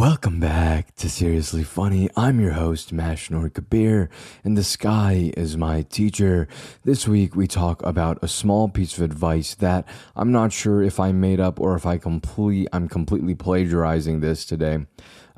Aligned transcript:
Welcome 0.00 0.40
back 0.40 0.94
to 0.94 1.10
Seriously 1.10 1.62
Funny. 1.62 2.08
I'm 2.16 2.40
your 2.40 2.52
host, 2.52 2.90
Mashnor 2.90 3.52
Kabir, 3.52 4.08
and 4.42 4.56
the 4.56 4.64
sky 4.64 5.30
is 5.36 5.58
my 5.58 5.82
teacher. 5.82 6.48
This 6.84 7.06
week 7.06 7.36
we 7.36 7.46
talk 7.46 7.82
about 7.84 8.18
a 8.22 8.26
small 8.26 8.70
piece 8.70 8.96
of 8.96 9.04
advice 9.04 9.54
that 9.56 9.86
I'm 10.16 10.32
not 10.32 10.54
sure 10.54 10.82
if 10.82 10.98
I 10.98 11.12
made 11.12 11.38
up 11.38 11.60
or 11.60 11.74
if 11.76 11.84
I 11.84 11.98
complete 11.98 12.66
I'm 12.72 12.88
completely 12.88 13.34
plagiarizing 13.34 14.20
this 14.20 14.46
today. 14.46 14.86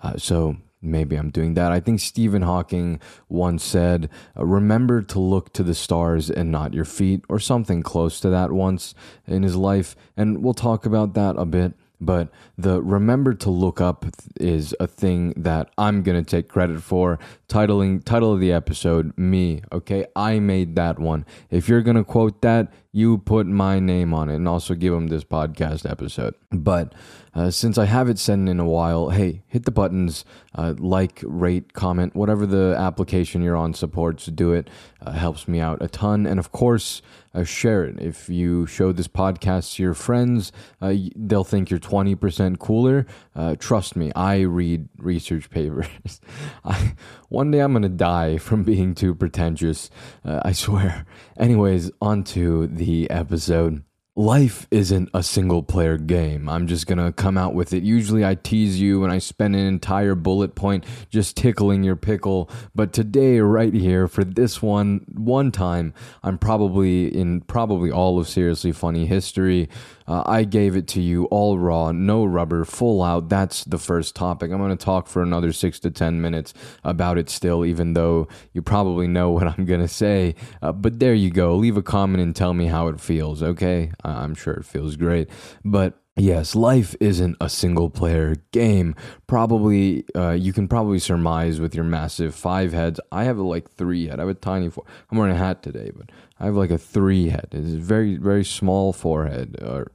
Uh, 0.01 0.17
so 0.17 0.59
maybe 0.81 1.17
I'm 1.17 1.31
doing 1.31 1.55
that. 1.55 1.73
I 1.73 1.81
think 1.81 1.99
Stephen 1.99 2.43
Hawking 2.43 3.01
once 3.29 3.65
said, 3.65 4.11
uh, 4.39 4.45
Remember 4.47 5.03
to 5.03 5.19
look 5.19 5.53
to 5.55 5.65
the 5.65 5.75
stars 5.75 6.31
and 6.31 6.53
not 6.53 6.73
your 6.73 6.85
feet, 6.85 7.25
or 7.29 7.41
something 7.41 7.83
close 7.83 8.21
to 8.21 8.31
that 8.31 8.53
once 8.53 8.95
in 9.27 9.43
his 9.43 9.57
life. 9.57 9.97
And 10.17 10.41
we'll 10.41 10.55
talk 10.55 10.87
about 10.87 11.15
that 11.15 11.35
a 11.37 11.47
bit 11.47 11.75
but 12.05 12.29
the 12.59 12.82
remember 12.82 13.35
to 13.35 13.50
look 13.50 13.80
up 13.80 14.04
is 14.40 14.75
a 14.81 14.86
thing 14.86 15.32
that 15.36 15.71
I'm 15.79 16.03
going 16.03 16.22
to 16.22 16.29
take 16.29 16.49
credit 16.49 16.82
for. 16.82 17.18
Titling 17.49 18.04
title 18.04 18.32
of 18.32 18.40
the 18.40 18.53
episode 18.53 19.17
me, 19.17 19.63
okay? 19.72 20.07
I 20.17 20.39
made 20.39 20.77
that 20.77 20.99
one. 20.99 21.25
If 21.50 21.68
you're 21.68 21.82
going 21.82 21.96
to 21.96 22.04
quote 22.04 22.43
that, 22.43 22.72
you 22.93 23.18
put 23.18 23.46
my 23.46 23.79
name 23.79 24.13
on 24.13 24.29
it 24.29 24.36
and 24.36 24.49
also 24.49 24.75
give 24.75 24.93
them 24.93 25.07
this 25.08 25.25
podcast 25.25 25.89
episode. 25.89 26.35
But 26.50 26.94
uh, 27.35 27.50
since 27.50 27.79
I 27.79 27.86
haven't 27.86 28.18
sent 28.18 28.49
in 28.49 28.61
a 28.61 28.67
while, 28.67 29.11
hey, 29.11 29.43
hit 29.46 29.64
the 29.64 29.71
buttons, 29.71 30.25
uh, 30.54 30.75
like, 30.79 31.21
rate, 31.22 31.72
comment, 31.72 32.14
whatever 32.14 32.45
the 32.45 32.77
application 32.78 33.41
you're 33.41 33.56
on 33.56 33.72
supports, 33.72 34.27
do 34.27 34.53
it. 34.53 34.69
Uh, 35.00 35.12
helps 35.12 35.48
me 35.48 35.58
out 35.58 35.78
a 35.81 35.89
ton. 35.89 36.27
And 36.27 36.39
of 36.39 36.53
course, 36.53 37.00
uh, 37.34 37.45
share 37.45 37.84
it. 37.84 37.98
If 37.98 38.28
you 38.28 38.67
show 38.67 38.92
this 38.92 39.08
podcast 39.08 39.75
to 39.75 39.83
your 39.83 39.95
friends, 39.95 40.53
uh, 40.81 40.95
they'll 41.17 41.42
think 41.42 41.70
you're 41.70 41.81
20% 41.81 42.58
cooler. 42.58 43.06
Uh, 43.34 43.56
trust 43.58 43.97
me, 43.97 44.12
I 44.14 44.41
read 44.41 44.89
research 44.98 45.48
papers. 45.50 46.20
I, 46.64 46.94
one 47.30 47.50
day 47.50 47.60
I'm 47.60 47.72
going 47.72 47.83
to 47.83 47.88
die 47.88 48.36
from 48.36 48.62
being 48.62 48.94
too 48.94 49.14
pretentious, 49.14 49.91
I 50.25 50.53
swear. 50.53 51.06
Anyways, 51.38 51.91
on 52.00 52.25
to 52.25 52.66
the 52.66 53.10
episode. 53.10 53.83
Life 54.14 54.66
isn't 54.70 55.08
a 55.14 55.22
single 55.22 55.62
player 55.62 55.96
game. 55.96 56.46
I'm 56.46 56.66
just 56.66 56.86
gonna 56.86 57.12
come 57.12 57.38
out 57.38 57.55
with 57.55 57.72
it. 57.72 57.82
Usually 57.82 58.27
I 58.27 58.34
tease 58.34 58.78
you 58.78 59.04
and 59.04 59.10
I 59.10 59.16
spend 59.16 59.56
an 59.56 59.64
entire 59.64 60.14
bullet 60.14 60.54
point 60.54 60.84
just 61.08 61.34
tickling 61.34 61.82
your 61.82 61.96
pickle. 61.96 62.50
But 62.74 62.92
today, 62.92 63.41
right 63.41 63.72
here, 63.72 64.08
for 64.08 64.22
this 64.22 64.60
one, 64.60 65.06
one 65.08 65.50
time, 65.50 65.94
I'm 66.22 66.36
probably 66.36 67.06
in 67.06 67.41
probably 67.41 67.91
all 67.91 68.19
of 68.19 68.28
Seriously 68.28 68.72
Funny 68.72 69.06
history. 69.06 69.70
Uh, 70.06 70.22
I 70.26 70.44
gave 70.44 70.76
it 70.76 70.88
to 70.88 71.00
you 71.00 71.24
all 71.26 71.58
raw, 71.58 71.92
no 71.92 72.24
rubber, 72.24 72.64
full 72.64 73.02
out. 73.02 73.28
That's 73.28 73.64
the 73.64 73.78
first 73.78 74.14
topic. 74.14 74.50
I'm 74.50 74.58
going 74.58 74.76
to 74.76 74.84
talk 74.84 75.06
for 75.06 75.22
another 75.22 75.52
six 75.52 75.78
to 75.80 75.91
10 75.91 76.20
minutes 76.20 76.54
about 76.84 77.19
it 77.19 77.30
still, 77.30 77.64
even 77.64 77.94
though 77.94 78.28
you 78.52 78.62
probably 78.62 79.06
know 79.06 79.30
what 79.30 79.47
I'm 79.47 79.64
going 79.64 79.80
to 79.80 79.88
say. 79.88 80.34
Uh, 80.60 80.72
but 80.72 80.98
there 80.98 81.14
you 81.14 81.30
go. 81.30 81.54
Leave 81.56 81.76
a 81.76 81.82
comment 81.82 82.22
and 82.22 82.34
tell 82.34 82.54
me 82.54 82.66
how 82.66 82.88
it 82.88 83.00
feels, 83.00 83.42
okay? 83.42 83.92
I'm 84.05 84.34
sure 84.34 84.55
it 84.55 84.64
feels 84.64 84.97
great. 84.97 85.28
But 85.64 86.03
Yes, 86.17 86.55
life 86.55 86.95
isn't 87.00 87.39
a 87.41 87.48
single 87.48 87.89
player 87.89 88.36
game. 88.50 88.94
Probably, 89.27 90.05
uh, 90.14 90.33
you 90.33 90.53
can 90.53 90.69
probably 90.69 90.98
surmise 90.98 91.59
with 91.59 91.75
your 91.75 91.84
massive 91.84 92.34
five 92.34 92.75
heads. 92.75 93.00
I 93.11 93.25
have 93.25 93.39
like 93.39 93.70
three 93.70 94.09
head. 94.09 94.19
I 94.19 94.22
have 94.22 94.28
a 94.28 94.34
tiny 94.34 94.69
four. 94.69 94.84
I'm 95.11 95.17
wearing 95.17 95.34
a 95.34 95.39
hat 95.39 95.62
today, 95.62 95.91
but 95.97 96.12
I 96.39 96.44
have 96.44 96.55
like 96.55 96.70
a 96.70 96.77
three 96.77 97.31
head. 97.31 97.48
It's 97.53 97.72
a 97.72 97.78
very, 97.78 98.17
very 98.17 98.44
small 98.44 98.92
forehead, 98.92 99.56
or 99.62 99.92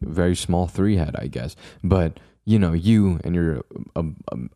very 0.00 0.34
small 0.34 0.68
three 0.68 0.96
head, 0.96 1.16
I 1.18 1.26
guess. 1.26 1.54
But 1.84 2.18
you 2.46 2.58
know, 2.58 2.72
you 2.72 3.20
and 3.22 3.34
your 3.34 3.62
uh, 3.94 4.02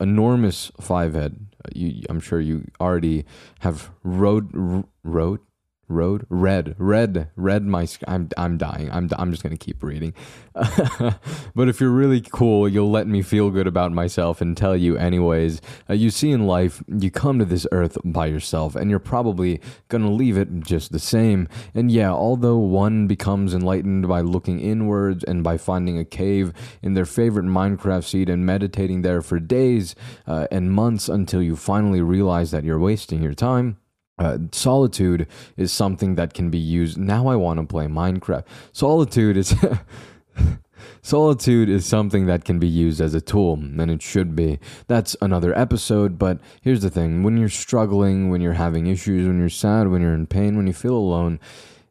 enormous 0.00 0.73
five 0.81 1.12
head. 1.12 1.47
You, 1.75 2.05
I'm 2.09 2.21
sure 2.21 2.41
you 2.41 2.69
already 2.81 3.27
have 3.61 3.91
rode, 4.03 4.84
road 5.05 5.41
red. 5.88 6.74
Red. 6.78 7.28
Red 7.36 7.64
my 7.64 7.86
i'm 8.08 8.28
i'm 8.36 8.58
dying. 8.58 8.91
I'm 8.91 9.08
i'm 9.19 9.30
just 9.30 9.42
going 9.42 9.56
to 9.56 9.64
keep 9.64 9.82
reading. 9.82 10.14
But 11.54 11.69
if 11.69 11.80
you're 11.80 11.91
really 11.91 12.20
cool 12.20 12.69
you'll 12.69 12.91
let 12.91 13.06
me 13.06 13.22
feel 13.22 13.50
good 13.50 13.66
about 13.66 13.92
myself 13.92 14.41
and 14.41 14.56
tell 14.56 14.76
you 14.76 14.97
anyways. 14.97 15.60
Uh, 15.88 15.94
you 15.94 16.10
see 16.10 16.30
in 16.30 16.47
life 16.47 16.82
you 16.88 17.10
come 17.10 17.38
to 17.38 17.44
this 17.44 17.66
earth 17.72 17.98
by 18.04 18.26
yourself 18.26 18.74
and 18.76 18.91
you're 18.91 18.98
probably 18.98 19.60
going 19.88 20.02
to 20.02 20.10
leave 20.10 20.36
it 20.36 20.60
just 20.60 20.92
the 20.92 20.98
same. 20.98 21.48
And 21.74 21.91
yeah 21.91 22.10
although 22.10 22.58
one 22.58 23.06
becomes 23.06 23.54
enlightened 23.54 24.08
by 24.08 24.20
looking 24.20 24.60
inwards 24.60 25.24
and 25.24 25.42
by 25.44 25.56
finding 25.56 25.98
a 25.98 26.04
cave 26.04 26.53
in 26.82 26.94
their 26.94 27.06
favorite 27.06 27.47
minecraft 27.47 28.04
seed 28.04 28.28
and 28.28 28.44
meditating 28.44 29.03
there 29.03 29.22
for 29.22 29.38
days 29.38 29.94
uh, 30.26 30.47
and 30.50 30.72
months 30.72 31.08
until 31.08 31.42
you 31.42 31.56
finally 31.56 32.00
realize 32.00 32.50
that 32.50 32.64
you're 32.64 32.78
wasting 32.78 33.22
your 33.22 33.34
time 33.34 33.78
uh, 34.19 34.38
solitude 34.53 35.27
is 35.56 35.72
something 35.72 36.15
that 36.15 36.34
can 36.34 36.50
be 36.50 36.59
used. 36.59 36.97
Now 36.97 37.28
I 37.28 37.37
want 37.37 37.60
to 37.60 37.66
play 37.66 37.87
Minecraft. 37.87 38.44
Solitude 38.72 39.37
is. 39.37 39.54
Solitude 41.03 41.69
is 41.69 41.87
something 41.87 42.27
that 42.27 42.44
can 42.44 42.59
be 42.59 42.66
used 42.66 43.00
as 43.00 43.15
a 43.15 43.21
tool, 43.21 43.54
and 43.54 43.91
it 43.91 44.03
should 44.03 44.34
be. 44.34 44.59
That's 44.88 45.16
another 45.21 45.56
episode, 45.56 46.19
but 46.19 46.41
here's 46.62 46.82
the 46.82 46.91
thing 46.91 47.22
when 47.22 47.37
you're 47.37 47.49
struggling, 47.49 48.28
when 48.28 48.41
you're 48.41 48.54
having 48.54 48.88
issues, 48.88 49.27
when 49.27 49.38
you're 49.38 49.49
sad, 49.49 49.88
when 49.88 50.03
you're 50.03 50.15
in 50.15 50.27
pain, 50.27 50.56
when 50.56 50.66
you 50.66 50.72
feel 50.72 50.97
alone, 50.97 51.38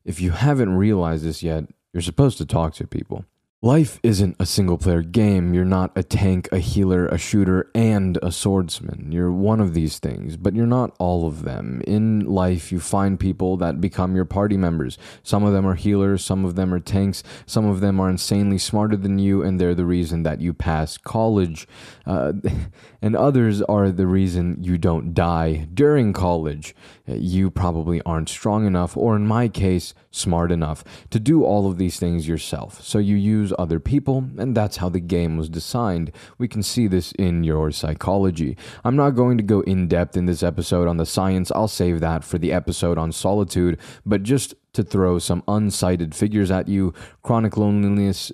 if 0.03 0.19
you 0.19 0.31
haven't 0.31 0.75
realized 0.75 1.24
this 1.24 1.42
yet, 1.42 1.63
you're 1.94 2.02
supposed 2.02 2.38
to 2.40 2.46
talk 2.46 2.74
to 2.75 2.86
people. 2.86 3.25
Life 3.62 4.00
isn't 4.04 4.36
a 4.38 4.46
single 4.46 4.78
player 4.78 5.02
game. 5.02 5.54
You're 5.54 5.64
not 5.64 5.92
a 5.96 6.04
tank, 6.04 6.50
a 6.52 6.60
healer, 6.60 7.08
a 7.08 7.18
shooter, 7.18 7.72
and 7.74 8.20
a 8.22 8.30
swordsman. 8.32 9.12
You're 9.12 9.32
one 9.32 9.62
of 9.62 9.74
these 9.74 9.98
things, 9.98 10.36
but 10.36 10.54
you're 10.54 10.68
not 10.68 10.94
all 11.00 11.26
of 11.26 11.44
them. 11.44 11.82
In 11.88 12.26
life, 12.26 12.72
you 12.72 12.80
find 12.82 13.20
people 13.20 13.56
that 13.58 13.80
become 13.80 14.14
your 14.14 14.26
party 14.26 14.58
members. 14.58 14.98
Some 15.24 15.44
of 15.44 15.54
them 15.54 15.66
are 15.66 15.74
healers, 15.74 16.24
some 16.24 16.44
of 16.44 16.56
them 16.56 16.74
are 16.74 16.82
tanks, 16.82 17.24
some 17.46 17.66
of 17.66 17.80
them 17.80 18.00
are 18.00 18.10
insanely 18.10 18.58
smarter 18.58 18.98
than 18.98 19.20
you, 19.20 19.42
and 19.42 19.60
they're 19.60 19.74
the 19.74 19.86
reason 19.86 20.24
that 20.24 20.42
you 20.42 20.54
pass 20.54 20.98
college. 20.98 21.66
Uh, 22.06 22.34
and 23.02 23.16
others 23.16 23.62
are 23.64 23.90
the 23.90 24.06
reason 24.06 24.58
you 24.62 24.78
don't 24.78 25.14
die 25.14 25.68
during 25.74 26.12
college. 26.12 26.76
You 27.08 27.52
probably 27.52 28.02
aren't 28.04 28.30
strong 28.30 28.66
enough, 28.66 28.98
or 28.98 29.16
in 29.16 29.28
my 29.28 29.48
case, 29.48 29.94
smart 30.12 30.52
enough, 30.52 30.84
to 31.12 31.20
do 31.20 31.44
all 31.44 31.70
of 31.70 31.78
these 31.78 32.00
things 32.00 32.28
yourself. 32.28 32.82
So 32.82 32.98
you 32.98 33.16
use 33.16 33.54
other 33.60 33.80
people, 33.80 34.30
and 34.38 34.56
that's 34.56 34.78
how 34.78 34.90
the 34.90 35.00
game 35.00 35.38
was 35.38 35.50
designed. 35.50 36.12
We 36.38 36.48
can 36.48 36.64
see 36.64 36.88
this 36.88 37.12
in 37.14 37.44
your 37.44 37.72
psychology. 37.72 38.58
I'm 38.84 38.96
not 38.96 39.12
going 39.12 39.38
to 39.38 39.44
go 39.44 39.62
in 39.62 39.88
depth 39.88 40.18
in 40.18 40.26
this 40.26 40.44
episode 40.44 40.88
on 40.88 40.98
the 40.98 41.06
science, 41.06 41.52
I'll 41.52 41.68
save 41.68 42.00
that 42.00 42.24
for 42.24 42.38
the 42.38 42.52
episode 42.52 42.98
on 42.98 43.12
solitude, 43.12 43.80
but 44.06 44.24
just 44.24 44.56
to 44.75 44.84
throw 44.84 45.19
some 45.19 45.41
uncited 45.44 46.13
figures 46.13 46.52
at 46.52 46.68
you. 46.68 46.94
Chronic 47.24 47.58
loneliness 47.58 48.31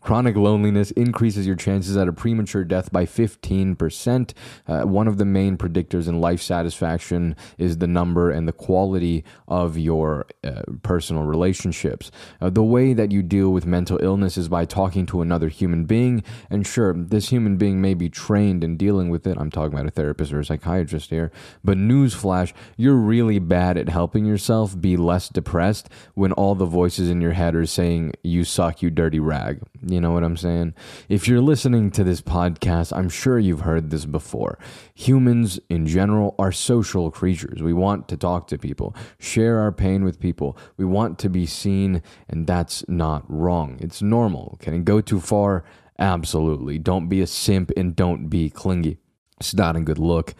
chronic 0.00 0.36
loneliness 0.36 0.90
increases 0.92 1.46
your 1.46 1.56
chances 1.56 1.96
at 1.96 2.08
a 2.08 2.12
premature 2.12 2.64
death 2.64 2.92
by 2.92 3.06
15%. 3.06 4.32
Uh, 4.66 4.82
one 4.82 5.08
of 5.08 5.18
the 5.18 5.24
main 5.24 5.56
predictors 5.56 6.08
in 6.08 6.20
life 6.20 6.42
satisfaction 6.42 7.36
is 7.58 7.78
the 7.78 7.86
number 7.86 8.30
and 8.30 8.46
the 8.46 8.52
quality 8.52 9.24
of 9.48 9.78
your 9.78 10.26
uh, 10.44 10.62
personal 10.82 11.22
relationships. 11.22 12.10
Uh, 12.40 12.50
the 12.50 12.62
way 12.62 12.92
that 12.92 13.10
you 13.10 13.22
deal 13.22 13.50
with 13.50 13.66
mental 13.66 13.98
illness 14.02 14.36
is 14.36 14.48
by 14.48 14.64
talking 14.64 15.06
to 15.06 15.22
another 15.22 15.48
human 15.48 15.84
being. 15.84 16.22
And 16.50 16.66
sure, 16.66 16.92
this 16.94 17.30
human 17.30 17.56
being 17.56 17.80
may 17.80 17.94
be 17.94 18.08
trained 18.08 18.62
in 18.62 18.76
dealing 18.76 19.08
with 19.08 19.26
it. 19.26 19.38
I'm 19.38 19.50
talking 19.50 19.72
about 19.72 19.86
a 19.86 19.90
therapist 19.90 20.32
or 20.32 20.40
a 20.40 20.44
psychiatrist 20.44 21.10
here. 21.10 21.32
But 21.64 21.78
newsflash, 21.78 22.52
you're 22.76 22.94
really 22.94 23.38
bad 23.38 23.78
at 23.78 23.88
helping 23.88 24.24
yourself 24.26 24.59
yourself 24.60 24.80
be 24.80 24.96
less 24.96 25.28
depressed 25.28 25.88
when 26.14 26.32
all 26.32 26.54
the 26.54 26.66
voices 26.66 27.08
in 27.08 27.20
your 27.20 27.32
head 27.32 27.54
are 27.54 27.66
saying, 27.66 28.12
You 28.22 28.44
suck, 28.44 28.82
you 28.82 28.90
dirty 28.90 29.18
rag. 29.20 29.60
You 29.86 30.00
know 30.00 30.12
what 30.12 30.22
I'm 30.24 30.36
saying? 30.36 30.74
If 31.08 31.26
you're 31.26 31.40
listening 31.40 31.90
to 31.92 32.04
this 32.04 32.20
podcast, 32.20 32.92
I'm 32.94 33.08
sure 33.08 33.38
you've 33.38 33.62
heard 33.62 33.90
this 33.90 34.04
before. 34.04 34.58
Humans 34.94 35.60
in 35.70 35.86
general 35.86 36.34
are 36.38 36.52
social 36.52 37.10
creatures. 37.10 37.62
We 37.62 37.72
want 37.72 38.08
to 38.08 38.16
talk 38.16 38.48
to 38.48 38.58
people, 38.58 38.94
share 39.18 39.60
our 39.60 39.72
pain 39.72 40.04
with 40.04 40.20
people. 40.20 40.56
We 40.76 40.84
want 40.84 41.18
to 41.20 41.30
be 41.30 41.46
seen, 41.46 42.02
and 42.28 42.46
that's 42.46 42.84
not 42.88 43.24
wrong. 43.28 43.78
It's 43.80 44.02
normal. 44.02 44.58
Can 44.60 44.74
it 44.74 44.84
go 44.84 45.00
too 45.00 45.20
far? 45.20 45.64
Absolutely. 45.98 46.78
Don't 46.78 47.08
be 47.08 47.22
a 47.22 47.26
simp 47.26 47.70
and 47.76 47.96
don't 47.96 48.28
be 48.28 48.50
clingy. 48.50 48.98
It's 49.40 49.54
not 49.54 49.74
a 49.74 49.80
good 49.80 49.98
look. 49.98 50.34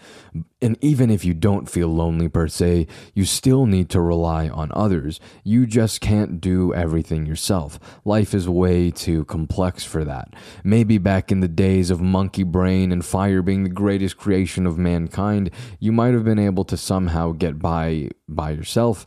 And 0.60 0.76
even 0.82 1.10
if 1.10 1.24
you 1.24 1.32
don't 1.32 1.70
feel 1.70 1.88
lonely 1.88 2.28
per 2.28 2.48
se, 2.48 2.86
you 3.14 3.24
still 3.24 3.64
need 3.64 3.88
to 3.90 4.00
rely 4.00 4.50
on 4.50 4.70
others. 4.74 5.18
You 5.42 5.66
just 5.66 6.02
can't 6.02 6.38
do 6.38 6.74
everything 6.74 7.24
yourself. 7.24 7.80
Life 8.04 8.34
is 8.34 8.46
way 8.46 8.90
too 8.90 9.24
complex 9.24 9.84
for 9.84 10.04
that. 10.04 10.34
Maybe 10.62 10.98
back 10.98 11.32
in 11.32 11.40
the 11.40 11.48
days 11.48 11.90
of 11.90 12.02
monkey 12.02 12.42
brain 12.42 12.92
and 12.92 13.02
fire 13.02 13.40
being 13.40 13.64
the 13.64 13.70
greatest 13.70 14.18
creation 14.18 14.66
of 14.66 14.76
mankind, 14.76 15.50
you 15.78 15.92
might 15.92 16.12
have 16.12 16.24
been 16.24 16.38
able 16.38 16.64
to 16.64 16.76
somehow 16.76 17.32
get 17.32 17.58
by 17.58 18.10
by 18.28 18.50
yourself. 18.50 19.06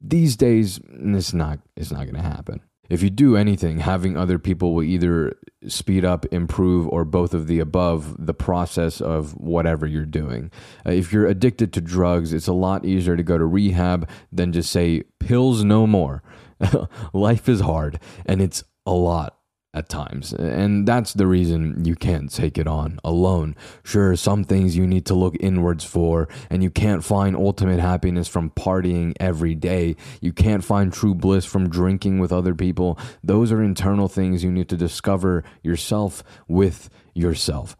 These 0.00 0.36
days, 0.36 0.80
it's 0.88 1.34
not 1.34 1.58
it's 1.76 1.92
not 1.92 2.04
going 2.04 2.14
to 2.14 2.22
happen. 2.22 2.62
If 2.88 3.02
you 3.02 3.10
do 3.10 3.36
anything, 3.36 3.78
having 3.80 4.16
other 4.16 4.38
people 4.38 4.74
will 4.74 4.82
either 4.82 5.34
speed 5.66 6.04
up, 6.04 6.24
improve, 6.26 6.88
or 6.88 7.04
both 7.04 7.34
of 7.34 7.46
the 7.46 7.58
above 7.58 8.14
the 8.18 8.34
process 8.34 9.00
of 9.00 9.32
whatever 9.36 9.86
you're 9.86 10.06
doing. 10.06 10.50
Uh, 10.86 10.92
if 10.92 11.12
you're 11.12 11.26
addicted 11.26 11.72
to 11.74 11.80
drugs, 11.80 12.32
it's 12.32 12.48
a 12.48 12.52
lot 12.52 12.84
easier 12.84 13.16
to 13.16 13.22
go 13.22 13.36
to 13.36 13.44
rehab 13.44 14.08
than 14.32 14.52
just 14.52 14.70
say, 14.70 15.02
pills 15.18 15.64
no 15.64 15.86
more. 15.86 16.22
Life 17.12 17.48
is 17.48 17.60
hard 17.60 18.00
and 18.26 18.40
it's 18.40 18.64
a 18.86 18.92
lot 18.92 19.37
at 19.74 19.88
times. 19.88 20.32
And 20.32 20.88
that's 20.88 21.12
the 21.12 21.26
reason 21.26 21.84
you 21.84 21.94
can't 21.94 22.32
take 22.32 22.58
it 22.58 22.66
on 22.66 22.98
alone. 23.04 23.54
Sure, 23.82 24.16
some 24.16 24.44
things 24.44 24.76
you 24.76 24.86
need 24.86 25.04
to 25.06 25.14
look 25.14 25.36
inwards 25.40 25.84
for, 25.84 26.28
and 26.50 26.62
you 26.62 26.70
can't 26.70 27.04
find 27.04 27.36
ultimate 27.36 27.80
happiness 27.80 28.28
from 28.28 28.50
partying 28.50 29.14
every 29.20 29.54
day. 29.54 29.96
You 30.20 30.32
can't 30.32 30.64
find 30.64 30.92
true 30.92 31.14
bliss 31.14 31.44
from 31.44 31.68
drinking 31.68 32.18
with 32.18 32.32
other 32.32 32.54
people. 32.54 32.98
Those 33.22 33.52
are 33.52 33.62
internal 33.62 34.08
things 34.08 34.42
you 34.42 34.50
need 34.50 34.68
to 34.70 34.76
discover 34.76 35.44
yourself 35.62 36.22
with 36.48 36.88
yourself. 37.14 37.76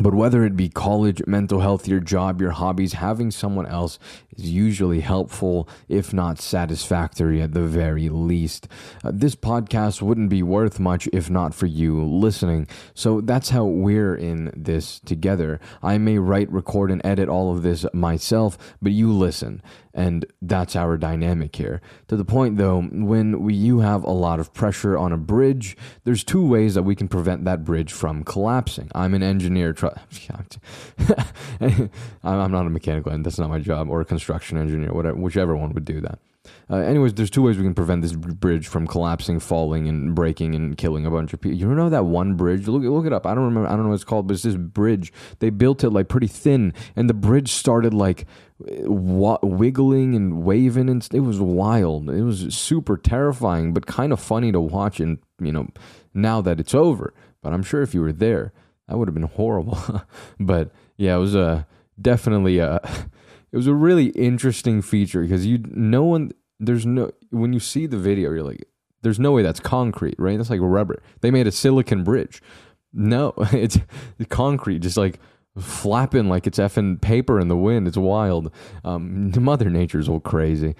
But 0.00 0.14
whether 0.14 0.44
it 0.44 0.56
be 0.56 0.68
college, 0.68 1.22
mental 1.26 1.60
health, 1.60 1.86
your 1.86 2.00
job, 2.00 2.40
your 2.40 2.52
hobbies, 2.52 2.94
having 2.94 3.30
someone 3.30 3.66
else 3.66 3.98
is 4.36 4.50
usually 4.50 5.00
helpful, 5.00 5.68
if 5.88 6.12
not 6.12 6.40
satisfactory 6.40 7.40
at 7.42 7.54
the 7.54 7.62
very 7.62 8.08
least. 8.08 8.68
Uh, 9.04 9.10
this 9.12 9.34
podcast 9.34 10.02
wouldn't 10.02 10.30
be 10.30 10.42
worth 10.42 10.78
much 10.78 11.08
if 11.12 11.30
not 11.30 11.54
for 11.54 11.66
you 11.66 12.04
listening. 12.04 12.66
So 12.94 13.20
that's 13.20 13.50
how 13.50 13.64
we're 13.64 14.14
in 14.14 14.52
this 14.56 15.00
together. 15.00 15.60
I 15.82 15.98
may 15.98 16.18
write, 16.18 16.50
record, 16.50 16.90
and 16.90 17.00
edit 17.04 17.28
all 17.28 17.52
of 17.54 17.62
this 17.62 17.84
myself, 17.92 18.56
but 18.80 18.92
you 18.92 19.12
listen. 19.12 19.62
And 19.92 20.24
that's 20.40 20.76
our 20.76 20.96
dynamic 20.96 21.56
here. 21.56 21.80
To 22.08 22.16
the 22.16 22.24
point 22.24 22.58
though, 22.58 22.82
when 22.82 23.40
we, 23.42 23.54
you 23.54 23.80
have 23.80 24.04
a 24.04 24.12
lot 24.12 24.38
of 24.38 24.54
pressure 24.54 24.96
on 24.96 25.12
a 25.12 25.16
bridge, 25.16 25.76
there's 26.04 26.22
two 26.22 26.46
ways 26.46 26.74
that 26.74 26.84
we 26.84 26.94
can 26.94 27.08
prevent 27.08 27.44
that 27.44 27.64
bridge 27.64 27.92
from 27.92 28.22
collapsing. 28.22 28.88
I'm 28.94 29.14
an 29.14 29.22
engineer. 29.22 29.74
I'm 31.60 32.52
not 32.52 32.66
a 32.66 32.70
mechanical, 32.70 33.12
and 33.12 33.26
that's 33.26 33.38
not 33.38 33.50
my 33.50 33.58
job, 33.58 33.88
or 33.90 34.00
a 34.00 34.04
engineer, 34.28 34.92
whatever, 34.92 35.16
whichever 35.16 35.56
one 35.56 35.72
would 35.72 35.84
do 35.84 36.00
that. 36.00 36.18
Uh, 36.70 36.76
anyways, 36.76 37.14
there's 37.14 37.30
two 37.30 37.42
ways 37.42 37.56
we 37.56 37.64
can 37.64 37.74
prevent 37.74 38.00
this 38.00 38.12
bridge 38.12 38.68
from 38.68 38.86
collapsing, 38.86 39.40
falling, 39.40 39.88
and 39.88 40.14
breaking 40.14 40.54
and 40.54 40.78
killing 40.78 41.04
a 41.04 41.10
bunch 41.10 41.32
of 41.32 41.40
people. 41.40 41.58
You 41.58 41.74
know 41.74 41.90
that 41.90 42.06
one 42.06 42.34
bridge? 42.34 42.66
Look, 42.66 42.82
look 42.82 43.06
it 43.06 43.12
up. 43.12 43.26
I 43.26 43.34
don't 43.34 43.44
remember. 43.44 43.68
I 43.68 43.72
don't 43.72 43.82
know 43.82 43.88
what 43.88 43.96
it's 43.96 44.04
called, 44.04 44.26
but 44.26 44.34
it's 44.34 44.44
this 44.44 44.56
bridge. 44.56 45.12
They 45.40 45.50
built 45.50 45.84
it 45.84 45.90
like 45.90 46.08
pretty 46.08 46.28
thin, 46.28 46.72
and 46.96 47.10
the 47.10 47.14
bridge 47.14 47.52
started 47.52 47.92
like 47.92 48.26
w- 48.60 49.38
wiggling 49.42 50.14
and 50.14 50.42
waving, 50.42 50.88
and 50.88 51.06
it 51.12 51.20
was 51.20 51.40
wild. 51.40 52.08
It 52.08 52.22
was 52.22 52.54
super 52.54 52.96
terrifying, 52.96 53.74
but 53.74 53.86
kind 53.86 54.12
of 54.12 54.20
funny 54.20 54.52
to 54.52 54.60
watch. 54.60 55.00
And 55.00 55.18
you 55.40 55.52
know, 55.52 55.68
now 56.14 56.40
that 56.40 56.60
it's 56.60 56.74
over, 56.74 57.12
but 57.42 57.52
I'm 57.52 57.62
sure 57.62 57.82
if 57.82 57.94
you 57.94 58.00
were 58.00 58.12
there, 58.12 58.52
that 58.88 58.96
would 58.96 59.08
have 59.08 59.14
been 59.14 59.24
horrible. 59.24 59.78
but 60.40 60.70
yeah, 60.96 61.16
it 61.16 61.20
was 61.20 61.34
a 61.34 61.66
definitely 62.00 62.58
a 62.58 62.80
it 63.52 63.56
was 63.56 63.66
a 63.66 63.74
really 63.74 64.06
interesting 64.06 64.82
feature 64.82 65.22
because 65.22 65.46
you 65.46 65.58
no 65.70 66.04
one 66.04 66.32
there's 66.58 66.86
no 66.86 67.10
when 67.30 67.52
you 67.52 67.60
see 67.60 67.86
the 67.86 67.96
video 67.96 68.30
you're 68.30 68.42
like 68.42 68.66
there's 69.02 69.18
no 69.18 69.32
way 69.32 69.42
that's 69.42 69.60
concrete 69.60 70.16
right? 70.18 70.36
That's 70.36 70.50
like 70.50 70.60
rubber. 70.62 71.02
They 71.20 71.30
made 71.30 71.46
a 71.46 71.52
silicon 71.52 72.04
bridge. 72.04 72.42
No 72.92 73.34
it's 73.52 73.78
concrete 74.28 74.80
just 74.80 74.96
like 74.96 75.20
flapping 75.58 76.28
like 76.28 76.46
it's 76.46 76.58
effing 76.58 77.00
paper 77.00 77.40
in 77.40 77.48
the 77.48 77.56
wind. 77.56 77.88
It's 77.88 77.96
wild. 77.96 78.52
Um, 78.84 79.32
mother 79.42 79.70
nature's 79.70 80.08
all 80.08 80.20
crazy. 80.20 80.74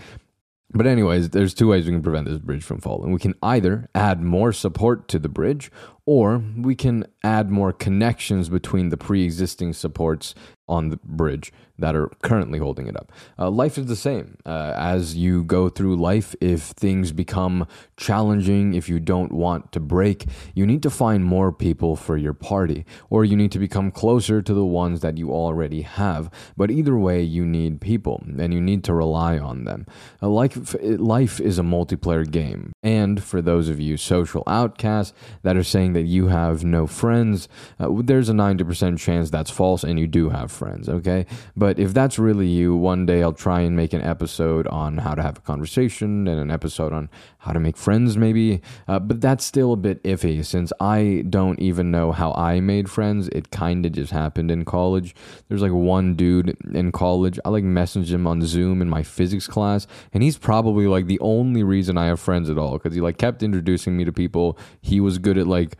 But 0.72 0.86
anyways 0.86 1.30
there's 1.30 1.54
two 1.54 1.68
ways 1.68 1.86
we 1.86 1.92
can 1.92 2.02
prevent 2.02 2.28
this 2.28 2.38
bridge 2.38 2.62
from 2.62 2.80
falling. 2.80 3.10
We 3.10 3.18
can 3.18 3.34
either 3.42 3.88
add 3.94 4.22
more 4.22 4.52
support 4.52 5.08
to 5.08 5.18
the 5.18 5.28
bridge 5.28 5.70
or 6.06 6.42
we 6.56 6.74
can 6.74 7.06
add 7.24 7.50
more 7.50 7.72
connections 7.72 8.48
between 8.48 8.90
the 8.90 8.96
pre-existing 8.96 9.72
supports 9.72 10.34
on 10.68 10.90
the 10.90 10.98
bridge 11.02 11.52
that 11.80 11.96
are 11.96 12.08
currently 12.22 12.58
holding 12.58 12.86
it 12.86 12.96
up. 12.96 13.12
Uh, 13.38 13.50
life 13.50 13.78
is 13.78 13.86
the 13.86 13.96
same. 13.96 14.36
Uh, 14.46 14.72
as 14.76 15.16
you 15.16 15.44
go 15.44 15.68
through 15.68 15.96
life, 15.96 16.34
if 16.40 16.62
things 16.62 17.12
become 17.12 17.66
challenging, 17.96 18.74
if 18.74 18.88
you 18.88 19.00
don't 19.00 19.32
want 19.32 19.72
to 19.72 19.80
break, 19.80 20.26
you 20.54 20.66
need 20.66 20.82
to 20.82 20.90
find 20.90 21.24
more 21.24 21.52
people 21.52 21.96
for 21.96 22.16
your 22.16 22.32
party, 22.34 22.84
or 23.08 23.24
you 23.24 23.36
need 23.36 23.52
to 23.52 23.58
become 23.58 23.90
closer 23.90 24.42
to 24.42 24.54
the 24.54 24.64
ones 24.64 25.00
that 25.00 25.18
you 25.18 25.30
already 25.30 25.82
have. 25.82 26.30
But 26.56 26.70
either 26.70 26.96
way, 26.96 27.22
you 27.22 27.44
need 27.44 27.80
people, 27.80 28.22
and 28.38 28.52
you 28.54 28.60
need 28.60 28.84
to 28.84 28.94
rely 28.94 29.38
on 29.38 29.64
them. 29.64 29.86
Uh, 30.22 30.28
life, 30.28 30.74
life 30.82 31.40
is 31.40 31.58
a 31.58 31.62
multiplayer 31.62 32.30
game. 32.30 32.72
And 32.82 33.22
for 33.22 33.42
those 33.42 33.68
of 33.68 33.80
you 33.80 33.96
social 33.96 34.42
outcasts 34.46 35.14
that 35.42 35.56
are 35.56 35.62
saying 35.62 35.92
that 35.94 36.02
you 36.02 36.28
have 36.28 36.64
no 36.64 36.86
friends, 36.86 37.48
uh, 37.78 37.88
there's 38.02 38.28
a 38.28 38.32
90% 38.32 38.98
chance 38.98 39.30
that's 39.30 39.50
false, 39.50 39.84
and 39.84 39.98
you 39.98 40.06
do 40.06 40.30
have 40.30 40.50
friends, 40.50 40.88
okay? 40.88 41.26
But 41.56 41.69
if 41.78 41.92
that's 41.92 42.18
really 42.18 42.46
you, 42.46 42.74
one 42.74 43.06
day 43.06 43.22
I'll 43.22 43.32
try 43.32 43.60
and 43.60 43.76
make 43.76 43.92
an 43.92 44.02
episode 44.02 44.66
on 44.68 44.98
how 44.98 45.14
to 45.14 45.22
have 45.22 45.38
a 45.38 45.40
conversation 45.40 46.26
and 46.26 46.40
an 46.40 46.50
episode 46.50 46.92
on 46.92 47.08
how 47.38 47.52
to 47.52 47.60
make 47.60 47.76
friends, 47.76 48.16
maybe. 48.16 48.60
Uh, 48.88 48.98
but 48.98 49.20
that's 49.20 49.44
still 49.44 49.72
a 49.72 49.76
bit 49.76 50.02
iffy 50.02 50.44
since 50.44 50.72
I 50.80 51.24
don't 51.28 51.58
even 51.60 51.90
know 51.90 52.12
how 52.12 52.32
I 52.32 52.60
made 52.60 52.90
friends. 52.90 53.28
It 53.28 53.50
kind 53.50 53.84
of 53.86 53.92
just 53.92 54.12
happened 54.12 54.50
in 54.50 54.64
college. 54.64 55.14
There's 55.48 55.62
like 55.62 55.72
one 55.72 56.14
dude 56.14 56.56
in 56.72 56.92
college. 56.92 57.38
I 57.44 57.50
like 57.50 57.64
messaged 57.64 58.10
him 58.10 58.26
on 58.26 58.42
Zoom 58.42 58.82
in 58.82 58.88
my 58.88 59.02
physics 59.02 59.46
class, 59.46 59.86
and 60.12 60.22
he's 60.22 60.38
probably 60.38 60.86
like 60.86 61.06
the 61.06 61.20
only 61.20 61.62
reason 61.62 61.96
I 61.98 62.06
have 62.06 62.20
friends 62.20 62.50
at 62.50 62.58
all 62.58 62.72
because 62.78 62.94
he 62.94 63.00
like 63.00 63.18
kept 63.18 63.42
introducing 63.42 63.96
me 63.96 64.04
to 64.04 64.12
people. 64.12 64.58
He 64.80 65.00
was 65.00 65.18
good 65.18 65.38
at 65.38 65.46
like 65.46 65.76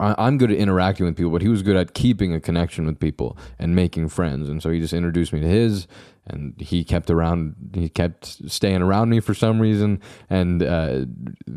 I, 0.00 0.26
am 0.26 0.38
good 0.38 0.50
at 0.50 0.56
interacting 0.56 1.06
with 1.06 1.16
people, 1.16 1.30
but 1.30 1.42
he 1.42 1.48
was 1.48 1.62
good 1.62 1.76
at 1.76 1.94
keeping 1.94 2.34
a 2.34 2.40
connection 2.40 2.86
with 2.86 2.98
people 2.98 3.36
and 3.58 3.76
making 3.76 4.08
friends. 4.08 4.48
And 4.48 4.62
so 4.62 4.70
he 4.70 4.80
just 4.80 4.94
introduced 4.94 5.32
me 5.32 5.40
to 5.40 5.46
his, 5.46 5.86
and 6.26 6.54
he 6.60 6.84
kept 6.84 7.10
around 7.10 7.54
he 7.74 7.88
kept 7.88 8.50
staying 8.50 8.82
around 8.82 9.10
me 9.10 9.20
for 9.20 9.34
some 9.34 9.60
reason. 9.60 10.00
And 10.28 10.62
uh, 10.62 11.06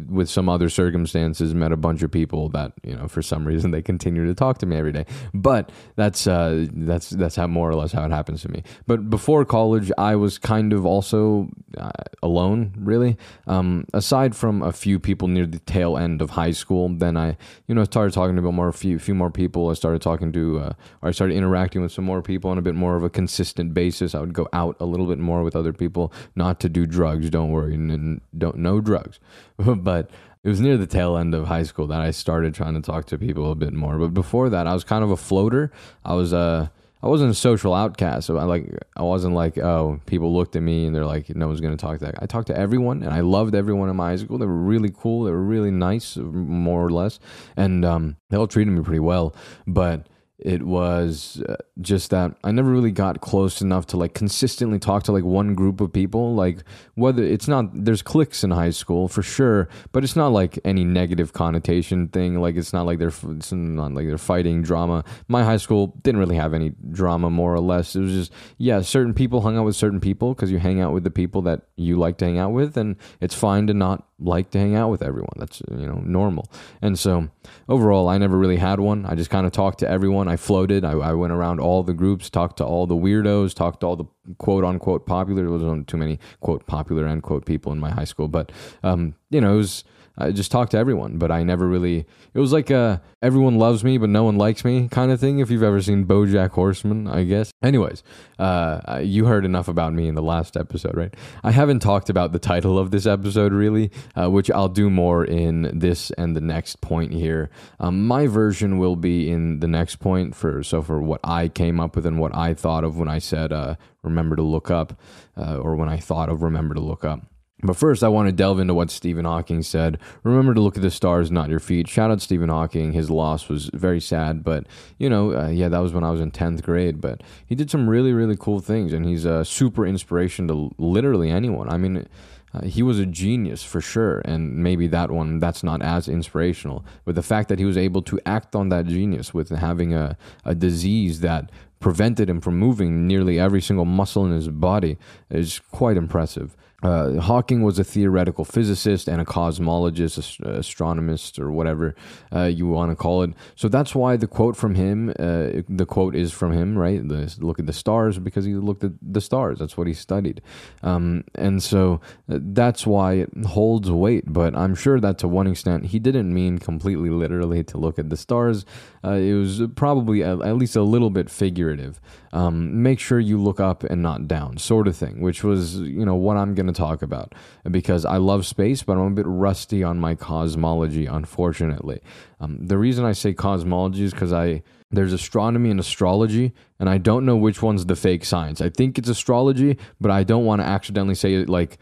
with 0.09 0.29
some 0.29 0.49
other 0.49 0.69
circumstances 0.69 1.53
met 1.53 1.71
a 1.71 1.77
bunch 1.77 2.01
of 2.01 2.11
people 2.11 2.49
that 2.49 2.73
you 2.83 2.95
know 2.95 3.07
for 3.07 3.21
some 3.21 3.45
reason 3.45 3.71
they 3.71 3.81
continue 3.81 4.25
to 4.25 4.33
talk 4.33 4.57
to 4.59 4.65
me 4.65 4.75
every 4.75 4.91
day. 4.91 5.05
But 5.33 5.71
that's 5.95 6.27
uh, 6.27 6.67
that's 6.73 7.09
that's 7.09 7.35
how 7.35 7.47
more 7.47 7.69
or 7.69 7.75
less 7.75 7.91
how 7.91 8.05
it 8.05 8.11
happens 8.11 8.41
to 8.43 8.49
me. 8.49 8.63
But 8.87 9.09
before 9.09 9.45
college 9.45 9.91
i 9.97 10.15
was 10.15 10.37
kind 10.37 10.73
of 10.73 10.85
also 10.85 11.49
uh, 11.77 11.91
alone 12.21 12.73
really. 12.77 13.17
Um, 13.47 13.85
aside 13.93 14.35
from 14.35 14.61
a 14.61 14.71
few 14.71 14.99
people 14.99 15.27
near 15.27 15.45
the 15.45 15.59
tail 15.59 15.97
end 15.97 16.21
of 16.21 16.31
high 16.31 16.51
school 16.51 16.89
then 16.89 17.17
i 17.17 17.37
you 17.67 17.75
know 17.75 17.83
started 17.83 18.13
talking 18.13 18.35
to 18.35 18.47
a 18.47 18.51
more 18.51 18.69
a 18.69 18.73
few 18.73 18.99
few 18.99 19.15
more 19.15 19.31
people. 19.31 19.69
I 19.69 19.73
started 19.73 20.01
talking 20.01 20.31
to 20.33 20.59
uh, 20.59 20.73
or 21.01 21.09
i 21.09 21.11
started 21.11 21.35
interacting 21.35 21.81
with 21.81 21.91
some 21.91 22.05
more 22.05 22.21
people 22.21 22.49
on 22.49 22.57
a 22.57 22.61
bit 22.61 22.75
more 22.75 22.95
of 22.95 23.03
a 23.03 23.09
consistent 23.09 23.73
basis. 23.73 24.15
I 24.15 24.19
would 24.19 24.33
go 24.33 24.47
out 24.53 24.77
a 24.79 24.85
little 24.85 25.07
bit 25.07 25.19
more 25.19 25.43
with 25.43 25.55
other 25.55 25.73
people, 25.73 26.13
not 26.35 26.59
to 26.61 26.69
do 26.69 26.85
drugs. 26.85 27.29
Don't 27.29 27.51
worry, 27.51 27.73
and 27.73 28.21
don't 28.37 28.57
know 28.57 28.79
drugs. 28.79 29.19
but 29.57 30.09
it 30.43 30.49
was 30.49 30.59
near 30.59 30.77
the 30.77 30.87
tail 30.87 31.17
end 31.17 31.33
of 31.33 31.47
high 31.47 31.63
school 31.63 31.87
that 31.87 32.01
I 32.01 32.11
started 32.11 32.53
trying 32.53 32.73
to 32.75 32.81
talk 32.81 33.05
to 33.07 33.17
people 33.17 33.51
a 33.51 33.55
bit 33.55 33.73
more. 33.73 33.97
But 33.97 34.13
before 34.13 34.49
that, 34.49 34.67
I 34.67 34.73
was 34.73 34.83
kind 34.83 35.03
of 35.03 35.11
a 35.11 35.17
floater. 35.17 35.71
I 36.03 36.13
was 36.13 36.33
a 36.33 36.71
I 37.01 37.07
wasn't 37.07 37.31
a 37.31 37.35
social 37.35 37.73
outcast. 37.73 38.27
So 38.27 38.37
I 38.37 38.43
like 38.43 38.65
I 38.95 39.03
wasn't 39.03 39.35
like 39.35 39.57
oh 39.57 39.99
people 40.05 40.33
looked 40.33 40.55
at 40.55 40.61
me 40.61 40.85
and 40.85 40.95
they're 40.95 41.05
like 41.05 41.35
no 41.35 41.47
one's 41.47 41.61
gonna 41.61 41.77
talk 41.77 41.99
to 41.99 42.05
that. 42.05 42.15
I 42.21 42.25
talked 42.25 42.47
to 42.47 42.57
everyone 42.57 43.03
and 43.03 43.13
I 43.13 43.19
loved 43.21 43.55
everyone 43.55 43.89
in 43.89 43.95
my 43.95 44.09
high 44.09 44.15
school. 44.17 44.37
They 44.37 44.45
were 44.45 44.53
really 44.53 44.91
cool. 44.95 45.23
They 45.23 45.31
were 45.31 45.43
really 45.43 45.71
nice, 45.71 46.17
more 46.17 46.85
or 46.85 46.89
less, 46.89 47.19
and 47.57 47.83
um, 47.83 48.17
they 48.29 48.37
all 48.37 48.47
treated 48.47 48.71
me 48.71 48.81
pretty 48.81 49.01
well. 49.01 49.35
But 49.67 50.07
it 50.43 50.63
was 50.63 51.41
uh, 51.47 51.55
just 51.79 52.09
that 52.09 52.35
I 52.43 52.51
never 52.51 52.69
really 52.69 52.91
got 52.91 53.21
close 53.21 53.61
enough 53.61 53.87
to 53.87 53.97
like 53.97 54.13
consistently 54.13 54.77
talk 54.77 55.03
to 55.03 55.13
like 55.13 55.23
one 55.23 55.55
group 55.55 55.79
of 55.79 55.93
people. 55.93 56.35
Like 56.35 56.65
whether 56.95 57.23
it's 57.23 57.47
not 57.47 57.69
there's 57.73 58.01
cliques 58.01 58.43
in 58.43 58.51
high 58.51 58.71
school 58.71 59.07
for 59.07 59.23
sure, 59.23 59.69
but 59.93 60.03
it's 60.03 60.17
not 60.17 60.33
like 60.33 60.59
any 60.65 60.83
negative 60.83 61.31
connotation 61.31 62.09
thing. 62.09 62.41
Like 62.41 62.57
it's 62.57 62.73
not 62.73 62.85
like 62.85 62.99
they're 62.99 63.13
it's 63.29 63.53
not 63.53 63.93
like 63.93 64.05
they're 64.05 64.17
fighting 64.17 64.61
drama. 64.61 65.05
My 65.29 65.45
high 65.45 65.57
school 65.57 65.97
didn't 66.03 66.19
really 66.19 66.35
have 66.35 66.53
any 66.53 66.73
drama 66.91 67.29
more 67.29 67.53
or 67.53 67.61
less. 67.61 67.95
It 67.95 68.01
was 68.01 68.11
just 68.11 68.33
yeah, 68.57 68.81
certain 68.81 69.13
people 69.13 69.41
hung 69.41 69.57
out 69.57 69.63
with 69.63 69.77
certain 69.77 70.01
people 70.01 70.33
because 70.33 70.51
you 70.51 70.59
hang 70.59 70.81
out 70.81 70.91
with 70.91 71.05
the 71.05 71.11
people 71.11 71.41
that 71.43 71.61
you 71.77 71.97
like 71.97 72.17
to 72.17 72.25
hang 72.25 72.37
out 72.37 72.51
with, 72.51 72.75
and 72.75 72.97
it's 73.21 73.33
fine 73.33 73.67
to 73.67 73.73
not 73.73 74.05
like 74.25 74.51
to 74.51 74.59
hang 74.59 74.75
out 74.75 74.89
with 74.89 75.01
everyone. 75.01 75.33
That's 75.37 75.61
you 75.69 75.85
know 75.85 76.01
normal. 76.05 76.49
And 76.81 76.97
so 76.97 77.29
overall, 77.67 78.07
I 78.09 78.17
never 78.17 78.37
really 78.37 78.57
had 78.57 78.79
one. 78.79 79.05
I 79.05 79.15
just 79.15 79.29
kind 79.29 79.45
of 79.45 79.51
talked 79.51 79.79
to 79.79 79.89
everyone. 79.89 80.27
I 80.27 80.37
floated. 80.37 80.85
I, 80.85 80.91
I, 80.91 81.13
went 81.13 81.33
around 81.33 81.59
all 81.59 81.83
the 81.83 81.93
groups, 81.93 82.29
talked 82.29 82.57
to 82.57 82.65
all 82.65 82.87
the 82.87 82.95
weirdos, 82.95 83.53
talked 83.53 83.81
to 83.81 83.87
all 83.87 83.95
the 83.95 84.05
quote 84.37 84.63
unquote 84.63 85.05
popular. 85.05 85.43
There 85.43 85.51
wasn't 85.51 85.87
too 85.87 85.97
many 85.97 86.19
quote 86.41 86.65
popular 86.65 87.07
end 87.07 87.23
quote 87.23 87.45
people 87.45 87.71
in 87.71 87.79
my 87.79 87.91
high 87.91 88.05
school, 88.05 88.27
but 88.27 88.51
um, 88.83 89.15
you 89.29 89.41
know 89.41 89.53
it 89.53 89.57
was 89.57 89.83
I 90.15 90.31
just 90.31 90.51
talked 90.51 90.71
to 90.71 90.77
everyone, 90.77 91.17
but 91.17 91.31
I 91.31 91.41
never 91.41 91.67
really. 91.67 92.05
It 92.35 92.39
was 92.39 92.53
like 92.53 92.69
a 92.69 93.01
everyone 93.23 93.57
loves 93.57 93.83
me, 93.83 93.97
but 93.97 94.09
no 94.09 94.23
one 94.23 94.37
likes 94.37 94.63
me 94.63 94.87
kind 94.87 95.11
of 95.11 95.19
thing. 95.19 95.39
If 95.39 95.49
you've 95.49 95.63
ever 95.63 95.81
seen 95.81 96.05
BoJack 96.05 96.51
Horseman, 96.51 97.07
I 97.07 97.23
guess. 97.23 97.51
Anyways, 97.63 98.03
uh, 98.37 99.01
you 99.03 99.25
heard 99.25 99.43
enough 99.43 99.67
about 99.67 99.93
me 99.93 100.07
in 100.07 100.13
the 100.13 100.21
last 100.21 100.55
episode, 100.55 100.95
right? 100.95 101.13
I 101.43 101.49
haven't 101.49 101.79
talked 101.79 102.11
about 102.11 102.31
the 102.31 102.39
title 102.39 102.77
of 102.77 102.91
this 102.91 103.07
episode 103.07 103.53
really, 103.53 103.89
uh, 104.15 104.29
which 104.29 104.51
I'll 104.51 104.69
do 104.69 104.91
more 104.91 105.25
in 105.25 105.71
this 105.73 106.11
and 106.11 106.35
the 106.35 106.41
next 106.41 106.79
point 106.81 107.11
here. 107.11 107.49
Um, 107.79 108.05
my 108.05 108.27
version 108.27 108.77
will 108.77 108.95
be 108.95 109.31
in 109.31 109.61
the 109.61 109.67
next 109.67 109.95
point 109.95 110.35
for 110.35 110.61
so 110.61 110.83
for 110.83 111.01
what 111.01 111.21
I 111.23 111.47
came 111.47 111.79
up 111.79 111.95
with 111.95 112.05
and 112.05 112.19
what 112.19 112.35
I 112.35 112.53
thought 112.53 112.83
of 112.83 112.97
when 112.97 113.07
I 113.07 113.17
said 113.17 113.51
uh, 113.51 113.75
remember 114.03 114.35
to 114.35 114.43
look 114.43 114.69
up, 114.69 114.99
uh, 115.37 115.57
or 115.57 115.75
when 115.75 115.89
I 115.89 115.97
thought 115.97 116.29
of 116.29 116.41
remember 116.41 116.75
to 116.75 116.81
look 116.81 117.03
up. 117.03 117.25
But 117.63 117.77
first, 117.77 118.03
I 118.03 118.09
want 118.09 118.27
to 118.27 118.33
delve 118.33 118.59
into 118.59 118.73
what 118.73 118.91
Stephen 118.91 119.23
Hawking 119.23 119.63
said. 119.63 119.97
Remember 120.23 120.53
to 120.53 120.59
look 120.59 120.75
at 120.75 120.81
the 120.81 120.91
stars, 120.91 121.31
not 121.31 121.49
your 121.49 121.61
feet. 121.61 121.87
Shout 121.87 122.11
out 122.11 122.21
Stephen 122.21 122.49
Hawking. 122.49 122.91
His 122.91 123.09
loss 123.09 123.47
was 123.47 123.69
very 123.73 124.01
sad, 124.01 124.43
but 124.43 124.67
you 124.97 125.09
know, 125.09 125.33
uh, 125.33 125.47
yeah, 125.47 125.69
that 125.69 125.79
was 125.79 125.93
when 125.93 126.03
I 126.03 126.11
was 126.11 126.19
in 126.19 126.31
tenth 126.31 126.61
grade. 126.61 126.99
But 126.99 127.21
he 127.45 127.55
did 127.55 127.71
some 127.71 127.89
really, 127.89 128.11
really 128.11 128.35
cool 128.37 128.59
things, 128.59 128.91
and 128.91 129.05
he's 129.05 129.23
a 129.23 129.45
super 129.45 129.85
inspiration 129.87 130.47
to 130.49 130.71
literally 130.77 131.31
anyone. 131.31 131.69
I 131.69 131.77
mean. 131.77 132.07
Uh, 132.55 132.67
he 132.67 132.83
was 132.83 132.99
a 132.99 133.05
genius 133.07 133.63
for 133.63 133.81
sure, 133.81 134.21
and 134.25 134.55
maybe 134.55 134.85
that 134.85 135.09
one 135.09 135.39
that's 135.39 135.63
not 135.63 135.81
as 135.81 136.07
inspirational. 136.07 136.85
But 137.03 137.15
the 137.15 137.23
fact 137.23 137.49
that 137.49 137.57
he 137.57 137.65
was 137.65 137.77
able 137.77 138.03
to 138.03 138.19
act 138.27 138.55
on 138.55 138.69
that 138.69 138.85
genius 138.85 139.33
with 139.33 139.49
having 139.49 139.95
a, 139.95 140.15
a 140.45 140.53
disease 140.53 141.21
that 141.21 141.51
prevented 141.83 142.29
him 142.29 142.39
from 142.39 142.57
moving 142.57 143.05
nearly 143.05 143.37
every 143.37 143.61
single 143.61 143.85
muscle 143.85 144.25
in 144.25 144.31
his 144.31 144.47
body 144.47 144.97
is 145.29 145.59
quite 145.71 145.97
impressive. 145.97 146.55
Uh, 146.83 147.19
Hawking 147.21 147.61
was 147.61 147.79
a 147.79 147.83
theoretical 147.83 148.43
physicist 148.43 149.07
and 149.07 149.21
a 149.21 149.25
cosmologist, 149.25 150.17
ast- 150.17 150.41
astronomist, 150.41 151.39
or 151.39 151.51
whatever 151.51 151.95
uh, 152.35 152.43
you 152.43 152.67
want 152.67 152.91
to 152.91 152.95
call 152.95 153.23
it. 153.23 153.31
So 153.55 153.69
that's 153.69 153.95
why 153.95 154.17
the 154.17 154.27
quote 154.27 154.57
from 154.57 154.75
him, 154.75 155.09
uh, 155.11 155.63
the 155.69 155.85
quote 155.87 156.15
is 156.15 156.33
from 156.33 156.51
him, 156.51 156.77
right? 156.77 157.07
The, 157.07 157.33
look 157.39 157.59
at 157.59 157.65
the 157.65 157.73
stars 157.73 158.19
because 158.19 158.45
he 158.45 158.53
looked 158.53 158.83
at 158.83 158.91
the 159.01 159.21
stars. 159.21 159.59
That's 159.59 159.77
what 159.77 159.87
he 159.87 159.93
studied. 159.93 160.41
Um, 160.81 161.23
and 161.35 161.63
so 161.63 162.01
uh, 162.29 162.39
that's 162.41 162.85
why 162.85 163.13
it 163.13 163.29
holds 163.45 163.89
weight. 163.89 164.25
But 164.27 164.55
I'm 164.55 164.75
sure 164.75 164.99
that 164.99 165.17
to 165.19 165.27
one 165.27 165.47
extent, 165.47 165.85
he 165.85 165.99
didn't 165.99 166.33
mean 166.33 166.59
completely 166.59 167.09
literally 167.09 167.63
to 167.65 167.77
look 167.77 167.97
at 167.97 168.09
the 168.09 168.17
stars. 168.17 168.65
Uh, 169.03 169.11
it 169.11 169.33
was 169.33 169.61
probably 169.75 170.23
at, 170.23 170.41
at 170.41 170.57
least 170.57 170.75
a 170.75 170.83
little 170.83 171.09
bit 171.09 171.29
figurative 171.29 172.01
um, 172.33 172.81
make 172.81 172.99
sure 172.99 173.19
you 173.19 173.37
look 173.37 173.59
up 173.59 173.83
and 173.83 174.01
not 174.01 174.27
down, 174.27 174.57
sort 174.57 174.87
of 174.87 174.97
thing, 174.97 175.21
which 175.21 175.43
was, 175.43 175.77
you 175.77 176.03
know, 176.03 176.15
what 176.15 176.35
I'm 176.35 176.55
going 176.55 176.65
to 176.65 176.72
talk 176.73 177.01
about 177.01 177.33
because 177.69 178.05
I 178.05 178.17
love 178.17 178.45
space, 178.45 178.83
but 178.83 178.93
I'm 178.93 179.11
a 179.11 179.11
bit 179.11 179.25
rusty 179.27 179.83
on 179.83 179.99
my 179.99 180.15
cosmology, 180.15 181.05
unfortunately. 181.05 182.01
Um, 182.39 182.65
the 182.67 182.77
reason 182.77 183.05
I 183.05 183.13
say 183.13 183.33
cosmology 183.33 184.03
is 184.03 184.11
because 184.11 184.33
I 184.33 184.63
there's 184.91 185.13
astronomy 185.13 185.71
and 185.71 185.79
astrology, 185.79 186.53
and 186.79 186.87
I 186.87 186.99
don't 186.99 187.25
know 187.25 187.35
which 187.35 187.61
one's 187.61 187.85
the 187.85 187.95
fake 187.95 188.25
science. 188.25 188.61
I 188.61 188.69
think 188.69 188.97
it's 188.97 189.09
astrology, 189.09 189.77
but 189.99 190.11
I 190.11 190.23
don't 190.23 190.45
want 190.45 190.61
to 190.61 190.67
accidentally 190.67 191.15
say 191.15 191.33
it 191.33 191.49
like 191.49 191.79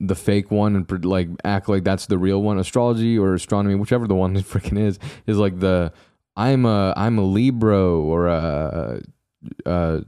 the 0.00 0.14
fake 0.14 0.50
one 0.50 0.74
and 0.74 1.04
like 1.04 1.28
act 1.44 1.68
like 1.68 1.84
that's 1.84 2.06
the 2.06 2.18
real 2.18 2.42
one. 2.42 2.58
Astrology 2.58 3.18
or 3.18 3.34
astronomy, 3.34 3.74
whichever 3.74 4.08
the 4.08 4.14
one 4.14 4.34
freaking 4.42 4.78
is, 4.78 4.98
is 5.26 5.38
like 5.38 5.60
the 5.60 5.92
I'm 6.36 6.64
a 6.64 6.94
I'm 6.96 7.18
a 7.18 7.24
Libra 7.24 7.88
or 7.88 8.28
a 8.28 9.02
uh, 9.66 10.00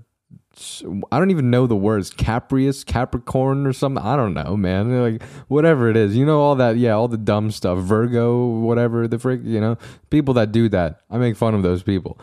I 1.11 1.19
don't 1.19 1.31
even 1.31 1.51
know 1.51 1.67
the 1.67 1.77
words 1.77 2.11
Caprius, 2.11 2.85
Capricorn, 2.85 3.67
or 3.67 3.73
something. 3.73 4.03
I 4.03 4.17
don't 4.17 4.35
know, 4.35 4.57
man. 4.57 5.01
Like 5.01 5.23
whatever 5.49 5.89
it 5.89 5.97
is, 5.97 6.17
you 6.17 6.25
know 6.25 6.41
all 6.41 6.55
that. 6.57 6.77
Yeah, 6.77 6.93
all 6.93 7.09
the 7.09 7.17
dumb 7.17 7.51
stuff. 7.51 7.79
Virgo, 7.79 8.47
whatever 8.47 9.09
the 9.09 9.19
frick. 9.19 9.41
You 9.43 9.61
know, 9.61 9.79
people 10.11 10.35
that 10.35 10.53
do 10.53 10.69
that. 10.69 11.01
I 11.11 11.19
make 11.19 11.37
fun 11.37 11.55
of 11.55 11.63
those 11.63 11.83
people. 11.83 12.19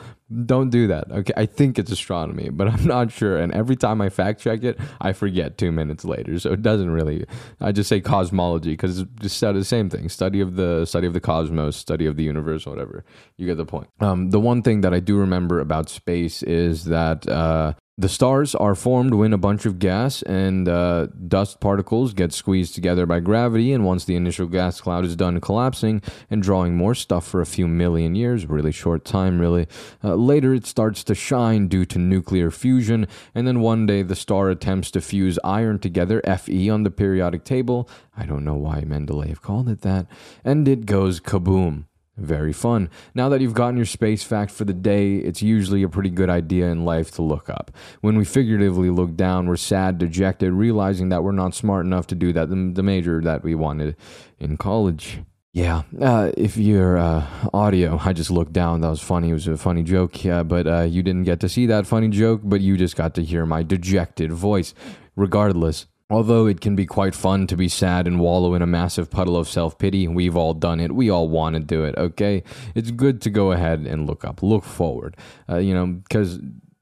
Don't 0.45 0.69
do 0.69 0.88
that. 0.88 1.11
Okay, 1.11 1.33
I 1.35 1.45
think 1.45 1.77
it's 1.77 1.91
astronomy, 1.91 2.50
but 2.50 2.67
I'm 2.73 2.85
not 2.85 3.11
sure. 3.11 3.38
And 3.38 3.51
every 3.53 3.75
time 3.75 4.01
I 4.01 4.09
fact 4.09 4.41
check 4.41 4.63
it, 4.63 4.79
I 5.01 5.11
forget 5.11 5.57
two 5.57 5.71
minutes 5.71 6.05
later. 6.05 6.39
So 6.39 6.53
it 6.53 6.61
doesn't 6.61 6.91
really. 6.91 7.25
I 7.59 7.71
just 7.73 7.89
say 7.89 8.00
cosmology 8.00 8.71
because 8.71 9.00
it's 9.00 9.11
just 9.19 9.41
the 9.41 9.63
same 9.65 9.89
thing. 9.89 10.07
Study 10.07 10.39
of 10.39 10.55
the 10.55 10.85
study 10.85 11.07
of 11.07 11.13
the 11.13 11.19
cosmos, 11.19 11.75
study 11.75 12.05
of 12.05 12.15
the 12.15 12.23
universe, 12.23 12.65
whatever. 12.65 13.03
You 13.38 13.45
get 13.45 13.57
the 13.57 13.65
point. 13.65 13.89
Um, 14.00 14.29
the 14.29 14.39
one 14.39 14.61
thing 14.61 14.81
that 14.81 14.93
I 14.93 15.00
do 15.00 15.17
remember 15.17 15.59
about 15.59 15.89
space 15.89 16.43
is 16.43 16.85
that 16.85 17.27
uh, 17.27 17.73
the 18.01 18.10
stars 18.10 18.55
are 18.55 18.74
formed 18.74 19.13
when 19.13 19.31
a 19.31 19.38
bunch 19.38 19.67
of 19.67 19.77
gas 19.77 20.24
and 20.24 20.67
uh, 20.67 21.05
dust 21.27 21.60
particles 21.60 22.15
get 22.15 22.34
squeezed 22.34 22.74
together 22.74 23.05
by 23.05 23.20
gravity, 23.20 23.72
and 23.72 23.86
once 23.86 24.05
the 24.05 24.15
initial 24.15 24.48
gas 24.48 24.81
cloud 24.81 25.05
is 25.05 25.15
done 25.15 25.39
collapsing 25.39 26.01
and 26.29 26.41
drawing 26.41 26.75
more 26.75 26.96
stuff 26.96 27.27
for 27.27 27.41
a 27.41 27.46
few 27.46 27.67
million 27.67 28.15
years, 28.15 28.48
really 28.48 28.72
short 28.72 29.05
time, 29.05 29.39
really, 29.39 29.67
uh, 30.03 30.15
later 30.15 30.51
it 30.51 30.65
starts 30.65 31.03
to 31.03 31.13
shine 31.13 31.67
due 31.67 31.86
to 31.86 32.00
nuclear 32.00 32.50
fusion, 32.50 33.08
and 33.36 33.48
then 33.48 33.62
one 33.62 33.86
day 33.86 34.01
the 34.01 34.15
star 34.15 34.50
attempts 34.50 34.89
to 34.89 35.00
fuse 35.00 35.38
iron 35.43 35.77
together, 35.77 36.22
Fe 36.25 36.70
on 36.70 36.81
the 36.81 36.89
periodic 36.89 37.43
table. 37.43 37.88
I 38.17 38.25
don't 38.25 38.43
know 38.43 38.55
why 38.55 38.81
Mendeleev 38.81 39.41
called 39.41 39.70
it 39.70 39.81
that, 39.81 40.08
and 40.43 40.67
it 40.67 40.88
goes 40.88 41.20
kaboom. 41.20 41.86
Very 42.18 42.51
fun. 42.51 42.89
Now 43.15 43.30
that 43.30 43.39
you've 43.39 43.53
gotten 43.53 43.77
your 43.77 43.86
space 43.86 44.22
fact 44.22 44.51
for 44.51 44.65
the 44.65 44.74
day, 44.74 45.15
it's 45.15 45.41
usually 45.41 45.82
a 45.82 45.89
pretty 45.89 46.10
good 46.10 46.30
idea 46.30 46.68
in 46.68 46.84
life 46.84 47.12
to 47.12 47.22
look 47.22 47.50
up. 47.50 47.72
When 48.01 48.18
we 48.18 48.25
figuratively 48.25 48.89
look 48.89 49.15
down, 49.15 49.48
we're 49.48 49.56
sad, 49.56 49.98
dejected, 49.98 50.51
realizing 50.51 51.10
that 51.10 51.24
we're 51.24 51.32
not 51.32 51.56
smart 51.56 51.86
enough 51.86 52.08
to 52.08 52.15
do 52.15 52.34
that, 52.34 52.50
the, 52.50 52.84
major 52.84 53.22
that 53.22 53.44
we 53.44 53.56
wanted 53.56 53.96
in 54.39 54.58
college. 54.58 55.20
Yeah, 55.53 55.84
uh, 56.00 56.32
if 56.38 56.58
your 56.58 56.98
uh, 56.98 57.27
audio, 57.53 58.00
I 58.06 58.12
just 58.12 58.30
looked 58.30 58.53
down. 58.53 58.82
That 58.82 58.89
was 58.89 59.01
funny. 59.01 59.30
It 59.30 59.34
was 59.34 59.48
a 59.48 59.58
funny 59.58 59.84
joke. 59.84 60.24
Yeah, 60.24 60.44
but 60.44 60.68
uh, 60.68 60.82
you 60.82 61.03
didn't 61.03 61.24
get 61.24 61.39
to 61.41 61.50
see 61.50 61.65
that 61.68 61.88
funny 61.88 62.10
joke, 62.10 62.41
but 62.44 62.60
you 62.60 62.77
just 62.77 62.96
got 62.96 63.15
to 63.15 63.24
hear 63.24 63.46
my 63.46 63.63
dejected 63.63 64.34
voice. 64.34 64.74
Regardless, 65.15 65.88
Although 66.12 66.46
it 66.46 66.60
can 66.60 66.75
be 66.75 66.86
quite 66.86 67.15
fun 67.15 67.48
to 67.48 67.56
be 67.56 67.70
sad 67.70 68.06
and 68.06 68.20
wallow 68.20 68.53
in 68.53 68.62
a 68.62 68.68
massive 68.68 69.10
puddle 69.10 69.38
of 69.38 69.48
self 69.48 69.77
pity, 69.77 70.10
we've 70.10 70.36
all 70.36 70.53
done 70.53 70.82
it. 70.82 70.91
We 70.91 71.10
all 71.10 71.30
want 71.30 71.53
to 71.53 71.62
do 71.62 71.86
it, 71.86 71.98
okay? 71.98 72.44
It's 72.75 72.91
good 72.91 73.22
to 73.22 73.30
go 73.30 73.53
ahead 73.53 73.80
and 73.88 74.06
look 74.06 74.25
up, 74.25 74.44
look 74.44 74.65
forward. 74.65 75.15
Uh, 75.50 75.60
you 75.60 75.74
know, 75.74 75.88
because 75.88 76.39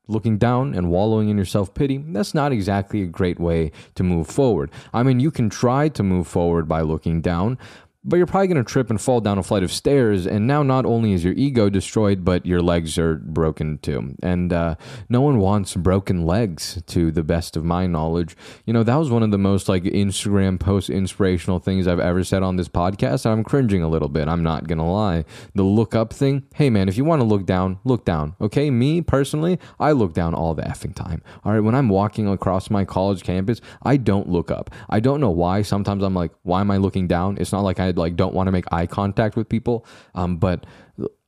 looking 0.07 0.39
down 0.39 0.73
and 0.73 0.89
wallowing 0.89 1.29
in 1.29 1.37
your 1.37 1.45
self 1.45 1.75
pity, 1.75 1.97
that's 1.97 2.33
not 2.33 2.51
exactly 2.51 3.03
a 3.03 3.05
great 3.05 3.39
way 3.39 3.71
to 3.93 4.01
move 4.01 4.25
forward. 4.25 4.71
I 4.95 5.03
mean, 5.03 5.19
you 5.19 5.29
can 5.29 5.51
try 5.51 5.89
to 5.89 6.01
move 6.01 6.27
forward 6.27 6.67
by 6.67 6.81
looking 6.81 7.21
down, 7.21 7.59
but 8.03 8.15
you're 8.15 8.25
probably 8.25 8.47
going 8.47 8.63
to 8.63 8.69
trip 8.69 8.89
and 8.89 8.99
fall 8.99 9.19
down 9.19 9.37
a 9.37 9.43
flight 9.43 9.63
of 9.63 9.71
stairs. 9.71 10.25
And 10.25 10.47
now, 10.47 10.63
not 10.63 10.85
only 10.85 11.13
is 11.13 11.23
your 11.23 11.33
ego 11.33 11.69
destroyed, 11.69 12.23
but 12.23 12.45
your 12.45 12.61
legs 12.61 12.97
are 12.97 13.15
broken 13.15 13.77
too. 13.79 14.15
And 14.23 14.53
uh, 14.53 14.75
no 15.09 15.21
one 15.21 15.39
wants 15.39 15.75
broken 15.75 16.25
legs, 16.25 16.81
to 16.87 17.11
the 17.11 17.23
best 17.23 17.57
of 17.57 17.65
my 17.65 17.87
knowledge. 17.87 18.37
You 18.65 18.73
know, 18.73 18.83
that 18.83 18.95
was 18.95 19.09
one 19.09 19.23
of 19.23 19.31
the 19.31 19.37
most 19.37 19.67
like 19.67 19.83
Instagram 19.83 20.59
post 20.59 20.89
inspirational 20.89 21.59
things 21.59 21.87
I've 21.87 21.99
ever 21.99 22.23
said 22.23 22.41
on 22.41 22.55
this 22.55 22.69
podcast. 22.69 23.25
I'm 23.25 23.43
cringing 23.43 23.83
a 23.83 23.89
little 23.89 24.07
bit. 24.09 24.27
I'm 24.27 24.43
not 24.43 24.67
going 24.67 24.77
to 24.77 24.83
lie. 24.85 25.25
The 25.53 25.63
look 25.63 25.93
up 25.93 26.13
thing, 26.13 26.45
hey 26.55 26.69
man, 26.69 26.87
if 26.87 26.97
you 26.97 27.03
want 27.03 27.21
to 27.21 27.25
look 27.27 27.45
down, 27.45 27.79
look 27.83 28.05
down. 28.05 28.35
Okay. 28.39 28.69
Me 28.69 29.01
personally, 29.01 29.59
I 29.79 29.91
look 29.91 30.13
down 30.13 30.33
all 30.33 30.53
the 30.53 30.63
effing 30.63 30.95
time. 30.95 31.21
All 31.43 31.51
right. 31.51 31.59
When 31.59 31.75
I'm 31.75 31.89
walking 31.89 32.27
across 32.27 32.69
my 32.69 32.85
college 32.85 33.23
campus, 33.23 33.59
I 33.83 33.97
don't 33.97 34.29
look 34.29 34.51
up. 34.51 34.69
I 34.89 35.01
don't 35.01 35.19
know 35.19 35.29
why. 35.29 35.63
Sometimes 35.63 36.01
I'm 36.01 36.15
like, 36.15 36.31
why 36.43 36.61
am 36.61 36.71
I 36.71 36.77
looking 36.77 37.07
down? 37.07 37.37
It's 37.39 37.51
not 37.51 37.61
like 37.61 37.79
I 37.79 37.88
like 37.97 38.15
don't 38.15 38.33
want 38.33 38.47
to 38.47 38.51
make 38.51 38.65
eye 38.71 38.87
contact 38.87 39.35
with 39.35 39.49
people. 39.49 39.85
Um, 40.15 40.37
but 40.37 40.65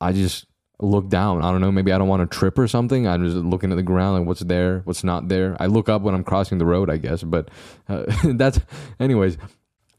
I 0.00 0.12
just 0.12 0.46
look 0.80 1.08
down. 1.08 1.42
I 1.42 1.50
don't 1.50 1.60
know. 1.60 1.72
Maybe 1.72 1.92
I 1.92 1.98
don't 1.98 2.08
want 2.08 2.28
to 2.28 2.36
trip 2.36 2.58
or 2.58 2.68
something. 2.68 3.06
I'm 3.06 3.24
just 3.24 3.36
looking 3.36 3.70
at 3.70 3.76
the 3.76 3.82
ground, 3.82 4.18
like 4.18 4.26
what's 4.26 4.40
there, 4.40 4.80
what's 4.84 5.04
not 5.04 5.28
there. 5.28 5.56
I 5.60 5.66
look 5.66 5.88
up 5.88 6.02
when 6.02 6.14
I'm 6.14 6.24
crossing 6.24 6.58
the 6.58 6.66
road, 6.66 6.90
I 6.90 6.96
guess. 6.96 7.22
But 7.22 7.50
uh, 7.88 8.04
that's, 8.34 8.60
anyways. 9.00 9.38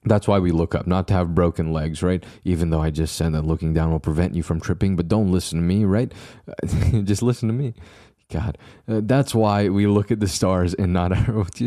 That's 0.05 0.27
why 0.27 0.39
we 0.39 0.51
look 0.51 0.75
up, 0.75 0.85
not 0.85 1.07
to 1.07 1.13
have 1.13 1.33
broken 1.33 1.71
legs, 1.71 2.03
right? 2.03 2.21
Even 2.43 2.71
though 2.71 2.81
I 2.81 2.89
just 2.89 3.15
said 3.15 3.31
that 3.31 3.43
looking 3.45 3.73
down 3.73 3.89
will 3.89 4.01
prevent 4.01 4.35
you 4.35 4.43
from 4.43 4.59
tripping, 4.59 4.97
but 4.97 5.07
don't 5.07 5.31
listen 5.31 5.59
to 5.59 5.63
me, 5.63 5.85
right? 5.85 6.11
just 7.05 7.21
listen 7.21 7.47
to 7.47 7.53
me. 7.53 7.73
God, 8.33 8.57
uh, 8.87 9.01
that's 9.03 9.35
why 9.35 9.69
we 9.69 9.85
look 9.85 10.09
at 10.09 10.19
the 10.19 10.27
stars 10.27 10.73
and 10.73 10.91
not 10.91 11.11
our. 11.11 11.33
what 11.43 11.61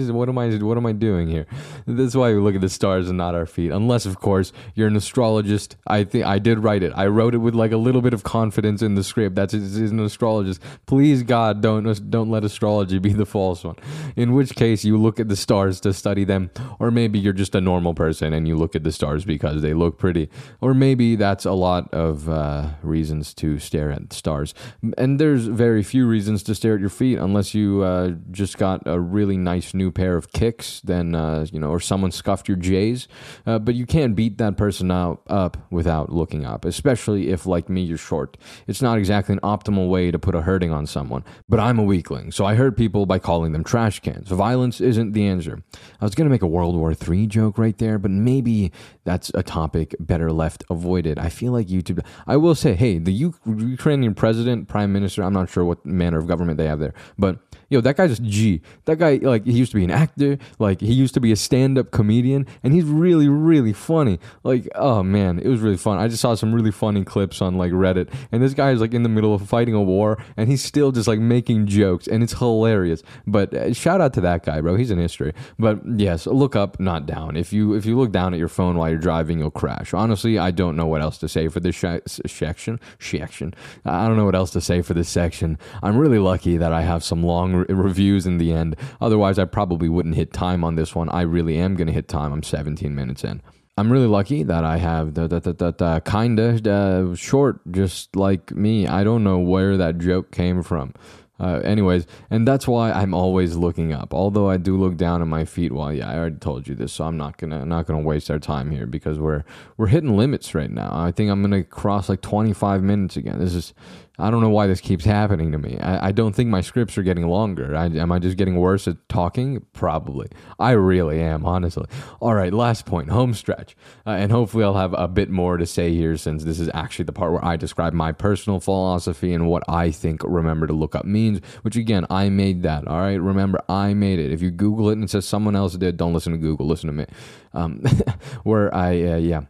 is 0.00 0.12
what 0.12 0.28
am 0.28 0.38
I 0.38 0.56
what 0.58 0.76
am 0.76 0.86
I 0.86 0.92
doing 0.92 1.26
here? 1.26 1.46
That's 1.84 2.14
why 2.14 2.32
we 2.32 2.38
look 2.38 2.54
at 2.54 2.60
the 2.60 2.68
stars 2.68 3.08
and 3.08 3.18
not 3.18 3.34
our 3.34 3.44
feet. 3.44 3.72
Unless, 3.72 4.06
of 4.06 4.20
course, 4.20 4.52
you're 4.76 4.86
an 4.86 4.94
astrologist. 4.94 5.74
I 5.84 6.04
think 6.04 6.24
I 6.24 6.38
did 6.38 6.60
write 6.60 6.84
it. 6.84 6.92
I 6.94 7.06
wrote 7.08 7.34
it 7.34 7.38
with 7.38 7.56
like 7.56 7.72
a 7.72 7.76
little 7.76 8.02
bit 8.02 8.14
of 8.14 8.22
confidence 8.22 8.82
in 8.82 8.94
the 8.94 9.02
script. 9.02 9.34
That's 9.34 9.52
is 9.52 9.90
an 9.90 9.98
astrologist. 9.98 10.62
Please, 10.86 11.24
God, 11.24 11.60
don't 11.60 12.08
don't 12.08 12.30
let 12.30 12.44
astrology 12.44 13.00
be 13.00 13.12
the 13.12 13.26
false 13.26 13.64
one. 13.64 13.74
In 14.14 14.32
which 14.32 14.54
case, 14.54 14.84
you 14.84 14.96
look 14.96 15.18
at 15.18 15.28
the 15.28 15.36
stars 15.36 15.80
to 15.80 15.92
study 15.92 16.22
them, 16.22 16.50
or 16.78 16.92
maybe 16.92 17.18
you're 17.18 17.32
just 17.32 17.56
a 17.56 17.60
normal 17.60 17.94
person 17.94 18.32
and 18.32 18.46
you 18.46 18.54
look 18.54 18.76
at 18.76 18.84
the 18.84 18.92
stars 18.92 19.24
because 19.24 19.60
they 19.60 19.74
look 19.74 19.98
pretty, 19.98 20.28
or 20.60 20.72
maybe 20.72 21.16
that's 21.16 21.44
a 21.44 21.52
lot 21.52 21.92
of 21.92 22.28
uh, 22.28 22.68
reasons 22.84 23.34
to 23.34 23.58
stare 23.58 23.90
at 23.90 24.12
stars. 24.12 24.54
And 24.96 25.18
there's 25.18 25.46
very 25.46 25.82
few 25.82 25.95
few 25.96 26.06
reasons 26.06 26.42
to 26.42 26.54
stare 26.54 26.74
at 26.74 26.80
your 26.80 26.90
feet, 26.90 27.18
unless 27.18 27.54
you 27.54 27.80
uh, 27.80 28.10
just 28.30 28.58
got 28.58 28.82
a 28.84 29.00
really 29.00 29.38
nice 29.38 29.72
new 29.72 29.90
pair 29.90 30.14
of 30.14 30.30
kicks, 30.30 30.82
then 30.84 31.14
uh, 31.14 31.46
you 31.50 31.58
know, 31.58 31.70
or 31.70 31.80
someone 31.80 32.12
scuffed 32.12 32.48
your 32.48 32.56
J's. 32.58 33.08
Uh, 33.46 33.58
but 33.58 33.74
you 33.74 33.86
can't 33.86 34.14
beat 34.14 34.36
that 34.36 34.58
person 34.58 34.90
out, 34.90 35.22
up 35.26 35.56
without 35.70 36.12
looking 36.12 36.44
up, 36.44 36.66
especially 36.66 37.30
if, 37.30 37.46
like 37.46 37.70
me, 37.70 37.80
you're 37.80 37.96
short. 37.96 38.36
It's 38.66 38.82
not 38.82 38.98
exactly 38.98 39.32
an 39.32 39.40
optimal 39.40 39.88
way 39.88 40.10
to 40.10 40.18
put 40.18 40.34
a 40.34 40.42
hurting 40.42 40.70
on 40.70 40.84
someone. 40.84 41.24
But 41.48 41.60
I'm 41.60 41.78
a 41.78 41.82
weakling, 41.82 42.30
so 42.30 42.44
I 42.44 42.56
hurt 42.56 42.76
people 42.76 43.06
by 43.06 43.18
calling 43.18 43.52
them 43.52 43.64
trash 43.64 44.00
cans. 44.00 44.28
Violence 44.28 44.82
isn't 44.82 45.12
the 45.12 45.26
answer. 45.26 45.62
I 45.98 46.04
was 46.04 46.14
gonna 46.14 46.28
make 46.28 46.42
a 46.42 46.46
World 46.46 46.76
War 46.76 46.92
III 46.92 47.26
joke 47.26 47.56
right 47.56 47.78
there, 47.78 47.98
but 47.98 48.10
maybe 48.10 48.70
that's 49.04 49.30
a 49.32 49.42
topic 49.42 49.94
better 49.98 50.30
left 50.30 50.62
avoided. 50.68 51.18
I 51.18 51.30
feel 51.30 51.52
like 51.52 51.68
YouTube. 51.68 52.04
I 52.26 52.36
will 52.36 52.54
say, 52.54 52.74
hey, 52.74 52.98
the 52.98 53.32
Ukrainian 53.46 54.14
president, 54.14 54.68
prime 54.68 54.92
minister, 54.92 55.22
I'm 55.22 55.32
not 55.32 55.48
sure 55.48 55.64
what 55.64 55.75
manner 55.84 56.18
of 56.18 56.26
government 56.26 56.58
they 56.58 56.66
have 56.66 56.78
there, 56.78 56.94
but 57.18 57.38
yo, 57.68 57.80
that 57.80 57.96
guy's 57.96 58.18
a 58.18 58.22
G. 58.22 58.60
That 58.84 58.98
guy, 58.98 59.18
like, 59.22 59.44
he 59.44 59.52
used 59.52 59.72
to 59.72 59.76
be 59.76 59.84
an 59.84 59.90
actor, 59.90 60.38
like, 60.58 60.80
he 60.80 60.92
used 60.92 61.14
to 61.14 61.20
be 61.20 61.32
a 61.32 61.36
stand 61.36 61.78
up 61.78 61.90
comedian, 61.90 62.46
and 62.62 62.72
he's 62.72 62.84
really, 62.84 63.28
really 63.28 63.72
funny. 63.72 64.18
Like, 64.42 64.68
oh 64.74 65.02
man, 65.02 65.38
it 65.38 65.48
was 65.48 65.60
really 65.60 65.76
fun. 65.76 65.98
I 65.98 66.08
just 66.08 66.22
saw 66.22 66.34
some 66.34 66.54
really 66.54 66.70
funny 66.70 67.04
clips 67.04 67.40
on, 67.42 67.56
like, 67.56 67.72
Reddit, 67.72 68.12
and 68.32 68.42
this 68.42 68.54
guy 68.54 68.70
is, 68.70 68.80
like, 68.80 68.94
in 68.94 69.02
the 69.02 69.08
middle 69.08 69.34
of 69.34 69.48
fighting 69.48 69.74
a 69.74 69.82
war, 69.82 70.22
and 70.36 70.48
he's 70.48 70.62
still 70.62 70.92
just, 70.92 71.08
like, 71.08 71.18
making 71.18 71.66
jokes, 71.66 72.06
and 72.06 72.22
it's 72.22 72.32
hilarious. 72.34 73.02
But 73.26 73.54
uh, 73.54 73.72
shout 73.72 74.00
out 74.00 74.14
to 74.14 74.20
that 74.22 74.44
guy, 74.44 74.60
bro. 74.60 74.76
He's 74.76 74.90
in 74.90 74.98
history. 74.98 75.32
But 75.58 75.80
yes, 75.96 76.26
look 76.26 76.54
up, 76.56 76.78
not 76.78 77.06
down. 77.06 77.36
If 77.36 77.52
you 77.52 77.74
if 77.74 77.86
you 77.86 77.98
look 77.98 78.12
down 78.12 78.32
at 78.32 78.38
your 78.38 78.48
phone 78.48 78.76
while 78.76 78.88
you're 78.88 78.98
driving, 78.98 79.38
you'll 79.38 79.50
crash. 79.50 79.94
Honestly, 79.94 80.38
I 80.38 80.50
don't 80.50 80.76
know 80.76 80.86
what 80.86 81.02
else 81.02 81.18
to 81.18 81.28
say 81.28 81.48
for 81.48 81.60
this 81.60 81.74
sh- 81.74 82.18
section. 82.26 82.80
Section. 82.98 83.54
I 83.84 84.06
don't 84.06 84.16
know 84.16 84.24
what 84.24 84.34
else 84.34 84.50
to 84.52 84.60
say 84.60 84.82
for 84.82 84.94
this 84.94 85.08
section. 85.08 85.58
I'm 85.82 85.96
really 85.96 86.18
lucky 86.18 86.56
that 86.56 86.72
I 86.72 86.82
have 86.82 87.02
some 87.02 87.22
long 87.22 87.55
re- 87.56 87.74
reviews 87.74 88.26
in 88.26 88.38
the 88.38 88.52
end. 88.52 88.76
Otherwise, 89.00 89.38
I 89.38 89.44
probably 89.44 89.88
wouldn't 89.88 90.14
hit 90.14 90.32
time 90.32 90.64
on 90.64 90.76
this 90.76 90.94
one. 90.94 91.08
I 91.10 91.22
really 91.22 91.56
am 91.58 91.74
going 91.76 91.86
to 91.86 91.92
hit 91.92 92.08
time. 92.08 92.32
I'm 92.32 92.42
17 92.42 92.94
minutes 92.94 93.24
in. 93.24 93.42
I'm 93.78 93.92
really 93.92 94.06
lucky 94.06 94.42
that 94.42 94.64
I 94.64 94.78
have 94.78 95.14
the, 95.14 95.28
the, 95.28 95.40
the, 95.40 95.72
the, 95.72 96.02
kind 96.04 96.38
of 96.38 96.66
uh, 96.66 97.14
short, 97.14 97.60
just 97.70 98.16
like 98.16 98.50
me. 98.52 98.86
I 98.86 99.04
don't 99.04 99.22
know 99.22 99.38
where 99.38 99.76
that 99.76 99.98
joke 99.98 100.30
came 100.32 100.62
from. 100.62 100.94
Uh, 101.38 101.60
anyways, 101.64 102.06
and 102.30 102.48
that's 102.48 102.66
why 102.66 102.90
I'm 102.90 103.12
always 103.12 103.56
looking 103.56 103.92
up. 103.92 104.14
Although 104.14 104.48
I 104.48 104.56
do 104.56 104.78
look 104.78 104.96
down 104.96 105.20
at 105.20 105.28
my 105.28 105.44
feet. 105.44 105.70
Well, 105.70 105.92
yeah, 105.92 106.10
I 106.10 106.16
already 106.16 106.36
told 106.36 106.66
you 106.66 106.74
this, 106.74 106.94
so 106.94 107.04
I'm 107.04 107.18
not 107.18 107.36
gonna 107.36 107.66
not 107.66 107.86
gonna 107.86 108.00
waste 108.00 108.30
our 108.30 108.38
time 108.38 108.70
here 108.70 108.86
because 108.86 109.18
we're 109.18 109.44
we're 109.76 109.88
hitting 109.88 110.16
limits 110.16 110.54
right 110.54 110.70
now. 110.70 110.90
I 110.94 111.10
think 111.10 111.30
I'm 111.30 111.42
gonna 111.42 111.62
cross 111.62 112.08
like 112.08 112.22
25 112.22 112.82
minutes 112.82 113.18
again. 113.18 113.38
This 113.38 113.54
is 113.54 113.74
I 114.18 114.30
don't 114.30 114.40
know 114.40 114.50
why 114.50 114.66
this 114.66 114.80
keeps 114.80 115.04
happening 115.04 115.52
to 115.52 115.58
me. 115.58 115.78
I, 115.78 116.08
I 116.08 116.12
don't 116.12 116.34
think 116.34 116.48
my 116.48 116.60
scripts 116.60 116.96
are 116.96 117.02
getting 117.02 117.26
longer. 117.26 117.76
I, 117.76 117.86
am 117.86 118.12
I 118.12 118.18
just 118.18 118.36
getting 118.36 118.56
worse 118.56 118.88
at 118.88 118.96
talking? 119.08 119.64
Probably. 119.72 120.28
I 120.58 120.72
really 120.72 121.20
am, 121.20 121.44
honestly. 121.44 121.86
All 122.20 122.34
right, 122.34 122.52
last 122.52 122.86
point 122.86 123.10
home 123.10 123.34
stretch. 123.34 123.76
Uh, 124.06 124.10
and 124.10 124.32
hopefully, 124.32 124.64
I'll 124.64 124.74
have 124.74 124.94
a 124.94 125.08
bit 125.08 125.30
more 125.30 125.56
to 125.56 125.66
say 125.66 125.92
here 125.94 126.16
since 126.16 126.44
this 126.44 126.58
is 126.58 126.70
actually 126.72 127.04
the 127.04 127.12
part 127.12 127.32
where 127.32 127.44
I 127.44 127.56
describe 127.56 127.92
my 127.92 128.12
personal 128.12 128.60
philosophy 128.60 129.32
and 129.32 129.48
what 129.48 129.62
I 129.68 129.90
think 129.90 130.22
remember 130.24 130.66
to 130.66 130.72
look 130.72 130.94
up 130.94 131.04
means, 131.04 131.40
which 131.62 131.76
again, 131.76 132.06
I 132.10 132.28
made 132.28 132.62
that. 132.62 132.86
All 132.86 133.00
right, 133.00 133.20
remember, 133.20 133.60
I 133.68 133.94
made 133.94 134.18
it. 134.18 134.32
If 134.32 134.42
you 134.42 134.50
Google 134.50 134.88
it 134.90 134.94
and 134.94 135.04
it 135.04 135.10
says 135.10 135.26
someone 135.26 135.56
else 135.56 135.74
did, 135.74 135.96
don't 135.96 136.14
listen 136.14 136.32
to 136.32 136.38
Google, 136.38 136.66
listen 136.66 136.86
to 136.86 136.92
me. 136.92 137.06
Um, 137.52 137.82
where 138.44 138.74
I, 138.74 139.02
uh, 139.02 139.16
yeah 139.16 139.42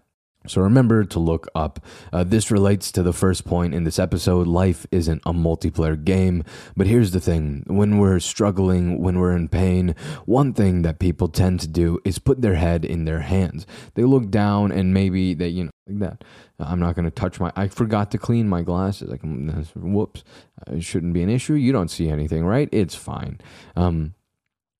so 0.48 0.60
remember 0.60 1.04
to 1.04 1.18
look 1.18 1.48
up. 1.54 1.80
Uh, 2.12 2.24
this 2.24 2.50
relates 2.50 2.90
to 2.92 3.02
the 3.02 3.12
first 3.12 3.44
point 3.44 3.74
in 3.74 3.84
this 3.84 3.98
episode. 3.98 4.46
Life 4.46 4.86
isn't 4.90 5.22
a 5.26 5.32
multiplayer 5.32 6.02
game. 6.02 6.44
But 6.76 6.86
here's 6.86 7.10
the 7.12 7.20
thing 7.20 7.64
when 7.66 7.98
we're 7.98 8.20
struggling, 8.20 9.00
when 9.00 9.18
we're 9.18 9.36
in 9.36 9.48
pain, 9.48 9.94
one 10.24 10.52
thing 10.52 10.82
that 10.82 10.98
people 10.98 11.28
tend 11.28 11.60
to 11.60 11.68
do 11.68 11.98
is 12.04 12.18
put 12.18 12.42
their 12.42 12.54
head 12.54 12.84
in 12.84 13.04
their 13.04 13.20
hands. 13.20 13.66
They 13.94 14.04
look 14.04 14.30
down 14.30 14.72
and 14.72 14.92
maybe 14.92 15.34
they, 15.34 15.48
you 15.48 15.64
know, 15.64 15.70
like 15.86 15.98
that. 16.00 16.24
I'm 16.58 16.80
not 16.80 16.94
going 16.94 17.04
to 17.04 17.10
touch 17.10 17.38
my. 17.38 17.52
I 17.54 17.68
forgot 17.68 18.10
to 18.12 18.18
clean 18.18 18.48
my 18.48 18.62
glasses. 18.62 19.10
Like, 19.10 19.20
whoops. 19.74 20.24
Uh, 20.58 20.76
it 20.76 20.84
shouldn't 20.84 21.12
be 21.12 21.22
an 21.22 21.28
issue. 21.28 21.54
You 21.54 21.72
don't 21.72 21.90
see 21.90 22.08
anything, 22.08 22.44
right? 22.44 22.68
It's 22.72 22.94
fine. 22.94 23.40
Um, 23.76 24.14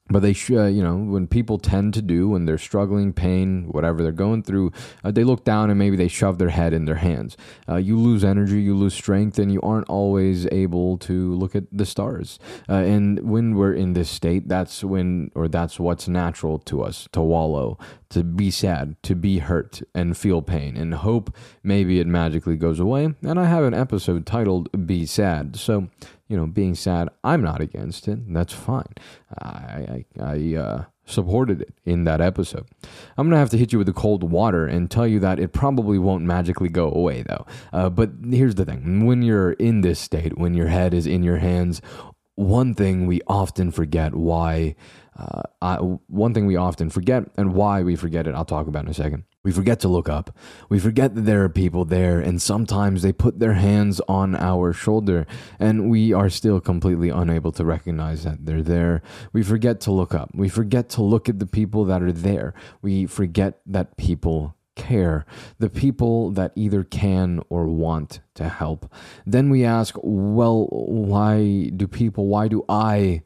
but 0.09 0.23
they 0.23 0.33
should, 0.33 0.59
uh, 0.59 0.67
you 0.67 0.83
know, 0.83 0.97
when 0.97 1.27
people 1.27 1.59
tend 1.59 1.95
to 1.95 2.03
do 2.03 2.29
when 2.29 2.45
they're 2.45 2.59
struggling, 2.59 3.13
pain, 3.13 3.67
whatever 3.71 4.03
they're 4.03 4.13
going 4.13 4.43
through, 4.43 4.73
uh, 5.03 5.11
they 5.11 5.25
look 5.25 5.45
down 5.45 5.71
and 5.71 5.79
maybe 5.79 5.97
they 5.97 6.09
shove 6.09 6.39
their 6.39 6.51
head 6.51 6.73
in 6.73 6.85
their 6.85 6.97
hands. 6.97 7.37
Uh, 7.69 7.77
you 7.77 7.99
lose 7.99 8.25
energy, 8.25 8.61
you 8.61 8.77
lose 8.77 8.95
strength, 8.95 9.39
and 9.39 9.53
you 9.53 9.61
aren't 9.63 9.89
always 9.89 10.47
able 10.53 10.97
to 10.99 11.35
look 11.35 11.57
at 11.57 11.65
the 11.73 11.87
stars. 11.87 12.39
Uh, 12.69 12.75
and 12.75 13.21
when 13.29 13.57
we're 13.57 13.75
in 13.75 13.95
this 13.95 14.09
state, 14.09 14.49
that's 14.49 14.85
when, 14.85 15.31
or 15.35 15.49
that's 15.49 15.81
what's 15.81 16.07
natural 16.07 16.59
to 16.61 16.83
us 16.83 17.09
to 17.13 17.21
wallow, 17.21 17.79
to 18.11 18.23
be 18.23 18.51
sad, 18.51 18.95
to 19.03 19.17
be 19.17 19.39
hurt, 19.39 19.83
and 19.95 20.17
feel 20.17 20.41
pain, 20.41 20.77
and 20.77 20.95
hope 20.95 21.35
maybe 21.63 21.99
it 21.99 22.07
magically 22.07 22.57
goes 22.57 22.79
away. 22.79 23.15
And 23.23 23.41
I 23.41 23.47
have 23.47 23.65
an 23.65 23.75
episode 23.75 24.25
titled 24.27 24.87
"Be 24.87 25.05
Sad," 25.07 25.57
so 25.57 25.89
you 26.29 26.37
know, 26.37 26.47
being 26.47 26.75
sad, 26.75 27.09
I'm 27.23 27.43
not 27.43 27.61
against 27.61 28.09
it. 28.09 28.33
That's 28.33 28.53
fine. 28.53 28.93
I, 29.39 29.47
I, 29.49 30.05
I 30.21 30.55
uh, 30.57 30.85
supported 31.05 31.63
it 31.63 31.75
in 31.85 32.05
that 32.05 32.21
episode. 32.21 32.67
I'm 33.17 33.29
gonna 33.29 33.39
have 33.39 33.51
to 33.51 33.59
hit 33.59 33.73
you 33.73 33.79
with 33.79 33.87
the 33.87 33.93
cold 33.93 34.25
water 34.25 34.67
and 34.67 34.91
tell 34.91 35.07
you 35.07 35.21
that 35.21 35.39
it 35.39 35.53
probably 35.53 35.99
won't 35.99 36.25
magically 36.25 36.69
go 36.69 36.91
away, 36.91 37.23
though. 37.23 37.47
Uh, 37.73 37.91
but 37.91 38.11
here's 38.29 38.57
the 38.57 38.65
thing: 38.65 39.07
when 39.07 39.23
you're 39.23 39.53
in 39.53 39.81
this 39.83 40.01
state, 40.01 40.37
when 40.37 40.55
your 40.55 40.69
head 40.69 40.93
is 40.93 41.07
in 41.07 41.23
your 41.23 41.39
hands, 41.39 41.81
one 42.35 42.75
thing 42.75 43.07
we 43.07 43.21
often 43.27 43.71
forget 43.71 44.15
why. 44.15 44.75
Uh, 45.19 45.43
I, 45.63 45.77
one 45.77 46.35
thing 46.35 46.45
we 46.45 46.57
often 46.57 46.91
forget 46.91 47.25
and 47.39 47.55
why 47.55 47.83
we 47.83 47.97
forget 47.97 48.27
it, 48.27 48.35
I'll 48.35 48.45
talk 48.45 48.67
about 48.67 48.85
in 48.85 48.91
a 48.91 48.95
second. 48.95 49.25
We 49.47 49.53
forget 49.53 49.79
to 49.83 49.89
look 49.89 50.09
up. 50.09 50.37
We 50.69 50.81
forget 50.81 51.15
that 51.15 51.21
there 51.21 51.45
are 51.45 51.49
people 51.49 51.85
there, 51.85 52.19
and 52.19 52.43
sometimes 52.43 53.03
they 53.03 53.13
put 53.13 53.39
their 53.39 53.53
hands 53.53 54.01
on 54.09 54.35
our 54.35 54.73
shoulder, 54.73 55.25
and 55.61 55.89
we 55.89 56.13
are 56.13 56.29
still 56.29 56.59
completely 56.61 57.11
unable 57.11 57.53
to 57.53 57.65
recognize 57.65 58.25
that 58.25 58.45
they're 58.45 58.61
there. 58.61 59.03
We 59.33 59.45
forget 59.45 59.79
to 59.83 59.93
look 59.93 60.13
up. 60.13 60.31
We 60.35 60.49
forget 60.49 60.89
to 60.97 61.03
look 61.03 61.29
at 61.29 61.39
the 61.39 61.47
people 61.47 61.85
that 61.85 62.03
are 62.03 62.11
there. 62.11 62.55
We 62.83 63.07
forget 63.07 63.61
that 63.67 63.97
people 63.97 64.57
care, 64.75 65.25
the 65.61 65.71
people 65.71 66.33
that 66.33 66.51
either 66.57 66.83
can 66.83 67.41
or 67.49 67.69
want 67.69 68.19
to 68.35 68.49
help. 68.49 68.93
Then 69.25 69.49
we 69.49 69.65
ask, 69.65 69.95
well, 70.03 70.67
why 70.73 71.71
do 71.77 71.87
people, 71.87 72.27
why 72.27 72.49
do 72.49 72.65
I 72.69 73.23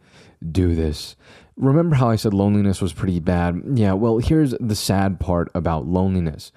do 0.52 0.74
this? 0.74 1.16
Remember 1.61 1.96
how 1.96 2.09
I 2.09 2.16
said 2.16 2.33
loneliness 2.33 2.81
was 2.81 2.94
pretty 2.94 3.20
bad? 3.20 3.62
Yeah, 3.75 3.92
well, 3.92 4.16
here's 4.16 4.55
the 4.59 4.75
sad 4.75 5.20
part 5.20 5.51
about 5.55 5.87
loneliness. 5.87 6.53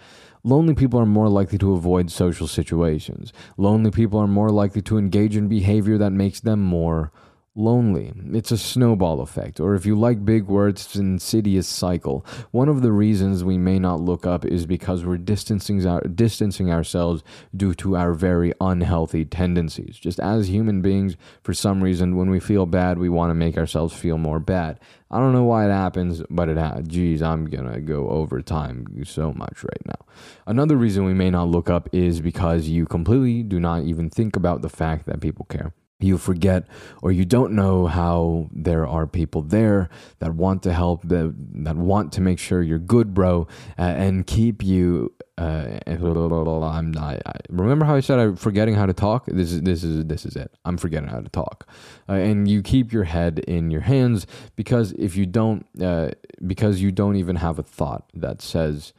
Lonely 0.46 0.74
people 0.76 0.98
are 0.98 1.06
more 1.06 1.28
likely 1.28 1.58
to 1.58 1.74
avoid 1.74 2.10
social 2.10 2.48
situations. 2.48 3.34
Lonely 3.58 3.92
people 3.92 4.18
are 4.18 4.28
more 4.28 4.50
likely 4.50 4.82
to 4.84 4.98
engage 4.98 5.36
in 5.36 5.50
behavior 5.50 5.98
that 5.98 6.12
makes 6.12 6.39
them 6.39 6.62
more 6.62 7.12
lonely. 7.56 8.12
It's 8.32 8.52
a 8.52 8.58
snowball 8.58 9.22
effect, 9.22 9.60
or 9.60 9.76
if 9.76 9.86
you 9.86 9.98
like 9.98 10.26
big 10.26 10.46
words, 10.46 10.86
it's 10.86 10.96
an 10.96 11.13
insidious 11.13 11.68
cycle. 11.68 12.26
One 12.52 12.68
of 12.68 12.82
the 12.82 12.92
reasons 12.92 13.44
we 13.44 13.58
may 13.58 13.78
not 13.78 14.02
look 14.02 14.26
up 14.26 14.44
is 14.44 14.66
because 14.66 15.06
we're 15.06 15.18
distancing, 15.18 15.86
our, 15.86 16.02
distancing 16.02 16.72
ourselves 16.72 17.24
due 17.56 17.76
to 17.76 17.96
our 17.96 18.13
very 18.13 18.54
unhealthy 18.60 19.24
tendencies. 19.24 20.00
Just 20.00 20.20
as 20.20 20.50
human 20.50 20.82
beings, 20.82 21.16
for 21.44 21.54
some 21.54 21.84
reason, 21.84 22.16
when 22.16 22.32
we 22.32 22.39
feel 22.39 22.66
bad, 22.66 22.98
we 22.98 23.10
want 23.10 23.30
to 23.30 23.36
make 23.36 23.58
ourselves 23.58 23.94
feel 23.94 24.18
more 24.18 24.39
bad. 24.39 24.80
I 25.12 25.20
don't 25.20 25.34
know 25.34 25.44
why 25.44 25.68
it 25.68 25.72
happens, 25.72 26.24
but 26.32 26.50
it 26.50 26.58
happens. 26.58 26.88
Geez, 26.88 27.22
I'm 27.22 27.46
gonna 27.46 27.80
go 27.80 28.10
over 28.10 28.42
time 28.42 29.04
so 29.06 29.32
much 29.32 29.63
right 29.63 29.86
now. 29.86 30.08
Another 30.48 30.76
reason 30.76 31.06
we 31.06 31.13
may 31.13 31.30
not 31.30 31.50
look 31.50 31.70
up 31.70 31.88
is 31.94 32.20
because 32.20 32.68
you 32.68 32.88
completely 32.88 33.44
do 33.44 33.60
not 33.60 33.84
even 33.84 34.10
think 34.10 34.36
about 34.36 34.63
the 34.63 34.70
fact 34.70 35.06
that 35.06 35.22
people 35.22 35.46
care 35.46 35.72
you 36.04 36.18
forget 36.18 36.68
or 37.02 37.12
you 37.12 37.26
don't 37.26 37.54
know 37.54 37.88
how 37.88 38.50
there 38.52 38.86
are 38.86 39.08
people 39.08 39.42
there 39.42 39.89
that 40.20 40.34
want 40.34 40.63
to 40.63 40.74
help 40.74 41.02
that, 41.04 41.34
that 41.54 41.76
want 41.76 42.12
to 42.13 42.22
make 42.22 42.39
sure 42.39 42.62
you're 42.62 42.80
good 42.80 43.13
bro 43.13 43.48
uh, 43.78 43.82
and 43.82 44.28
keep 44.28 44.63
you 44.63 45.13
uh, 45.38 45.80
I'm 45.88 46.92
not, 46.92 47.22
I, 47.26 47.34
remember 47.50 47.86
how 47.86 47.96
I 47.96 48.02
said 48.02 48.20
I'm 48.20 48.36
forgetting 48.36 48.76
how 48.76 48.86
to 48.86 48.94
talk? 48.94 49.26
This 49.26 49.52
is 49.52 49.62
this 49.62 49.84
is 49.84 50.06
this 50.06 50.26
is 50.26 50.36
it. 50.36 50.52
I'm 50.63 50.78
forgetting 50.78 51.10
how 51.10 51.22
to 51.22 51.30
talk. 51.30 51.68
Uh, 52.08 52.13
and 52.13 52.48
you 52.48 52.62
keep 52.62 52.94
your 52.94 53.06
head 53.06 53.39
in 53.39 53.72
your 53.72 53.82
hands 53.82 54.28
because 54.56 54.92
if 54.94 55.16
you 55.16 55.26
don't 55.26 55.66
uh, 55.82 56.12
because 56.46 56.82
you 56.82 56.92
don't 56.92 57.16
even 57.16 57.38
have 57.38 57.58
a 57.58 57.63
thought 57.63 58.10
that 58.13 58.42
says 58.42 58.94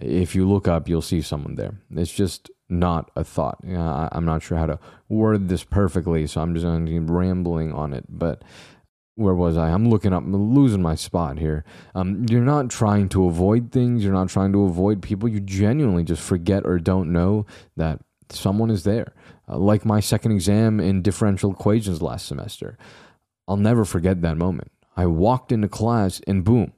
if 0.00 0.34
you 0.34 0.48
look 0.48 0.68
up 0.68 0.88
you'll 0.88 1.02
see 1.02 1.20
someone 1.20 1.54
there 1.54 1.74
it's 1.90 2.12
just 2.12 2.50
not 2.68 3.10
a 3.16 3.24
thought. 3.24 3.58
I, 3.66 4.08
am 4.12 4.24
not 4.24 4.42
sure 4.42 4.58
how 4.58 4.66
to 4.66 4.78
word 5.08 5.48
this 5.48 5.64
perfectly, 5.64 6.26
so 6.26 6.40
I'm 6.40 6.54
just 6.54 6.64
going 6.64 6.86
to 6.86 7.00
rambling 7.12 7.72
on 7.72 7.92
it. 7.92 8.04
But 8.08 8.42
where 9.14 9.34
was 9.34 9.56
I? 9.56 9.70
I'm 9.70 9.88
looking 9.88 10.12
up, 10.12 10.22
I'm 10.22 10.54
losing 10.54 10.82
my 10.82 10.94
spot 10.94 11.38
here. 11.38 11.64
Um, 11.94 12.26
you're 12.28 12.42
not 12.42 12.70
trying 12.70 13.08
to 13.10 13.26
avoid 13.26 13.72
things, 13.72 14.04
you're 14.04 14.12
not 14.12 14.28
trying 14.28 14.52
to 14.52 14.64
avoid 14.64 15.02
people. 15.02 15.28
You 15.28 15.40
genuinely 15.40 16.04
just 16.04 16.22
forget 16.22 16.64
or 16.66 16.78
don't 16.78 17.12
know 17.12 17.46
that 17.76 18.00
someone 18.30 18.70
is 18.70 18.84
there. 18.84 19.14
Uh, 19.48 19.56
like 19.56 19.84
my 19.84 20.00
second 20.00 20.32
exam 20.32 20.78
in 20.78 21.02
differential 21.02 21.52
equations 21.52 22.02
last 22.02 22.26
semester. 22.26 22.76
I'll 23.46 23.56
never 23.56 23.84
forget 23.86 24.20
that 24.20 24.36
moment. 24.36 24.70
I 24.94 25.06
walked 25.06 25.52
into 25.52 25.68
class 25.68 26.20
and 26.26 26.44
boom, 26.44 26.72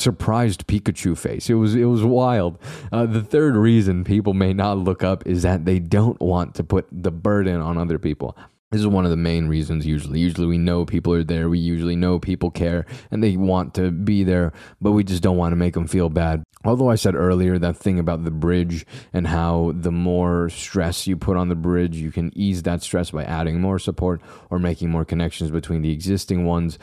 surprised 0.00 0.66
Pikachu 0.66 1.16
face. 1.16 1.50
It 1.50 1.54
was 1.54 1.74
it 1.74 1.84
was 1.84 2.04
wild. 2.04 2.58
Uh, 2.92 3.06
the 3.06 3.22
third 3.22 3.56
reason 3.56 4.04
people 4.04 4.34
may 4.34 4.52
not 4.52 4.78
look 4.78 5.02
up 5.02 5.26
is 5.26 5.42
that 5.42 5.64
they 5.64 5.78
don't 5.78 6.20
want 6.20 6.54
to 6.56 6.64
put 6.64 6.86
the 6.90 7.10
burden 7.10 7.60
on 7.60 7.78
other 7.78 7.98
people. 7.98 8.36
This 8.70 8.82
is 8.82 8.86
one 8.86 9.06
of 9.06 9.10
the 9.10 9.16
main 9.16 9.48
reasons 9.48 9.86
usually. 9.86 10.20
Usually 10.20 10.46
we 10.46 10.58
know 10.58 10.84
people 10.84 11.14
are 11.14 11.24
there, 11.24 11.48
we 11.48 11.58
usually 11.58 11.96
know 11.96 12.18
people 12.18 12.50
care 12.50 12.84
and 13.10 13.24
they 13.24 13.34
want 13.34 13.72
to 13.74 13.90
be 13.90 14.24
there, 14.24 14.52
but 14.78 14.92
we 14.92 15.04
just 15.04 15.22
don't 15.22 15.38
want 15.38 15.52
to 15.52 15.56
make 15.56 15.72
them 15.72 15.86
feel 15.86 16.10
bad. 16.10 16.42
Although 16.64 16.90
I 16.90 16.96
said 16.96 17.14
earlier 17.14 17.58
that 17.58 17.78
thing 17.78 17.98
about 17.98 18.24
the 18.24 18.30
bridge 18.30 18.84
and 19.14 19.28
how 19.28 19.72
the 19.74 19.92
more 19.92 20.50
stress 20.50 21.06
you 21.06 21.16
put 21.16 21.38
on 21.38 21.48
the 21.48 21.54
bridge, 21.54 21.96
you 21.96 22.12
can 22.12 22.30
ease 22.36 22.62
that 22.64 22.82
stress 22.82 23.10
by 23.10 23.24
adding 23.24 23.58
more 23.58 23.78
support 23.78 24.20
or 24.50 24.58
making 24.58 24.90
more 24.90 25.06
connections 25.06 25.50
between 25.50 25.80
the 25.80 25.92
existing 25.92 26.44
ones 26.44 26.78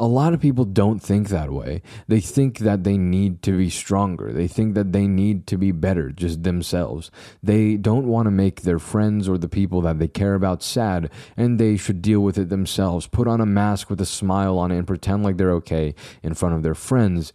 a 0.00 0.06
lot 0.06 0.32
of 0.32 0.40
people 0.40 0.64
don't 0.64 1.00
think 1.00 1.28
that 1.28 1.52
way. 1.52 1.82
They 2.06 2.20
think 2.20 2.58
that 2.58 2.84
they 2.84 2.96
need 2.96 3.42
to 3.42 3.56
be 3.56 3.68
stronger. 3.68 4.32
They 4.32 4.46
think 4.46 4.74
that 4.74 4.92
they 4.92 5.08
need 5.08 5.46
to 5.48 5.58
be 5.58 5.72
better 5.72 6.10
just 6.12 6.44
themselves. 6.44 7.10
They 7.42 7.76
don't 7.76 8.06
want 8.06 8.26
to 8.26 8.30
make 8.30 8.62
their 8.62 8.78
friends 8.78 9.28
or 9.28 9.38
the 9.38 9.48
people 9.48 9.80
that 9.82 9.98
they 9.98 10.06
care 10.06 10.34
about 10.34 10.62
sad, 10.62 11.10
and 11.36 11.58
they 11.58 11.76
should 11.76 12.00
deal 12.00 12.20
with 12.20 12.38
it 12.38 12.48
themselves. 12.48 13.08
Put 13.08 13.26
on 13.26 13.40
a 13.40 13.46
mask 13.46 13.90
with 13.90 14.00
a 14.00 14.06
smile 14.06 14.56
on 14.58 14.70
it 14.70 14.78
and 14.78 14.86
pretend 14.86 15.24
like 15.24 15.36
they're 15.36 15.52
okay 15.52 15.96
in 16.22 16.34
front 16.34 16.54
of 16.54 16.62
their 16.62 16.76
friends. 16.76 17.32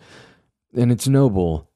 And 0.74 0.90
it's 0.90 1.08
noble, 1.08 1.70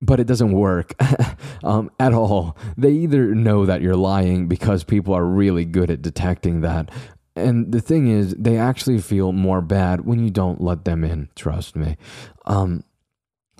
but 0.00 0.18
it 0.18 0.26
doesn't 0.26 0.52
work 0.52 0.94
um, 1.62 1.90
at 2.00 2.14
all. 2.14 2.56
They 2.76 2.92
either 2.92 3.34
know 3.34 3.66
that 3.66 3.82
you're 3.82 3.96
lying 3.96 4.48
because 4.48 4.82
people 4.82 5.12
are 5.12 5.26
really 5.26 5.66
good 5.66 5.90
at 5.90 6.00
detecting 6.00 6.62
that, 6.62 6.90
and 7.40 7.72
the 7.72 7.80
thing 7.80 8.08
is, 8.08 8.34
they 8.38 8.56
actually 8.56 9.00
feel 9.00 9.32
more 9.32 9.60
bad 9.60 10.04
when 10.04 10.22
you 10.22 10.30
don't 10.30 10.60
let 10.60 10.84
them 10.84 11.04
in. 11.04 11.28
Trust 11.34 11.76
me. 11.76 11.96
Um, 12.44 12.84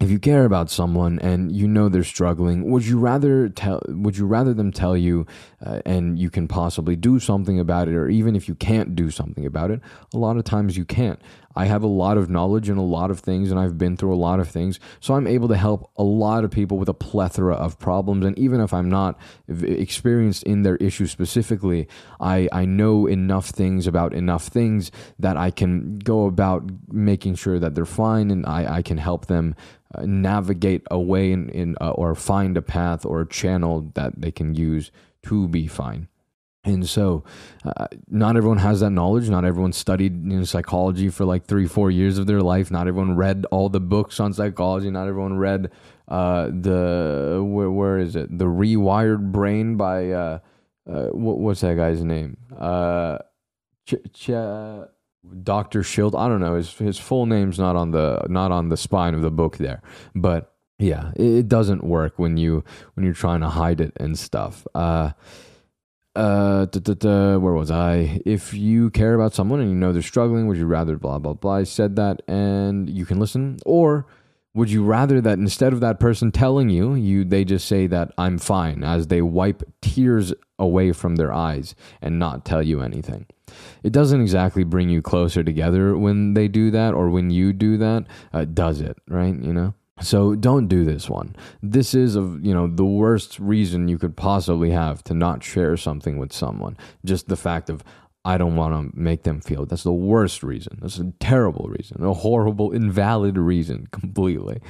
if 0.01 0.11
you 0.11 0.19
care 0.19 0.47
about 0.47 0.71
someone 0.71 1.19
and 1.19 1.53
you 1.53 1.69
know 1.69 1.91
they're 1.91 2.03
struggling, 2.03 2.71
would 2.71 2.87
you 2.87 2.99
rather 2.99 3.51
tell? 3.51 3.83
Would 3.87 4.17
you 4.17 4.27
rather 4.27 4.55
them 4.55 4.73
tell 4.73 4.97
you, 4.97 5.27
uh, 5.65 5.83
and 5.85 6.19
you 6.19 6.31
can 6.31 6.49
possibly 6.49 6.97
do 6.97 7.21
something 7.21 7.61
about 7.61 7.87
it, 7.87 7.95
or 7.95 8.09
even 8.09 8.35
if 8.35 8.49
you 8.49 8.55
can't 8.55 8.97
do 8.97 9.11
something 9.11 9.45
about 9.45 9.71
it, 9.71 9.81
a 10.15 10.19
lot 10.19 10.39
of 10.39 10.45
times 10.45 10.77
you 10.77 10.87
can't. 10.87 11.21
I 11.57 11.65
have 11.65 11.83
a 11.83 11.89
lot 11.89 12.17
of 12.17 12.31
knowledge 12.31 12.69
and 12.69 12.79
a 12.79 12.83
lot 12.83 13.11
of 13.11 13.21
things, 13.21 13.51
and 13.51 13.59
I've 13.59 13.77
been 13.77 13.97
through 13.97 14.15
a 14.15 14.17
lot 14.17 14.39
of 14.39 14.49
things. 14.49 14.79
So 15.01 15.15
I'm 15.15 15.27
able 15.27 15.49
to 15.49 15.57
help 15.57 15.91
a 15.97 16.05
lot 16.05 16.45
of 16.45 16.51
people 16.51 16.79
with 16.79 16.89
a 16.89 16.95
plethora 16.95 17.55
of 17.55 17.79
problems. 17.79 18.25
And 18.25 18.39
even 18.39 18.61
if 18.61 18.73
I'm 18.73 18.89
not 18.89 19.19
experienced 19.49 20.45
in 20.45 20.63
their 20.63 20.77
issue 20.77 21.07
specifically, 21.07 21.89
I, 22.21 22.49
I 22.53 22.65
know 22.67 23.07
enough 23.07 23.49
things 23.49 23.87
about 23.87 24.15
enough 24.15 24.47
things 24.47 24.93
that 25.19 25.37
I 25.37 25.51
can 25.51 25.99
go 25.99 26.27
about 26.27 26.71
making 26.89 27.35
sure 27.35 27.59
that 27.59 27.75
they're 27.75 27.85
fine 27.85 28.31
and 28.31 28.47
I, 28.47 28.77
I 28.77 28.83
can 28.83 28.99
help 28.99 29.27
them 29.27 29.57
uh, 29.93 30.03
navigate 30.07 30.87
a 30.91 31.01
way 31.01 31.33
in, 31.33 31.49
in 31.49 31.77
uh, 31.81 31.91
or 31.91 32.15
find 32.15 32.57
a 32.57 32.63
path 32.63 33.05
or 33.05 33.23
a 33.23 33.29
channel 33.29 33.91
that 33.95 34.21
they 34.21 34.31
can 34.31 34.55
use 34.55 34.93
to 35.25 35.49
be 35.49 35.67
fine. 35.67 36.07
And 36.63 36.87
so, 36.87 37.25
uh, 37.65 37.87
not 38.09 38.37
everyone 38.37 38.59
has 38.59 38.81
that 38.81 38.91
knowledge. 38.91 39.31
Not 39.31 39.47
everyone 39.47 39.73
studied 39.73 40.25
you 40.31 40.39
know, 40.39 40.45
psychology 40.45 41.09
for 41.09 41.25
like 41.25 41.47
three, 41.47 41.67
four 41.67 41.91
years 41.91 42.19
of 42.19 42.27
their 42.27 42.43
life. 42.43 42.71
Not 42.71 42.87
everyone 42.87 43.17
read 43.17 43.47
all 43.51 43.71
the 43.71 43.81
books 43.81 44.21
on 44.21 44.35
psychology. 44.35 44.91
Not 44.91 45.09
everyone 45.09 45.39
read 45.39 45.71
uh, 46.09 46.47
the 46.49 47.43
where, 47.43 47.71
where 47.71 47.99
is 47.99 48.15
it? 48.15 48.37
The 48.37 48.45
Rewired 48.45 49.33
Brain 49.33 49.77
by 49.77 50.11
uh, 50.11 50.39
uh 50.87 51.07
what, 51.07 51.39
what's 51.39 51.63
that 51.63 51.77
guy's 51.77 52.05
name? 52.05 52.37
Uh, 52.59 53.19
Ch- 53.87 54.13
Ch- 54.13 54.87
Doctor 55.43 55.83
Schild. 55.83 56.15
I 56.15 56.29
don't 56.29 56.41
know. 56.41 56.57
His 56.57 56.75
his 56.75 56.99
full 56.99 57.25
name's 57.25 57.59
not 57.59 57.75
on 57.75 57.93
the 57.93 58.27
not 58.29 58.53
on 58.53 58.69
the 58.69 58.77
spine 58.77 59.15
of 59.15 59.23
the 59.23 59.31
book 59.31 59.57
there, 59.57 59.81
but 60.15 60.53
yeah, 60.79 61.13
it, 61.17 61.25
it 61.25 61.49
doesn't 61.49 61.85
work 61.85 62.19
when 62.19 62.37
you 62.37 62.65
when 62.95 63.05
you're 63.05 63.15
trying 63.15 63.41
to 63.41 63.49
hide 63.49 63.81
it 63.81 63.93
and 63.99 64.19
stuff. 64.19 64.67
Uh, 66.17 66.67
da, 66.67 66.81
da, 66.81 66.95
da, 66.95 67.39
where 67.39 67.53
was 67.53 67.71
I? 67.71 68.21
If 68.27 68.53
you 68.53 68.91
care 68.91 69.15
about 69.15 69.33
someone 69.33 69.61
and 69.61 69.71
you 69.71 69.77
know 69.77 69.93
they're 69.93 70.03
struggling, 70.03 70.49
would 70.49 70.57
you 70.57 70.67
rather 70.67 70.97
blah 70.97 71.19
blah 71.19 71.35
blah? 71.35 71.57
I 71.57 71.63
said 71.63 71.95
that, 71.97 72.23
and 72.27 72.91
you 72.91 73.07
can 73.07 73.21
listen, 73.21 73.59
or 73.65 74.07
would 74.53 74.71
you 74.71 74.83
rather 74.83 75.21
that 75.21 75.39
instead 75.39 75.73
of 75.73 75.81
that 75.81 76.01
person 76.01 76.33
telling 76.33 76.69
you, 76.69 76.95
you 76.95 77.25
they 77.25 77.45
just 77.45 77.69
say 77.69 77.87
that 77.87 78.13
I'm 78.19 78.39
fine 78.39 78.83
as 78.83 79.07
they 79.07 79.23
wipe 79.23 79.63
tears 79.81 80.35
away 80.59 80.91
from 80.93 81.15
their 81.15 81.33
eyes 81.33 81.77
and 82.03 82.19
not 82.19 82.45
tell 82.45 82.63
you 82.63 82.81
anything? 82.81 83.27
It 83.85 83.93
doesn't 83.93 84.21
exactly 84.21 84.65
bring 84.65 84.89
you 84.89 85.03
closer 85.03 85.45
together 85.45 85.97
when 85.97 86.35
they 86.35 86.49
do 86.49 86.73
that 86.73 86.93
or 86.93 87.09
when 87.09 87.31
you 87.31 87.53
do 87.53 87.77
that, 87.77 88.07
uh, 88.33 88.47
does 88.47 88.81
it? 88.81 88.97
Right? 89.09 89.35
You 89.41 89.53
know. 89.53 89.75
So 90.01 90.35
don't 90.35 90.69
do 90.69 90.85
this 90.85 91.09
one. 91.11 91.37
This 91.63 91.95
is 91.95 92.17
of 92.17 92.45
you 92.45 92.55
know 92.55 92.67
the 92.67 92.85
worst 92.85 93.39
reason 93.39 93.89
you 93.89 93.99
could 93.99 94.17
possibly 94.17 94.71
have 94.71 95.05
to 95.05 95.15
not 95.15 95.43
share 95.43 95.77
something 95.77 96.19
with 96.19 96.33
someone. 96.33 96.77
Just 97.05 97.29
the 97.29 97.37
fact 97.37 97.71
of 97.71 97.85
I 98.25 98.37
don't 98.37 98.57
want 98.57 98.75
to 98.75 98.99
make 98.99 99.23
them 99.23 99.41
feel. 99.41 99.65
That's 99.65 99.83
the 99.83 99.93
worst 99.93 100.43
reason. 100.43 100.79
That's 100.83 100.99
a 100.99 101.13
terrible 101.21 101.69
reason, 101.69 102.05
a 102.05 102.13
horrible, 102.13 102.73
invalid 102.73 103.39
reason 103.39 103.89
completely. 103.93 104.61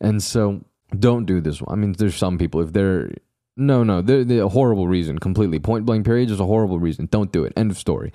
And 0.00 0.22
so 0.22 0.64
don't 0.96 1.24
do 1.24 1.40
this 1.40 1.60
one. 1.60 1.76
I 1.76 1.80
mean, 1.80 1.92
there's 1.92 2.16
some 2.16 2.38
people 2.38 2.60
if 2.60 2.72
they're 2.72 3.12
no, 3.60 3.84
no, 3.84 3.98
a 4.00 4.48
horrible 4.48 4.88
reason. 4.88 5.18
Completely, 5.18 5.58
point 5.58 5.84
blank. 5.84 6.06
Period 6.06 6.30
is 6.30 6.40
a 6.40 6.46
horrible 6.46 6.78
reason. 6.78 7.06
Don't 7.10 7.30
do 7.30 7.44
it. 7.44 7.52
End 7.56 7.70
of 7.70 7.76
story. 7.76 8.12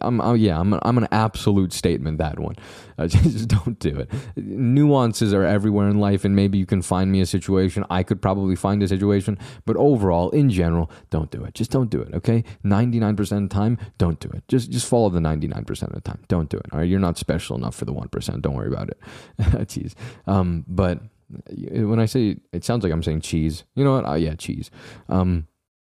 I'm, 0.00 0.20
I'm 0.20 0.36
yeah, 0.36 0.60
I'm, 0.60 0.74
I'm 0.82 0.96
an 0.96 1.08
absolute 1.10 1.72
statement. 1.72 2.18
That 2.18 2.38
one, 2.38 2.54
uh, 2.98 3.08
just 3.08 3.48
don't 3.48 3.78
do 3.80 3.98
it. 3.98 4.10
Nuances 4.36 5.34
are 5.34 5.44
everywhere 5.44 5.88
in 5.88 5.98
life, 5.98 6.24
and 6.24 6.36
maybe 6.36 6.56
you 6.56 6.66
can 6.66 6.82
find 6.82 7.10
me 7.10 7.20
a 7.20 7.26
situation. 7.26 7.84
I 7.90 8.04
could 8.04 8.22
probably 8.22 8.54
find 8.54 8.80
a 8.82 8.88
situation, 8.88 9.38
but 9.66 9.76
overall, 9.76 10.30
in 10.30 10.50
general, 10.50 10.90
don't 11.10 11.32
do 11.32 11.42
it. 11.44 11.54
Just 11.54 11.72
don't 11.72 11.90
do 11.90 12.00
it. 12.00 12.14
Okay, 12.14 12.44
ninety 12.62 13.00
nine 13.00 13.16
percent 13.16 13.42
of 13.42 13.48
the 13.48 13.54
time, 13.54 13.76
don't 13.98 14.20
do 14.20 14.28
it. 14.28 14.44
Just 14.46 14.70
just 14.70 14.86
follow 14.86 15.10
the 15.10 15.20
ninety 15.20 15.48
nine 15.48 15.64
percent 15.64 15.90
of 15.92 15.96
the 16.02 16.08
time. 16.08 16.22
Don't 16.28 16.48
do 16.48 16.58
it. 16.58 16.66
All 16.72 16.78
right, 16.78 16.88
you're 16.88 17.00
not 17.00 17.18
special 17.18 17.56
enough 17.56 17.74
for 17.74 17.86
the 17.86 17.92
one 17.92 18.08
percent. 18.08 18.42
Don't 18.42 18.54
worry 18.54 18.68
about 18.68 18.88
it. 18.88 19.00
Jeez. 19.38 19.94
Um, 20.26 20.64
but 20.68 21.00
when 21.48 22.00
I 22.00 22.06
say 22.06 22.36
it 22.52 22.64
sounds 22.64 22.84
like 22.84 22.92
I'm 22.92 23.02
saying 23.02 23.22
cheese. 23.22 23.64
You 23.74 23.84
know 23.84 23.94
what? 23.94 24.06
Oh 24.06 24.14
yeah, 24.14 24.34
cheese. 24.34 24.70
Um, 25.08 25.46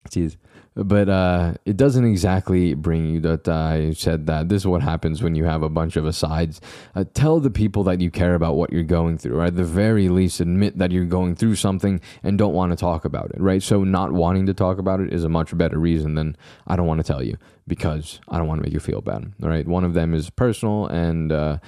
cheese. 0.09 0.37
But 0.77 1.09
uh, 1.09 1.55
it 1.65 1.77
doesn't 1.77 2.05
exactly 2.05 2.75
bring 2.75 3.05
you 3.05 3.21
that 3.21 3.49
I 3.49 3.93
said 3.93 4.27
that 4.29 4.49
this 4.49 4.63
is 4.63 4.67
what 4.67 4.83
happens 4.83 5.21
when 5.21 5.35
you 5.35 5.45
have 5.45 5.63
a 5.63 5.69
bunch 5.69 5.97
of 5.97 6.07
asides. 6.07 6.61
Uh, 6.95 7.05
tell 7.13 7.41
the 7.41 7.51
people 7.51 7.83
that 7.85 8.01
you 8.01 8.11
care 8.11 8.35
about 8.35 8.55
what 8.55 8.73
you're 8.73 8.85
going 8.85 9.19
through, 9.19 9.37
or 9.37 9.45
at 9.45 9.57
the 9.57 9.65
very 9.65 10.09
least, 10.09 10.41
admit 10.41 10.79
that 10.79 10.93
you're 10.93 11.05
going 11.05 11.35
through 11.35 11.57
something 11.57 12.01
and 12.23 12.39
don't 12.39 12.55
want 12.55 12.71
to 12.71 12.77
talk 12.77 13.05
about 13.05 13.31
it, 13.33 13.41
right? 13.41 13.63
So, 13.63 13.83
not 13.83 14.13
wanting 14.13 14.47
to 14.47 14.55
talk 14.55 14.79
about 14.79 15.01
it 15.01 15.13
is 15.13 15.25
a 15.25 15.29
much 15.29 15.57
better 15.59 15.79
reason 15.79 16.15
than 16.15 16.37
I 16.69 16.77
don't 16.77 16.87
want 16.87 17.05
to 17.05 17.13
tell 17.13 17.23
you 17.23 17.37
because 17.67 18.21
I 18.29 18.39
don't 18.39 18.47
want 18.47 18.61
to 18.61 18.63
make 18.65 18.73
you 18.73 18.81
feel 18.81 19.01
bad, 19.01 19.33
all 19.43 19.49
right? 19.49 19.67
One 19.67 19.85
of 19.85 19.95
them 19.95 20.15
is 20.15 20.31
personal 20.31 20.87
and 20.87 21.33
uh, 21.33 21.59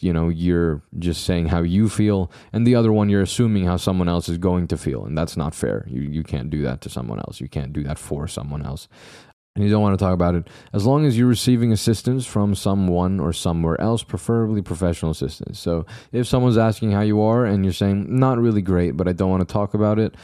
you 0.00 0.12
know 0.12 0.28
you're 0.28 0.82
just 0.98 1.24
saying 1.24 1.48
how 1.48 1.62
you 1.62 1.88
feel 1.88 2.30
and 2.52 2.66
the 2.66 2.74
other 2.74 2.92
one 2.92 3.08
you're 3.08 3.22
assuming 3.22 3.66
how 3.66 3.76
someone 3.76 4.08
else 4.08 4.28
is 4.28 4.38
going 4.38 4.66
to 4.68 4.76
feel 4.76 5.04
and 5.04 5.16
that's 5.16 5.36
not 5.36 5.54
fair. 5.54 5.86
You 5.88 6.02
you 6.02 6.22
can't 6.22 6.50
do 6.50 6.62
that 6.62 6.80
to 6.82 6.88
someone 6.88 7.18
else. 7.20 7.40
You 7.40 7.48
can't 7.48 7.72
do 7.72 7.82
that 7.84 7.98
for 7.98 8.26
someone 8.28 8.64
else. 8.64 8.88
And 9.54 9.62
you 9.62 9.70
don't 9.70 9.82
want 9.82 9.98
to 9.98 10.02
talk 10.02 10.14
about 10.14 10.34
it. 10.34 10.48
As 10.72 10.86
long 10.86 11.04
as 11.04 11.18
you're 11.18 11.26
receiving 11.28 11.72
assistance 11.72 12.24
from 12.24 12.54
someone 12.54 13.20
or 13.20 13.34
somewhere 13.34 13.78
else 13.78 14.02
preferably 14.02 14.62
professional 14.62 15.10
assistance. 15.10 15.60
So 15.60 15.84
if 16.10 16.26
someone's 16.26 16.56
asking 16.56 16.92
how 16.92 17.02
you 17.02 17.20
are 17.20 17.44
and 17.44 17.62
you're 17.62 17.74
saying 17.74 18.06
not 18.18 18.38
really 18.38 18.62
great 18.62 18.96
but 18.96 19.08
i 19.08 19.12
don't 19.12 19.30
want 19.30 19.46
to 19.46 19.52
talk 19.52 19.74
about 19.74 19.98
it 19.98 20.14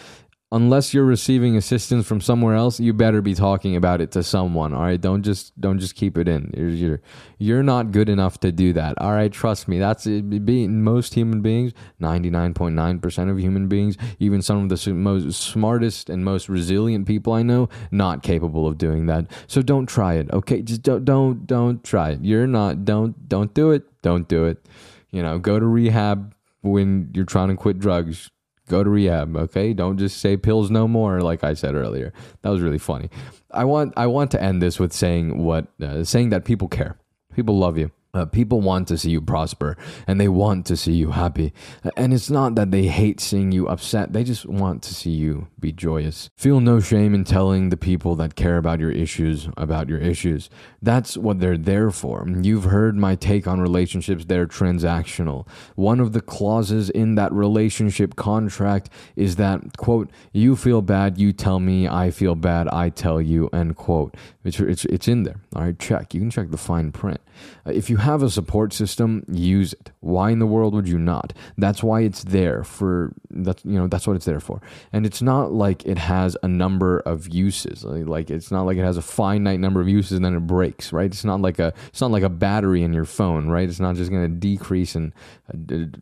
unless 0.51 0.95
you're 0.95 1.05
receiving 1.05 1.57
assistance 1.57 2.07
from 2.07 2.21
somewhere 2.21 2.55
else, 2.55 2.81
you 2.81 2.93
better 2.93 3.21
be 3.21 3.35
talking 3.35 3.77
about 3.77 4.01
it 4.01 4.11
to 4.13 4.23
someone. 4.23 4.73
All 4.73 4.83
right, 4.83 5.01
don't 5.01 5.23
just 5.23 5.59
don't 5.61 5.79
just 5.79 5.95
keep 5.95 6.17
it 6.17 6.29
in. 6.29 6.53
You're 6.57 6.69
you're, 6.69 7.01
you're 7.39 7.63
not 7.63 7.91
good 7.91 8.09
enough 8.09 8.41
to 8.41 8.53
do 8.53 8.73
that. 8.73 8.99
All 8.99 9.13
right, 9.13 9.33
trust 9.33 9.69
me. 9.69 9.79
That's. 9.79 10.07
Being 10.07 10.83
most 10.83 11.15
human 11.15 11.43
beings, 11.43 11.73
ninety 11.99 12.31
nine 12.31 12.55
point 12.55 12.75
nine 12.75 12.99
percent 13.01 13.31
of 13.31 13.39
human 13.39 13.69
beings, 13.69 13.97
even 14.19 14.41
some 14.41 14.63
of 14.63 14.69
the 14.69 14.95
most 14.95 15.41
smartest 15.41 16.09
and 16.09 16.25
most 16.25 16.49
resilient 16.49 17.07
people 17.07 17.33
I 17.33 17.43
know, 17.43 17.69
not 17.91 18.23
capable 18.23 18.67
of 18.67 18.79
doing 18.79 19.07
that. 19.07 19.27
So 19.47 19.63
don't 19.63 19.87
try 19.87 20.15
it. 20.15 20.31
Okay, 20.33 20.63
just 20.63 20.83
don't 20.83 21.05
don't 21.05 21.47
don't 21.47 21.85
try 21.85 22.11
it. 22.11 22.21
You're 22.23 22.47
not. 22.47 22.85
Don't 22.85 23.29
don't 23.29 23.53
do 23.53 23.71
it. 23.73 23.85
Don't 24.03 24.29
do 24.29 24.45
it. 24.47 24.65
You 25.11 25.23
know, 25.23 25.39
go 25.39 25.59
to 25.59 25.67
rehab 25.67 26.35
when 26.63 27.11
you're 27.15 27.25
trying 27.25 27.49
to 27.49 27.57
quit 27.57 27.79
drugs 27.79 28.31
go 28.69 28.85
to 28.85 28.91
rehab 28.91 29.37
okay? 29.37 29.73
Don't 29.73 29.99
just 29.99 30.19
say 30.19 30.37
pills 30.37 30.71
no 30.71 30.87
more 30.87 31.21
like 31.21 31.43
i 31.45 31.55
said 31.55 31.75
earlier. 31.75 32.13
That 32.43 32.51
was 32.51 32.61
really 32.61 32.79
funny. 32.79 33.11
I 33.51 33.65
want 33.65 33.95
i 33.97 34.07
want 34.07 34.31
to 34.33 34.43
end 34.43 34.63
this 34.63 34.79
with 34.79 34.93
saying 34.93 35.43
what 35.45 35.67
uh, 35.83 36.05
saying 36.05 36.31
that 36.31 36.45
people 36.45 36.69
care. 36.69 36.99
People 37.35 37.59
love 37.59 37.79
you 37.79 37.91
Uh, 38.19 38.27
people 38.27 38.61
want 38.61 38.89
to 38.89 38.99
see 38.99 39.11
you 39.11 39.21
prosper 39.21 39.77
and 40.09 40.21
they 40.21 40.29
want 40.29 40.67
to 40.67 40.77
see 40.77 40.93
you 40.93 41.13
happy. 41.13 41.53
And 41.97 42.13
it's 42.13 42.31
not 42.31 42.57
that 42.57 42.73
they 42.73 42.87
hate 42.87 43.21
seeing 43.21 43.53
you 43.53 43.69
upset, 43.69 44.13
they 44.13 44.25
just 44.25 44.45
want 44.47 44.83
to 44.83 44.95
see 44.95 45.11
you 45.11 45.47
be 45.61 45.71
joyous. 45.71 46.31
Feel 46.37 46.59
no 46.59 46.81
shame 46.81 47.15
in 47.15 47.23
telling 47.23 47.69
the 47.69 47.77
people 47.77 48.17
that 48.17 48.35
care 48.35 48.57
about 48.57 48.81
your 48.81 48.91
issues 48.91 49.49
about 49.57 49.89
your 49.89 49.99
issues. 49.99 50.51
That's 50.83 51.17
what 51.17 51.39
they're 51.39 51.57
there 51.57 51.91
for. 51.91 52.27
You've 52.29 52.65
heard 52.65 52.97
my 52.97 53.15
take 53.15 53.47
on 53.47 53.61
relationships, 53.61 54.25
they're 54.25 54.47
transactional. 54.47 55.47
One 55.77 56.01
of 56.01 56.13
the 56.13 56.21
clauses 56.21 56.91
in 56.91 57.15
that 57.15 57.33
relationship 57.33 58.17
contract 58.17 58.91
is 59.15 59.37
that, 59.37 59.77
quote, 59.77 60.11
you 60.33 60.57
feel 60.57 60.83
bad, 60.83 61.19
you 61.19 61.33
tell 61.33 61.61
me, 61.61 61.87
I 61.87 62.11
feel 62.11 62.35
bad, 62.35 62.69
I 62.69 62.91
tell 62.91 63.21
you, 63.21 63.49
end 63.53 63.77
quote. 63.77 64.17
It's, 64.45 64.59
it's, 64.59 64.85
it's 64.87 65.09
in 65.09 65.23
there. 65.23 65.41
All 65.55 65.63
right, 65.63 65.79
check. 65.79 66.15
You 66.15 66.21
can 66.21 66.31
check 66.31 66.51
the 66.51 66.57
fine 66.57 66.91
print. 66.93 67.21
Uh, 67.67 67.71
if 67.71 67.91
you 67.91 67.99
have 68.09 68.23
a 68.23 68.31
support 68.31 68.73
system, 68.73 69.25
use 69.31 69.73
it. 69.75 69.91
Why 70.01 70.31
in 70.31 70.39
the 70.39 70.47
world 70.47 70.75
would 70.75 70.89
you 70.89 70.99
not? 70.99 71.33
That's 71.57 71.83
why 71.83 72.01
it's 72.01 72.25
there 72.25 72.65
for 72.65 73.13
that's 73.31 73.65
you 73.65 73.79
know 73.79 73.87
that's 73.87 74.07
what 74.07 74.17
it's 74.17 74.25
there 74.25 74.41
for. 74.41 74.61
And 74.93 75.05
it's 75.05 75.23
not 75.23 75.53
like 75.53 75.85
it 75.85 75.99
has 75.99 76.37
a 76.43 76.49
number 76.49 77.01
of 77.01 77.29
uses. 77.29 77.85
Like 77.85 78.31
it's 78.31 78.51
not 78.51 78.63
like 78.63 78.79
it 78.79 78.85
has 78.85 78.97
a 78.97 79.03
finite 79.03 79.61
number 79.61 79.81
of 79.81 79.89
uses 79.89 80.13
and 80.13 80.25
then 80.25 80.35
it 80.35 80.47
breaks, 80.47 80.93
right? 80.93 81.11
It's 81.11 81.25
not 81.25 81.41
like 81.41 81.59
a 81.59 81.73
it's 81.89 82.01
not 82.01 82.11
like 82.11 82.23
a 82.23 82.29
battery 82.29 82.83
in 82.83 82.93
your 82.93 83.05
phone, 83.05 83.49
right? 83.49 83.69
It's 83.69 83.81
not 83.81 83.97
just 83.97 84.11
going 84.11 84.23
to 84.23 84.37
decrease 84.37 84.97
in 84.97 85.13
uh, 85.53 85.99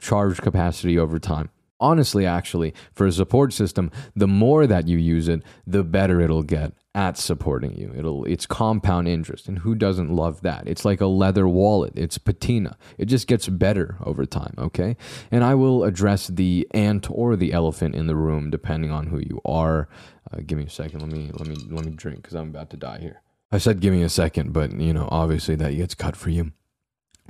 charge 0.00 0.40
capacity 0.40 0.98
over 0.98 1.18
time 1.18 1.50
honestly 1.80 2.26
actually 2.26 2.74
for 2.92 3.06
a 3.06 3.12
support 3.12 3.52
system 3.52 3.90
the 4.16 4.26
more 4.26 4.66
that 4.66 4.88
you 4.88 4.98
use 4.98 5.28
it 5.28 5.42
the 5.66 5.84
better 5.84 6.20
it'll 6.20 6.42
get 6.42 6.72
at 6.98 7.16
supporting 7.16 7.78
you. 7.78 7.92
It'll 7.96 8.24
it's 8.24 8.44
compound 8.44 9.06
interest, 9.06 9.46
and 9.46 9.60
who 9.60 9.76
doesn't 9.76 10.10
love 10.10 10.40
that? 10.40 10.66
It's 10.66 10.84
like 10.84 11.00
a 11.00 11.06
leather 11.06 11.46
wallet. 11.46 11.92
It's 11.94 12.18
patina. 12.18 12.76
It 12.98 13.04
just 13.04 13.28
gets 13.28 13.48
better 13.48 13.96
over 14.04 14.26
time. 14.26 14.54
Okay, 14.58 14.96
and 15.30 15.44
I 15.44 15.54
will 15.54 15.84
address 15.84 16.26
the 16.26 16.66
ant 16.74 17.08
or 17.08 17.36
the 17.36 17.52
elephant 17.52 17.94
in 17.94 18.08
the 18.08 18.16
room 18.16 18.50
depending 18.50 18.90
on 18.90 19.06
who 19.06 19.20
you 19.20 19.40
are. 19.44 19.88
Uh, 20.32 20.38
give 20.44 20.58
me 20.58 20.64
a 20.64 20.70
second. 20.70 21.00
Let 21.00 21.12
me 21.12 21.30
let 21.32 21.46
me 21.46 21.54
let 21.70 21.84
me 21.84 21.92
drink 21.92 22.22
because 22.22 22.34
I'm 22.34 22.48
about 22.48 22.70
to 22.70 22.76
die 22.76 22.98
here. 22.98 23.22
I 23.52 23.58
said 23.58 23.78
give 23.78 23.94
me 23.94 24.02
a 24.02 24.08
second, 24.08 24.52
but 24.52 24.72
you 24.72 24.92
know 24.92 25.08
obviously 25.12 25.54
that 25.54 25.76
gets 25.76 25.94
cut 25.94 26.16
for 26.16 26.30
you. 26.30 26.50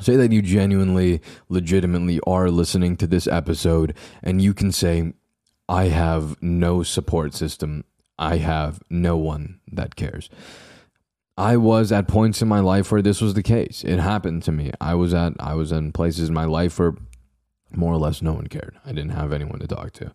Say 0.00 0.16
that 0.16 0.32
you 0.32 0.40
genuinely, 0.40 1.20
legitimately 1.50 2.20
are 2.26 2.50
listening 2.50 2.96
to 2.98 3.06
this 3.06 3.26
episode, 3.26 3.94
and 4.22 4.40
you 4.40 4.54
can 4.54 4.70
say, 4.70 5.12
I 5.68 5.88
have 5.88 6.40
no 6.40 6.84
support 6.84 7.34
system 7.34 7.84
I 8.18 8.36
have 8.36 8.82
no 8.90 9.16
one 9.16 9.60
that 9.70 9.96
cares. 9.96 10.28
I 11.36 11.56
was 11.56 11.92
at 11.92 12.08
points 12.08 12.42
in 12.42 12.48
my 12.48 12.58
life 12.58 12.90
where 12.90 13.00
this 13.00 13.20
was 13.20 13.34
the 13.34 13.44
case. 13.44 13.84
It 13.84 14.00
happened 14.00 14.42
to 14.42 14.52
me. 14.52 14.72
I 14.80 14.94
was 14.94 15.14
at 15.14 15.34
I 15.38 15.54
was 15.54 15.70
in 15.70 15.92
places 15.92 16.28
in 16.28 16.34
my 16.34 16.46
life 16.46 16.78
where 16.80 16.94
more 17.74 17.92
or 17.92 17.98
less 17.98 18.22
no 18.22 18.32
one 18.32 18.46
cared. 18.46 18.76
I 18.84 18.90
didn't 18.90 19.10
have 19.10 19.32
anyone 19.32 19.58
to 19.60 19.66
talk 19.66 19.92
to. 19.94 20.06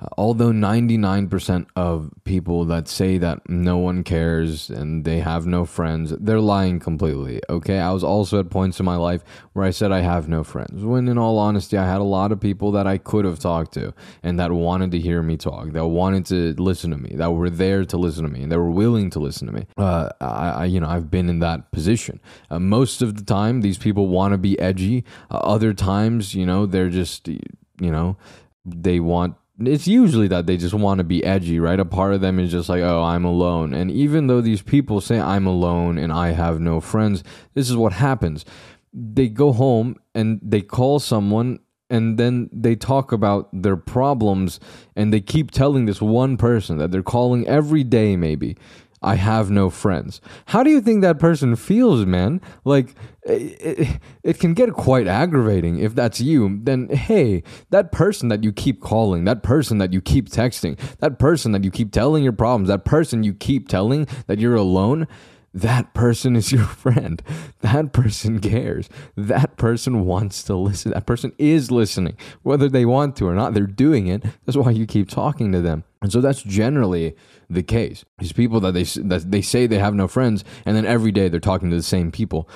Uh, 0.00 0.06
although 0.16 0.52
99% 0.52 1.66
of 1.76 2.10
people 2.24 2.64
that 2.66 2.88
say 2.88 3.18
that 3.18 3.48
no 3.48 3.76
one 3.76 4.04
cares 4.04 4.70
and 4.70 5.04
they 5.04 5.18
have 5.18 5.46
no 5.46 5.64
friends, 5.64 6.14
they're 6.18 6.40
lying 6.40 6.78
completely. 6.78 7.40
Okay. 7.48 7.78
I 7.78 7.90
was 7.92 8.04
also 8.04 8.40
at 8.40 8.50
points 8.50 8.78
in 8.78 8.86
my 8.86 8.96
life 8.96 9.24
where 9.52 9.64
I 9.64 9.70
said 9.70 9.92
I 9.92 10.00
have 10.00 10.28
no 10.28 10.44
friends. 10.44 10.84
When 10.84 11.08
in 11.08 11.18
all 11.18 11.38
honesty, 11.38 11.76
I 11.76 11.86
had 11.86 12.00
a 12.00 12.04
lot 12.04 12.32
of 12.32 12.40
people 12.40 12.72
that 12.72 12.86
I 12.86 12.98
could 12.98 13.24
have 13.24 13.38
talked 13.38 13.74
to 13.74 13.92
and 14.22 14.38
that 14.38 14.52
wanted 14.52 14.92
to 14.92 14.98
hear 14.98 15.22
me 15.22 15.36
talk, 15.36 15.72
that 15.72 15.86
wanted 15.86 16.26
to 16.26 16.62
listen 16.62 16.90
to 16.90 16.96
me, 16.96 17.16
that 17.16 17.32
were 17.32 17.50
there 17.50 17.84
to 17.84 17.96
listen 17.96 18.24
to 18.24 18.30
me, 18.30 18.42
and 18.42 18.52
that 18.52 18.58
were 18.58 18.70
willing 18.70 19.10
to 19.10 19.18
listen 19.18 19.46
to 19.46 19.52
me. 19.52 19.66
Uh, 19.76 20.08
I, 20.20 20.50
I, 20.50 20.64
you 20.66 20.80
know, 20.80 20.88
I've 20.88 21.10
been 21.10 21.28
in 21.28 21.40
that 21.40 21.72
position. 21.72 22.20
Uh, 22.50 22.58
most 22.58 23.02
of 23.02 23.16
the 23.16 23.24
time, 23.24 23.60
these 23.60 23.78
people 23.78 24.06
want 24.06 24.32
to 24.32 24.38
be 24.38 24.58
edgy. 24.58 25.04
Uh, 25.30 25.38
other 25.38 25.72
times, 25.74 26.34
you 26.34 26.46
know, 26.46 26.66
they're 26.66 26.91
just, 26.92 27.28
you 27.28 27.40
know, 27.80 28.16
they 28.64 29.00
want 29.00 29.36
it's 29.60 29.86
usually 29.86 30.28
that 30.28 30.46
they 30.46 30.56
just 30.56 30.74
want 30.74 30.98
to 30.98 31.04
be 31.04 31.24
edgy, 31.24 31.60
right? 31.60 31.78
A 31.78 31.84
part 31.84 32.14
of 32.14 32.20
them 32.20 32.38
is 32.38 32.50
just 32.50 32.68
like, 32.68 32.82
oh, 32.82 33.02
I'm 33.02 33.24
alone. 33.24 33.74
And 33.74 33.90
even 33.90 34.26
though 34.26 34.40
these 34.40 34.62
people 34.62 35.00
say 35.00 35.20
I'm 35.20 35.46
alone 35.46 35.98
and 35.98 36.12
I 36.12 36.30
have 36.30 36.60
no 36.60 36.80
friends, 36.80 37.22
this 37.54 37.68
is 37.68 37.76
what 37.76 37.92
happens. 37.92 38.44
They 38.92 39.28
go 39.28 39.52
home 39.52 39.96
and 40.14 40.40
they 40.42 40.62
call 40.62 40.98
someone 40.98 41.60
and 41.90 42.18
then 42.18 42.48
they 42.52 42.74
talk 42.74 43.12
about 43.12 43.48
their 43.52 43.76
problems 43.76 44.58
and 44.96 45.12
they 45.12 45.20
keep 45.20 45.50
telling 45.50 45.84
this 45.84 46.00
one 46.00 46.36
person 46.36 46.78
that 46.78 46.90
they're 46.90 47.02
calling 47.02 47.46
every 47.46 47.84
day, 47.84 48.16
maybe. 48.16 48.56
I 49.02 49.16
have 49.16 49.50
no 49.50 49.70
friends. 49.70 50.20
How 50.46 50.62
do 50.62 50.70
you 50.70 50.80
think 50.80 51.02
that 51.02 51.18
person 51.18 51.56
feels, 51.56 52.06
man? 52.06 52.40
Like, 52.64 52.94
it, 53.24 54.00
it, 54.22 54.40
can 54.40 54.54
get 54.54 54.72
quite 54.72 55.06
aggravating 55.06 55.78
if 55.78 55.94
that's 55.94 56.20
you. 56.20 56.60
Then, 56.62 56.88
hey, 56.88 57.42
that 57.70 57.92
person 57.92 58.28
that 58.28 58.42
you 58.42 58.52
keep 58.52 58.80
calling, 58.80 59.24
that 59.24 59.42
person 59.42 59.78
that 59.78 59.92
you 59.92 60.00
keep 60.00 60.28
texting, 60.28 60.78
that 60.98 61.18
person 61.18 61.52
that 61.52 61.64
you 61.64 61.70
keep 61.70 61.92
telling 61.92 62.24
your 62.24 62.32
problems, 62.32 62.68
that 62.68 62.84
person 62.84 63.22
you 63.22 63.34
keep 63.34 63.68
telling 63.68 64.06
that 64.26 64.38
you're 64.38 64.56
alone, 64.56 65.06
that 65.54 65.94
person 65.94 66.36
is 66.36 66.52
your 66.56 66.64
friend. 66.64 67.22
That 67.60 67.92
person 67.92 68.40
cares. 68.40 68.88
That 69.16 69.56
person 69.56 70.04
wants 70.04 70.42
to 70.44 70.54
listen. 70.56 70.92
That 70.92 71.06
person 71.06 71.32
is 71.38 71.70
listening, 71.70 72.16
whether 72.42 72.68
they 72.68 72.84
want 72.84 73.16
to 73.16 73.26
or 73.26 73.34
not. 73.34 73.54
They're 73.54 73.66
doing 73.66 74.06
it. 74.06 74.24
That's 74.44 74.56
why 74.56 74.70
you 74.70 74.86
keep 74.86 75.08
talking 75.08 75.52
to 75.52 75.60
them. 75.60 75.84
And 76.00 76.10
so 76.10 76.20
that's 76.20 76.42
generally 76.42 77.16
the 77.48 77.62
case. 77.62 78.04
These 78.18 78.32
people 78.32 78.60
that 78.60 78.72
they 78.72 78.84
that 78.84 79.30
they 79.30 79.42
say 79.42 79.66
they 79.66 79.78
have 79.78 79.94
no 79.94 80.08
friends, 80.08 80.44
and 80.64 80.76
then 80.76 80.86
every 80.86 81.12
day 81.12 81.28
they're 81.28 81.40
talking 81.40 81.70
to 81.70 81.76
the 81.76 81.82
same 81.82 82.10
people. 82.10 82.48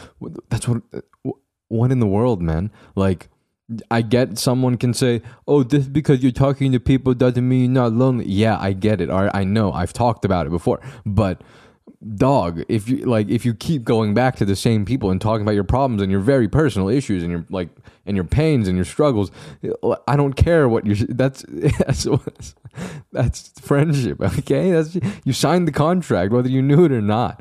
That's 0.48 0.66
what. 0.68 0.82
What 1.68 1.90
in 1.90 1.98
the 1.98 2.06
world, 2.06 2.42
man? 2.42 2.70
Like. 2.94 3.28
I 3.90 4.02
get 4.02 4.38
someone 4.38 4.76
can 4.76 4.94
say, 4.94 5.22
"Oh, 5.48 5.64
this 5.64 5.88
because 5.88 6.22
you're 6.22 6.30
talking 6.30 6.70
to 6.70 6.78
people 6.78 7.14
doesn't 7.14 7.48
mean 7.48 7.74
you're 7.74 7.82
not 7.82 7.92
lonely." 7.94 8.24
Yeah, 8.28 8.56
I 8.60 8.72
get 8.72 9.00
it. 9.00 9.10
All 9.10 9.24
right, 9.24 9.30
I 9.34 9.42
know. 9.42 9.72
I've 9.72 9.92
talked 9.92 10.24
about 10.24 10.46
it 10.46 10.50
before, 10.50 10.80
but 11.04 11.42
dog 12.14 12.62
if 12.68 12.88
you 12.88 12.98
like 12.98 13.28
if 13.28 13.44
you 13.44 13.54
keep 13.54 13.82
going 13.82 14.12
back 14.12 14.36
to 14.36 14.44
the 14.44 14.56
same 14.56 14.84
people 14.84 15.10
and 15.10 15.20
talking 15.20 15.42
about 15.42 15.54
your 15.54 15.64
problems 15.64 16.02
and 16.02 16.12
your 16.12 16.20
very 16.20 16.48
personal 16.48 16.88
issues 16.88 17.22
and 17.22 17.32
your 17.32 17.44
like 17.48 17.68
and 18.04 18.16
your 18.16 18.24
pains 18.24 18.68
and 18.68 18.76
your 18.76 18.84
struggles 18.84 19.30
i 20.06 20.14
don't 20.14 20.34
care 20.34 20.68
what 20.68 20.84
you're 20.86 20.96
that's 21.08 21.44
that's 21.78 22.06
that's 23.12 23.52
friendship 23.60 24.20
okay? 24.20 24.70
That's 24.70 24.96
you 25.24 25.32
signed 25.32 25.66
the 25.66 25.72
contract 25.72 26.32
whether 26.32 26.48
you 26.48 26.62
knew 26.62 26.84
it 26.84 26.92
or 26.92 27.02
not. 27.02 27.40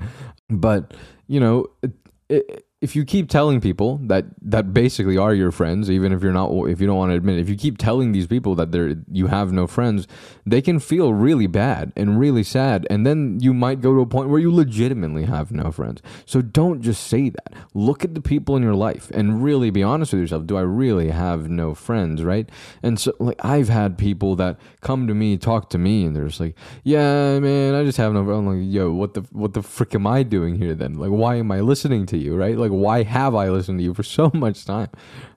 But 0.50 0.94
you 1.28 1.40
know 1.40 1.68
it, 1.82 1.92
it, 2.30 2.65
if 2.82 2.96
you 2.96 3.06
keep 3.06 3.30
telling 3.30 3.62
people 3.62 4.00
that 4.04 4.26
that 4.42 4.74
basically 4.74 5.18
are 5.18 5.34
your 5.34 5.52
friends, 5.52 5.90
even 5.90 6.12
if 6.12 6.22
you're 6.22 6.34
not, 6.34 6.52
if 6.68 6.82
you 6.82 6.86
don't 6.86 6.98
want 6.98 7.12
to 7.12 7.16
admit, 7.16 7.38
it, 7.38 7.42
if 7.42 7.50
you 7.50 7.56
keep 7.56 7.78
telling 7.78 8.12
these 8.12 8.28
people 8.28 8.54
that 8.56 8.72
they're 8.74 8.96
you 9.12 9.28
have 9.28 9.54
no 9.54 9.66
friends, 9.66 10.08
they 10.46 10.62
can 10.62 10.80
feel 10.80 11.14
really 11.14 11.48
bad 11.48 11.94
and 11.96 12.20
really 12.20 12.44
sad, 12.44 12.86
and 12.90 13.06
then 13.08 13.40
you 13.40 13.54
might 13.54 13.80
go 13.80 13.96
to 13.96 14.02
a 14.02 14.06
point 14.06 14.30
where 14.30 14.40
you 14.40 14.54
legitimately 14.54 15.24
have 15.24 15.52
no 15.52 15.72
friends. 15.72 16.02
So 16.26 16.42
don't 16.42 16.82
just 16.82 17.08
say 17.08 17.30
that. 17.30 17.54
Look 17.74 18.04
at 18.04 18.14
the 18.14 18.22
people 18.22 18.58
in 18.58 18.62
your 18.62 18.76
life 18.76 19.10
and 19.12 19.42
really 19.42 19.70
be 19.70 19.82
honest 19.82 20.12
with 20.12 20.22
yourself. 20.22 20.46
Do 20.46 20.58
I 20.58 20.62
really 20.62 21.12
have 21.12 21.50
no 21.50 21.74
friends, 21.74 22.24
right? 22.24 22.48
And 22.84 23.00
so, 23.00 23.14
like, 23.20 23.44
I've 23.44 23.70
had 23.70 23.98
people 23.98 24.36
that 24.36 24.60
come 24.82 25.08
to 25.08 25.14
me, 25.14 25.38
talk 25.38 25.70
to 25.70 25.78
me, 25.78 26.06
and 26.06 26.16
they're 26.16 26.28
just 26.28 26.42
like, 26.42 26.56
"Yeah, 26.84 27.40
man, 27.40 27.74
I 27.74 27.84
just 27.86 27.98
have 27.98 28.12
no." 28.12 28.30
I'm 28.30 28.46
like, 28.46 28.72
"Yo, 28.72 28.92
what 28.92 29.14
the 29.14 29.22
what 29.32 29.54
the 29.54 29.64
frick 29.64 29.96
am 29.96 30.06
I 30.06 30.24
doing 30.24 30.56
here 30.58 30.76
then? 30.76 30.96
Like, 31.00 31.10
why 31.10 31.36
am 31.38 31.52
I 31.52 31.62
listening 31.62 32.06
to 32.08 32.18
you, 32.18 32.36
right? 32.36 32.56
Like." 32.58 32.65
Why 32.72 33.04
have 33.04 33.36
I 33.36 33.50
listened 33.50 33.80
to 33.80 33.84
you 33.84 33.94
for 33.94 34.04
so 34.04 34.32
much 34.34 34.66
time? 34.66 34.90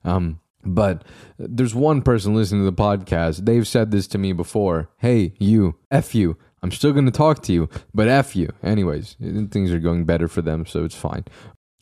Um, 0.05 0.41
but 0.65 1.05
there's 1.39 1.75
one 1.75 2.03
person 2.03 2.35
listening 2.35 2.65
to 2.65 2.71
the 2.71 2.83
podcast. 2.83 3.45
They've 3.45 3.67
said 3.67 3.91
this 3.91 4.07
to 4.09 4.19
me 4.19 4.33
before. 4.33 4.89
Hey, 4.99 5.35
you, 5.39 5.77
F 5.91 6.15
you. 6.15 6.37
I'm 6.63 6.73
still 6.73 6.93
going 6.93 7.07
to 7.07 7.13
talk 7.13 7.43
to 7.45 7.53
you, 7.53 7.69
but 7.95 8.09
F 8.09 8.35
you. 8.35 8.51
Anyways, 8.63 9.17
things 9.51 9.73
are 9.73 9.79
going 9.79 10.05
better 10.05 10.29
for 10.29 10.43
them, 10.43 10.67
so 10.67 10.85
it's 10.85 10.97
fine. 10.97 11.25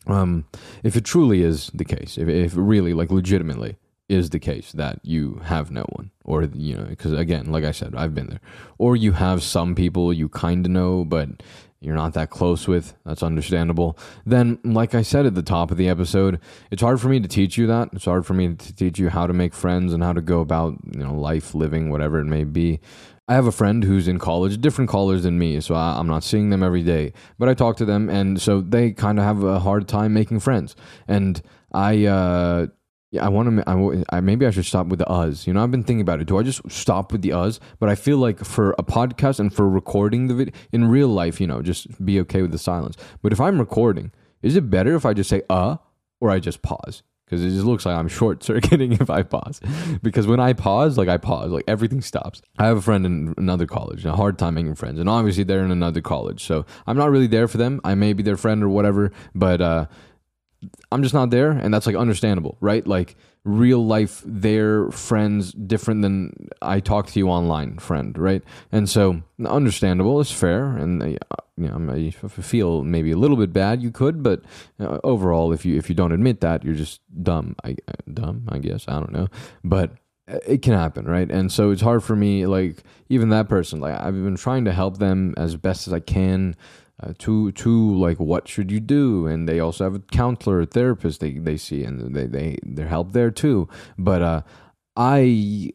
Um, 0.05 0.45
if 0.83 0.95
it 0.95 1.03
truly 1.03 1.41
is 1.41 1.71
the 1.73 1.83
case, 1.83 2.17
if, 2.17 2.27
if 2.27 2.53
really, 2.55 2.93
like, 2.93 3.11
legitimately 3.11 3.77
is 4.07 4.29
the 4.29 4.39
case 4.39 4.71
that 4.71 4.99
you 5.03 5.41
have 5.43 5.69
no 5.71 5.83
one, 5.89 6.11
or, 6.23 6.43
you 6.43 6.77
know, 6.77 6.83
because 6.83 7.11
again, 7.11 7.51
like 7.51 7.65
I 7.65 7.71
said, 7.71 7.93
I've 7.95 8.15
been 8.15 8.27
there, 8.27 8.39
or 8.77 8.95
you 8.95 9.13
have 9.13 9.43
some 9.43 9.75
people 9.75 10.13
you 10.13 10.29
kind 10.29 10.65
of 10.65 10.71
know, 10.71 11.03
but 11.03 11.43
you're 11.79 11.95
not 11.95 12.13
that 12.13 12.29
close 12.29 12.67
with, 12.67 12.95
that's 13.05 13.21
understandable. 13.21 13.97
Then, 14.25 14.59
like 14.63 14.95
I 14.95 15.03
said 15.03 15.25
at 15.25 15.35
the 15.35 15.43
top 15.43 15.69
of 15.69 15.77
the 15.77 15.87
episode, 15.87 16.39
it's 16.71 16.81
hard 16.81 16.99
for 16.99 17.07
me 17.07 17.19
to 17.19 17.27
teach 17.27 17.57
you 17.57 17.67
that. 17.67 17.89
It's 17.93 18.05
hard 18.05 18.25
for 18.25 18.33
me 18.33 18.55
to 18.55 18.75
teach 18.75 18.97
you 18.97 19.09
how 19.09 19.27
to 19.27 19.33
make 19.33 19.53
friends 19.53 19.93
and 19.93 20.03
how 20.03 20.13
to 20.13 20.21
go 20.21 20.39
about, 20.39 20.77
you 20.91 21.03
know, 21.03 21.13
life, 21.13 21.53
living, 21.53 21.89
whatever 21.89 22.19
it 22.19 22.25
may 22.25 22.43
be. 22.43 22.79
I 23.29 23.35
have 23.35 23.45
a 23.45 23.51
friend 23.51 23.83
who's 23.83 24.07
in 24.07 24.19
college, 24.19 24.59
different 24.61 24.89
college 24.89 25.21
than 25.21 25.37
me, 25.37 25.59
so 25.59 25.75
I, 25.75 25.99
am 25.99 26.07
not 26.07 26.23
seeing 26.23 26.49
them 26.49 26.63
every 26.63 26.81
day. 26.81 27.11
But 27.37 27.49
I 27.49 27.53
talk 27.53 27.75
to 27.77 27.85
them, 27.85 28.09
and 28.09 28.41
so 28.41 28.61
they 28.61 28.91
kind 28.91 29.19
of 29.19 29.25
have 29.25 29.43
a 29.43 29.59
hard 29.59 29.87
time 29.87 30.13
making 30.13 30.39
friends. 30.39 30.75
And 31.09 31.41
I, 31.73 32.05
uh, 32.05 32.67
yeah, 33.17 33.25
I 33.25 33.29
want 33.29 33.57
to. 33.57 33.69
I, 33.69 34.17
I, 34.17 34.19
maybe 34.21 34.45
I 34.45 34.51
should 34.51 34.65
stop 34.65 34.87
with 34.87 34.99
the 34.99 35.07
us. 35.09 35.45
You 35.45 35.53
know, 35.53 35.63
I've 35.63 35.71
been 35.71 35.83
thinking 35.83 36.01
about 36.01 36.21
it. 36.21 36.27
Do 36.27 36.37
I 36.37 36.43
just 36.43 36.61
stop 36.71 37.11
with 37.11 37.21
the 37.21 37.33
us? 37.33 37.59
But 37.79 37.89
I 37.89 37.95
feel 37.95 38.17
like 38.17 38.43
for 38.43 38.71
a 38.79 38.83
podcast 38.83 39.39
and 39.39 39.53
for 39.53 39.69
recording 39.69 40.27
the 40.27 40.33
video 40.33 40.53
in 40.71 40.87
real 40.87 41.09
life, 41.09 41.41
you 41.41 41.47
know, 41.47 41.61
just 41.61 42.03
be 42.03 42.19
okay 42.21 42.41
with 42.41 42.51
the 42.51 42.57
silence. 42.57 42.95
But 43.21 43.33
if 43.33 43.41
I'm 43.41 43.59
recording, 43.59 44.11
is 44.41 44.55
it 44.55 44.69
better 44.69 44.95
if 44.95 45.05
I 45.05 45.13
just 45.13 45.29
say 45.29 45.41
uh? 45.49 45.77
or 46.19 46.29
I 46.29 46.39
just 46.39 46.61
pause 46.61 47.03
because 47.25 47.43
it 47.43 47.49
just 47.49 47.65
looks 47.65 47.85
like 47.85 47.95
I'm 47.95 48.07
short 48.19 48.43
circuiting 48.43 48.93
if 48.93 49.09
I 49.09 49.23
pause. 49.23 49.59
because 50.01 50.27
when 50.27 50.39
I 50.39 50.53
pause, 50.53 50.97
like 50.97 51.09
I 51.09 51.17
pause, 51.17 51.51
like 51.51 51.65
everything 51.67 52.01
stops. 52.01 52.41
I 52.57 52.65
have 52.65 52.77
a 52.77 52.81
friend 52.81 53.05
in 53.05 53.33
another 53.37 53.67
college, 53.67 54.05
a 54.05 54.15
hard 54.15 54.37
time 54.37 54.55
making 54.55 54.75
friends, 54.75 54.99
and 54.99 55.09
obviously 55.09 55.43
they're 55.43 55.63
in 55.63 55.71
another 55.71 56.01
college, 56.01 56.43
so 56.43 56.65
I'm 56.85 56.97
not 56.97 57.11
really 57.11 57.27
there 57.27 57.47
for 57.47 57.57
them. 57.57 57.81
I 57.83 57.95
may 57.95 58.13
be 58.13 58.23
their 58.23 58.37
friend 58.37 58.63
or 58.63 58.69
whatever, 58.69 59.11
but 59.35 59.61
uh, 59.61 59.85
I'm 60.91 61.03
just 61.03 61.13
not 61.13 61.29
there, 61.29 61.51
and 61.51 61.73
that's 61.73 61.85
like 61.85 61.95
understandable, 61.95 62.57
right? 62.59 62.85
Like 62.85 63.15
real 63.43 63.85
life, 63.85 64.21
their 64.25 64.89
friends 64.91 65.53
different 65.53 66.01
than 66.01 66.49
I 66.61 66.79
talk 66.79 67.07
to 67.07 67.19
you 67.19 67.29
online, 67.29 67.77
friend, 67.77 68.17
right? 68.17 68.43
And 68.71 68.89
so 68.89 69.21
understandable, 69.45 70.19
it's 70.19 70.31
fair, 70.31 70.75
and 70.75 71.03
uh, 71.03 71.05
you 71.57 71.67
know, 71.67 71.93
I 71.93 72.11
feel 72.11 72.83
maybe 72.83 73.11
a 73.11 73.17
little 73.17 73.37
bit 73.37 73.53
bad. 73.53 73.81
You 73.81 73.91
could, 73.91 74.23
but 74.23 74.41
uh, 74.79 74.99
overall, 75.03 75.53
if 75.53 75.65
you 75.65 75.77
if 75.77 75.89
you 75.89 75.95
don't 75.95 76.11
admit 76.11 76.41
that, 76.41 76.63
you're 76.63 76.75
just 76.75 77.01
dumb. 77.23 77.55
I 77.63 77.77
dumb, 78.11 78.47
I 78.49 78.59
guess. 78.59 78.85
I 78.87 78.93
don't 78.93 79.11
know, 79.11 79.27
but 79.63 79.91
uh, 80.29 80.39
it 80.45 80.61
can 80.61 80.73
happen 80.73 81.05
right 81.05 81.31
and 81.31 81.49
so 81.53 81.71
it's 81.71 81.81
hard 81.81 82.03
for 82.03 82.13
me 82.13 82.45
like 82.45 82.83
even 83.07 83.29
that 83.29 83.47
person 83.47 83.79
like 83.79 83.97
i've 83.97 84.13
been 84.13 84.35
trying 84.35 84.65
to 84.65 84.73
help 84.73 84.97
them 84.97 85.33
as 85.37 85.55
best 85.55 85.87
as 85.87 85.93
i 85.93 86.01
can 86.01 86.53
uh, 87.01 87.13
to 87.19 87.51
to 87.51 87.95
like 87.95 88.19
what 88.19 88.47
should 88.47 88.71
you 88.71 88.79
do? 88.79 89.27
And 89.27 89.47
they 89.47 89.59
also 89.59 89.83
have 89.83 89.95
a 89.95 89.99
counselor 89.99 90.61
a 90.61 90.65
therapist 90.65 91.19
they, 91.19 91.33
they 91.33 91.57
see 91.57 91.83
and 91.83 92.15
they 92.15 92.25
they 92.25 92.57
they're 92.63 92.87
help 92.87 93.11
there 93.11 93.31
too. 93.31 93.67
But 93.97 94.21
uh 94.21 94.41
i 94.95 95.71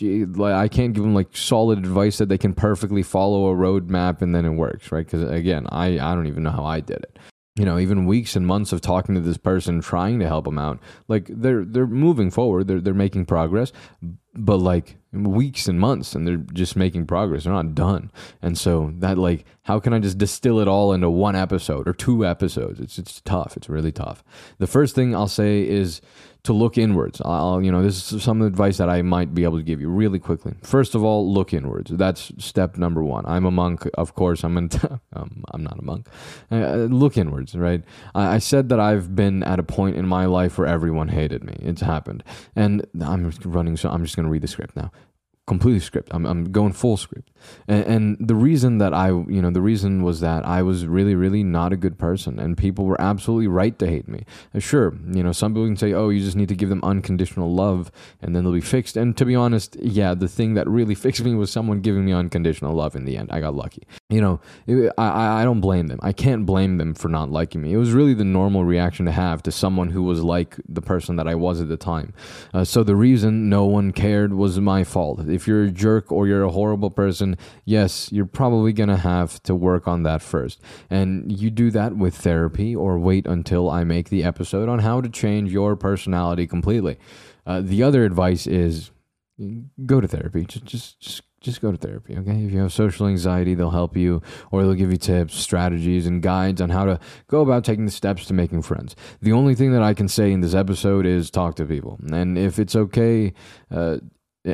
like 0.00 0.54
i 0.54 0.68
can't 0.68 0.94
give 0.94 1.04
them 1.04 1.14
like 1.14 1.36
solid 1.36 1.78
advice 1.78 2.16
that 2.18 2.30
they 2.30 2.38
can 2.38 2.54
perfectly 2.54 3.02
follow 3.02 3.48
a 3.48 3.54
roadmap 3.54 4.22
and 4.22 4.34
then 4.34 4.44
it 4.46 4.50
works 4.50 4.90
right? 4.90 5.06
Because 5.06 5.22
again 5.22 5.66
i 5.70 5.98
i 5.98 6.14
don't 6.14 6.26
even 6.26 6.42
know 6.42 6.50
how 6.50 6.64
i 6.64 6.80
did 6.80 6.98
it. 6.98 7.18
You 7.56 7.64
know 7.64 7.78
even 7.78 8.06
weeks 8.06 8.34
and 8.36 8.46
months 8.46 8.72
of 8.72 8.80
talking 8.80 9.14
to 9.14 9.20
this 9.20 9.38
person 9.38 9.80
trying 9.80 10.18
to 10.18 10.26
help 10.26 10.46
them 10.46 10.58
out 10.58 10.80
like 11.08 11.30
they're 11.30 11.64
they're 11.64 11.86
moving 11.86 12.30
forward 12.30 12.66
they're 12.66 12.80
they're 12.80 12.92
making 12.94 13.26
progress 13.26 13.72
but 14.36 14.58
like 14.58 14.96
weeks 15.12 15.66
and 15.66 15.80
months 15.80 16.14
and 16.14 16.26
they're 16.26 16.36
just 16.36 16.76
making 16.76 17.06
progress. 17.06 17.44
They're 17.44 17.52
not 17.52 17.74
done. 17.74 18.10
And 18.42 18.56
so 18.58 18.92
that 18.98 19.16
like 19.18 19.44
how 19.62 19.80
can 19.80 19.92
i 19.92 19.98
just 19.98 20.18
distill 20.18 20.60
it 20.60 20.68
all 20.68 20.92
into 20.92 21.10
one 21.10 21.36
episode 21.36 21.88
or 21.88 21.92
two 21.92 22.26
episodes? 22.26 22.80
It's 22.80 22.98
it's 22.98 23.20
tough. 23.22 23.56
It's 23.56 23.68
really 23.68 23.92
tough. 23.92 24.22
The 24.58 24.66
first 24.66 24.94
thing 24.94 25.14
i'll 25.14 25.28
say 25.28 25.66
is 25.66 26.00
to 26.46 26.52
look 26.52 26.78
inwards. 26.78 27.20
I'll, 27.24 27.62
you 27.62 27.70
know, 27.70 27.82
this 27.82 28.12
is 28.12 28.22
some 28.22 28.42
advice 28.42 28.78
that 28.78 28.88
I 28.88 29.02
might 29.02 29.34
be 29.34 29.44
able 29.44 29.58
to 29.58 29.64
give 29.64 29.80
you 29.80 29.88
really 29.88 30.18
quickly. 30.18 30.54
First 30.62 30.94
of 30.94 31.04
all, 31.04 31.32
look 31.32 31.52
inwards. 31.52 31.90
That's 31.90 32.32
step 32.38 32.76
number 32.76 33.02
one. 33.02 33.24
I'm 33.26 33.44
a 33.44 33.50
monk, 33.50 33.88
of 33.94 34.14
course. 34.14 34.44
I'm 34.44 34.56
an, 34.56 34.70
um, 35.12 35.44
I'm 35.52 35.62
not 35.62 35.78
a 35.78 35.82
monk. 35.82 36.08
Uh, 36.50 36.86
look 36.88 37.16
inwards, 37.16 37.54
right? 37.54 37.82
I, 38.14 38.36
I, 38.36 38.38
said 38.38 38.68
that 38.68 38.80
I've 38.80 39.14
been 39.14 39.42
at 39.42 39.58
a 39.58 39.64
point 39.64 39.96
in 39.96 40.06
my 40.06 40.26
life 40.26 40.56
where 40.58 40.66
everyone 40.66 41.08
hated 41.08 41.44
me. 41.44 41.56
It's 41.60 41.80
happened, 41.80 42.22
and 42.54 42.86
I'm 43.00 43.32
running. 43.44 43.76
So 43.76 43.90
I'm 43.90 44.04
just 44.04 44.16
going 44.16 44.24
to 44.24 44.30
read 44.30 44.42
the 44.42 44.48
script 44.48 44.76
now 44.76 44.90
completely 45.46 45.80
script. 45.80 46.08
I'm, 46.12 46.26
I'm 46.26 46.50
going 46.50 46.72
full 46.72 46.96
script. 46.96 47.30
And, 47.68 47.84
and, 47.84 48.16
the 48.28 48.34
reason 48.34 48.78
that 48.78 48.92
I, 48.92 49.08
you 49.08 49.40
know, 49.40 49.50
the 49.50 49.60
reason 49.60 50.02
was 50.02 50.18
that 50.20 50.44
I 50.44 50.62
was 50.62 50.86
really, 50.86 51.14
really 51.14 51.44
not 51.44 51.72
a 51.72 51.76
good 51.76 51.98
person 51.98 52.40
and 52.40 52.58
people 52.58 52.84
were 52.84 53.00
absolutely 53.00 53.46
right 53.46 53.78
to 53.78 53.86
hate 53.86 54.08
me. 54.08 54.24
Uh, 54.54 54.58
sure, 54.58 54.96
you 55.12 55.22
know, 55.22 55.30
some 55.30 55.52
people 55.52 55.66
can 55.66 55.76
say, 55.76 55.92
oh, 55.92 56.08
you 56.08 56.20
just 56.20 56.36
need 56.36 56.48
to 56.48 56.56
give 56.56 56.68
them 56.68 56.80
unconditional 56.82 57.54
love 57.54 57.92
and 58.20 58.34
then 58.34 58.42
they'll 58.42 58.52
be 58.52 58.60
fixed. 58.60 58.96
And 58.96 59.16
to 59.16 59.24
be 59.24 59.36
honest, 59.36 59.76
yeah, 59.80 60.14
the 60.14 60.26
thing 60.26 60.54
that 60.54 60.66
really 60.68 60.94
fixed 61.06 61.22
me 61.22 61.34
was 61.34 61.52
someone 61.52 61.80
giving 61.80 62.04
me 62.04 62.12
unconditional 62.12 62.74
love 62.74 62.96
in 62.96 63.04
the 63.04 63.16
end. 63.16 63.30
I 63.30 63.40
got 63.40 63.54
lucky. 63.54 63.86
You 64.08 64.20
know, 64.20 64.40
it, 64.66 64.92
I, 64.98 65.42
I 65.42 65.44
don't 65.44 65.60
blame 65.60 65.86
them. 65.86 66.00
I 66.02 66.12
can't 66.12 66.46
blame 66.46 66.78
them 66.78 66.94
for 66.94 67.08
not 67.08 67.30
liking 67.30 67.62
me. 67.62 67.72
It 67.72 67.76
was 67.76 67.92
really 67.92 68.14
the 68.14 68.24
normal 68.24 68.64
reaction 68.64 69.06
to 69.06 69.12
have 69.12 69.42
to 69.44 69.52
someone 69.52 69.90
who 69.90 70.02
was 70.02 70.22
like 70.24 70.56
the 70.68 70.82
person 70.82 71.14
that 71.16 71.28
I 71.28 71.36
was 71.36 71.60
at 71.60 71.68
the 71.68 71.76
time. 71.76 72.12
Uh, 72.52 72.64
so 72.64 72.82
the 72.82 72.96
reason 72.96 73.48
no 73.48 73.66
one 73.66 73.92
cared 73.92 74.32
was 74.32 74.58
my 74.58 74.82
fault 74.82 75.20
if 75.36 75.46
you're 75.46 75.64
a 75.64 75.70
jerk 75.70 76.10
or 76.10 76.26
you're 76.26 76.42
a 76.42 76.50
horrible 76.50 76.90
person, 76.90 77.36
yes, 77.64 78.10
you're 78.10 78.26
probably 78.26 78.72
going 78.72 78.88
to 78.88 78.96
have 78.96 79.40
to 79.44 79.54
work 79.54 79.86
on 79.86 80.02
that 80.02 80.22
first. 80.22 80.60
And 80.90 81.30
you 81.30 81.50
do 81.50 81.70
that 81.70 81.96
with 81.96 82.16
therapy 82.16 82.74
or 82.74 82.98
wait 82.98 83.26
until 83.26 83.70
I 83.70 83.84
make 83.84 84.08
the 84.08 84.24
episode 84.24 84.68
on 84.68 84.80
how 84.80 85.00
to 85.00 85.08
change 85.08 85.52
your 85.52 85.76
personality 85.76 86.46
completely. 86.48 86.98
Uh, 87.46 87.60
the 87.60 87.84
other 87.84 88.04
advice 88.04 88.48
is 88.48 88.90
go 89.84 90.00
to 90.00 90.08
therapy. 90.08 90.44
Just, 90.46 90.64
just, 90.64 91.00
just 91.00 91.22
just 91.46 91.60
go 91.60 91.70
to 91.70 91.78
therapy, 91.78 92.16
okay? 92.16 92.44
If 92.44 92.52
you 92.52 92.58
have 92.60 92.72
social 92.72 93.06
anxiety, 93.06 93.54
they'll 93.54 93.70
help 93.70 93.96
you 93.96 94.20
or 94.50 94.62
they'll 94.62 94.74
give 94.74 94.90
you 94.90 94.96
tips, 94.96 95.36
strategies, 95.36 96.06
and 96.06 96.20
guides 96.20 96.60
on 96.60 96.70
how 96.70 96.84
to 96.84 96.98
go 97.28 97.40
about 97.40 97.64
taking 97.64 97.84
the 97.84 97.92
steps 97.92 98.26
to 98.26 98.34
making 98.34 98.62
friends. 98.62 98.96
The 99.22 99.32
only 99.32 99.54
thing 99.54 99.72
that 99.72 99.82
I 99.82 99.94
can 99.94 100.08
say 100.08 100.32
in 100.32 100.40
this 100.40 100.54
episode 100.54 101.06
is 101.06 101.30
talk 101.30 101.54
to 101.56 101.64
people. 101.64 102.00
And 102.10 102.36
if 102.36 102.58
it's 102.58 102.74
okay 102.74 103.32
uh, 103.70 103.98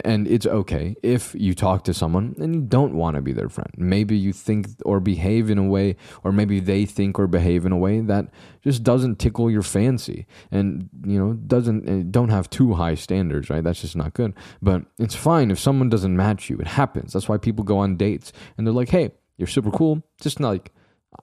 and 0.05 0.27
it's 0.27 0.47
okay 0.47 0.97
if 1.03 1.35
you 1.35 1.55
talk 1.55 1.85
to 1.85 1.93
someone 1.93 2.35
and 2.41 2.55
you 2.55 2.63
don't 2.63 2.95
want 2.95 3.17
to 3.17 3.21
be 3.23 3.33
their 3.33 3.49
friend. 3.49 3.71
Maybe 3.77 4.17
you 4.17 4.33
think 4.33 4.69
or 4.87 5.01
behave 5.01 5.51
in 5.51 5.59
a 5.59 5.63
way, 5.63 5.97
or 6.25 6.33
maybe 6.33 6.61
they 6.61 6.87
think 6.87 7.19
or 7.19 7.27
behave 7.27 7.67
in 7.67 7.73
a 7.73 7.77
way 7.77 8.01
that 8.01 8.29
just 8.63 8.83
doesn't 8.83 9.19
tickle 9.19 9.51
your 9.51 9.63
fancy 9.63 10.27
and, 10.51 10.89
you 11.07 11.19
know, 11.19 11.35
doesn't, 11.35 11.89
eh, 11.89 12.05
don't 12.11 12.31
have 12.31 12.49
too 12.49 12.75
high 12.75 12.95
standards, 12.95 13.51
right? 13.51 13.63
That's 13.63 13.83
just 13.83 13.97
not 13.97 14.15
good. 14.15 14.33
But 14.63 14.85
it's 14.99 15.15
fine 15.15 15.51
if 15.51 15.59
someone 15.59 15.91
doesn't 15.91 16.17
match 16.17 16.49
you. 16.49 16.57
It 16.59 16.69
happens. 16.69 17.13
That's 17.13 17.29
why 17.29 17.37
people 17.37 17.65
go 17.65 17.79
on 17.79 17.97
dates 17.97 18.33
and 18.57 18.67
they're 18.67 18.73
like, 18.73 18.89
hey, 18.89 19.13
you're 19.37 19.47
super 19.47 19.71
cool. 19.71 20.03
Just 20.21 20.41
like, 20.41 20.73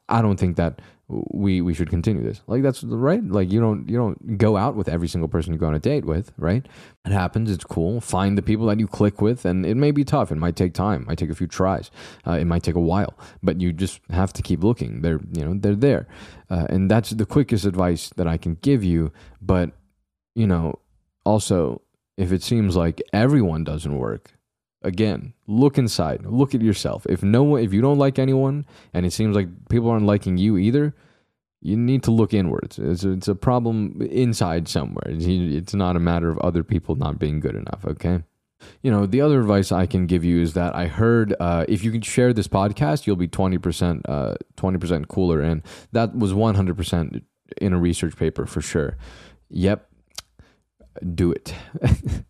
I 0.08 0.22
don't 0.22 0.40
think 0.40 0.58
that 0.58 0.82
we 1.10 1.60
we 1.62 1.74
should 1.74 1.90
continue 1.90 2.24
this. 2.24 2.42
Like 2.48 2.62
that's 2.62 2.84
right. 2.84 3.24
Like 3.24 3.52
you 3.52 3.60
don't 3.60 3.90
you 3.90 3.98
don't 3.98 4.38
go 4.38 4.58
out 4.58 4.76
with 4.76 4.88
every 4.88 5.08
single 5.08 5.28
person 5.28 5.52
you 5.54 5.60
go 5.60 5.68
on 5.68 5.74
a 5.74 5.80
date 5.80 6.06
with, 6.06 6.32
right? 6.38 6.66
It 7.06 7.12
happens. 7.12 7.50
It's 7.50 7.64
cool. 7.64 8.00
Find 8.00 8.38
the 8.38 8.44
people 8.44 8.68
that 8.68 8.80
you 8.80 8.88
click 8.88 9.22
with, 9.22 9.44
and 9.44 9.66
it 9.66 9.76
may 9.76 9.92
be 9.92 10.04
tough. 10.04 10.32
It 10.32 10.36
might 10.36 10.56
take 10.56 10.74
time. 10.74 11.02
It 11.02 11.08
might 11.08 11.18
take 11.18 11.32
a 11.32 11.36
few 11.36 11.48
tries. 11.48 11.90
Uh, 12.28 12.34
it 12.34 12.46
might 12.46 12.64
take 12.64 12.76
a 12.76 12.80
while, 12.80 13.18
but 13.42 13.60
you 13.60 13.74
just 13.74 14.02
have 14.12 14.32
to 14.34 14.44
keep 14.44 14.64
looking. 14.64 15.02
They're 15.02 15.20
you 15.34 15.44
know 15.44 15.56
they're 15.56 15.76
there, 15.76 16.08
uh, 16.50 16.68
and 16.70 16.90
that's 16.90 17.10
the 17.10 17.26
quickest 17.26 17.66
advice 17.66 18.10
that 18.16 18.28
I 18.28 18.38
can 18.38 18.56
give 18.62 18.84
you. 18.84 19.12
But 19.42 19.72
you 20.36 20.46
know, 20.46 20.80
also 21.26 21.82
if 22.18 22.34
it 22.34 22.44
seems 22.44 22.76
like 22.76 23.02
everyone 23.14 23.64
doesn't 23.64 23.98
work, 23.98 24.34
again 24.82 25.34
look 25.48 25.78
inside. 25.78 26.26
Look 26.26 26.56
at 26.56 26.62
yourself. 26.62 27.06
If 27.10 27.24
no 27.24 27.44
one 27.44 27.64
if 27.64 27.74
you 27.74 27.82
don't 27.82 27.98
like 27.98 28.20
anyone 28.20 28.66
and 28.94 29.06
it 29.06 29.12
seems 29.12 29.36
like 29.36 29.48
people 29.70 29.90
aren't 29.90 30.06
liking 30.06 30.38
you 30.38 30.58
either 30.58 30.96
you 31.62 31.76
need 31.76 32.04
to 32.04 32.12
look 32.12 32.34
inwards. 32.34 32.80
It's 32.80 33.04
a, 33.04 33.12
it's 33.12 33.28
a 33.28 33.36
problem 33.36 34.02
inside 34.10 34.70
somewhere. 34.70 35.08
It's 35.08 35.74
not 35.74 35.98
a 35.98 36.00
matter 36.00 36.30
of 36.30 36.38
other 36.38 36.64
people 36.64 36.96
not 36.96 37.20
being 37.20 37.40
good 37.40 37.56
enough 37.56 37.86
okay? 37.86 38.24
You 38.82 38.92
know 38.92 39.06
the 39.06 39.22
other 39.22 39.40
advice 39.40 39.72
i 39.72 39.86
can 39.86 40.06
give 40.06 40.26
you 40.26 40.42
is 40.42 40.54
that 40.54 40.76
i 40.76 40.88
heard 40.88 41.34
uh, 41.40 41.64
if 41.70 41.82
you 41.82 41.92
can 41.92 42.02
share 42.02 42.34
this 42.34 42.50
podcast 42.50 43.08
you'll 43.08 43.16
be 43.16 43.28
20% 43.28 44.02
uh, 44.06 44.36
20% 44.58 45.08
cooler 45.08 45.40
and 45.40 45.62
that 45.94 46.14
was 46.14 46.34
100% 46.34 47.22
in 47.58 47.74
a 47.74 47.80
research 47.80 48.16
paper 48.16 48.46
for 48.46 48.62
sure. 48.62 48.98
Yep. 49.50 49.90
Do 51.16 51.32
it 51.32 51.54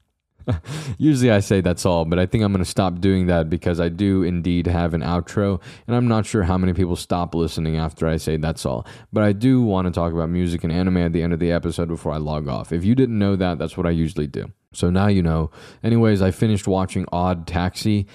Usually 0.97 1.31
I 1.31 1.39
say 1.39 1.61
that's 1.61 1.85
all, 1.85 2.05
but 2.05 2.19
I 2.19 2.25
think 2.25 2.43
I'm 2.43 2.51
going 2.51 2.63
to 2.63 2.69
stop 2.69 2.99
doing 2.99 3.27
that 3.27 3.49
because 3.49 3.79
I 3.79 3.89
do 3.89 4.23
indeed 4.23 4.67
have 4.67 4.93
an 4.93 5.01
outro, 5.01 5.61
and 5.87 5.95
I'm 5.95 6.07
not 6.07 6.25
sure 6.25 6.43
how 6.43 6.57
many 6.57 6.73
people 6.73 6.95
stop 6.95 7.35
listening 7.35 7.77
after 7.77 8.07
I 8.07 8.17
say 8.17 8.37
that's 8.37 8.65
all. 8.65 8.85
But 9.13 9.23
I 9.23 9.33
do 9.33 9.61
want 9.61 9.87
to 9.87 9.91
talk 9.91 10.13
about 10.13 10.29
music 10.29 10.63
and 10.63 10.73
anime 10.73 10.97
at 10.97 11.13
the 11.13 11.21
end 11.21 11.33
of 11.33 11.39
the 11.39 11.51
episode 11.51 11.87
before 11.87 12.11
I 12.11 12.17
log 12.17 12.47
off. 12.47 12.71
If 12.71 12.83
you 12.83 12.95
didn't 12.95 13.19
know 13.19 13.35
that, 13.35 13.59
that's 13.59 13.77
what 13.77 13.85
I 13.85 13.91
usually 13.91 14.27
do. 14.27 14.51
So 14.73 14.89
now 14.89 15.07
you 15.07 15.21
know. 15.21 15.51
Anyways, 15.83 16.21
I 16.21 16.31
finished 16.31 16.67
watching 16.67 17.05
Odd 17.11 17.47
Taxi. 17.47 18.07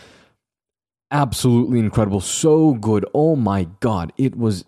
Absolutely 1.10 1.78
incredible. 1.78 2.20
So 2.20 2.74
good. 2.74 3.06
Oh 3.14 3.36
my 3.36 3.64
god. 3.80 4.12
It 4.16 4.36
was 4.36 4.64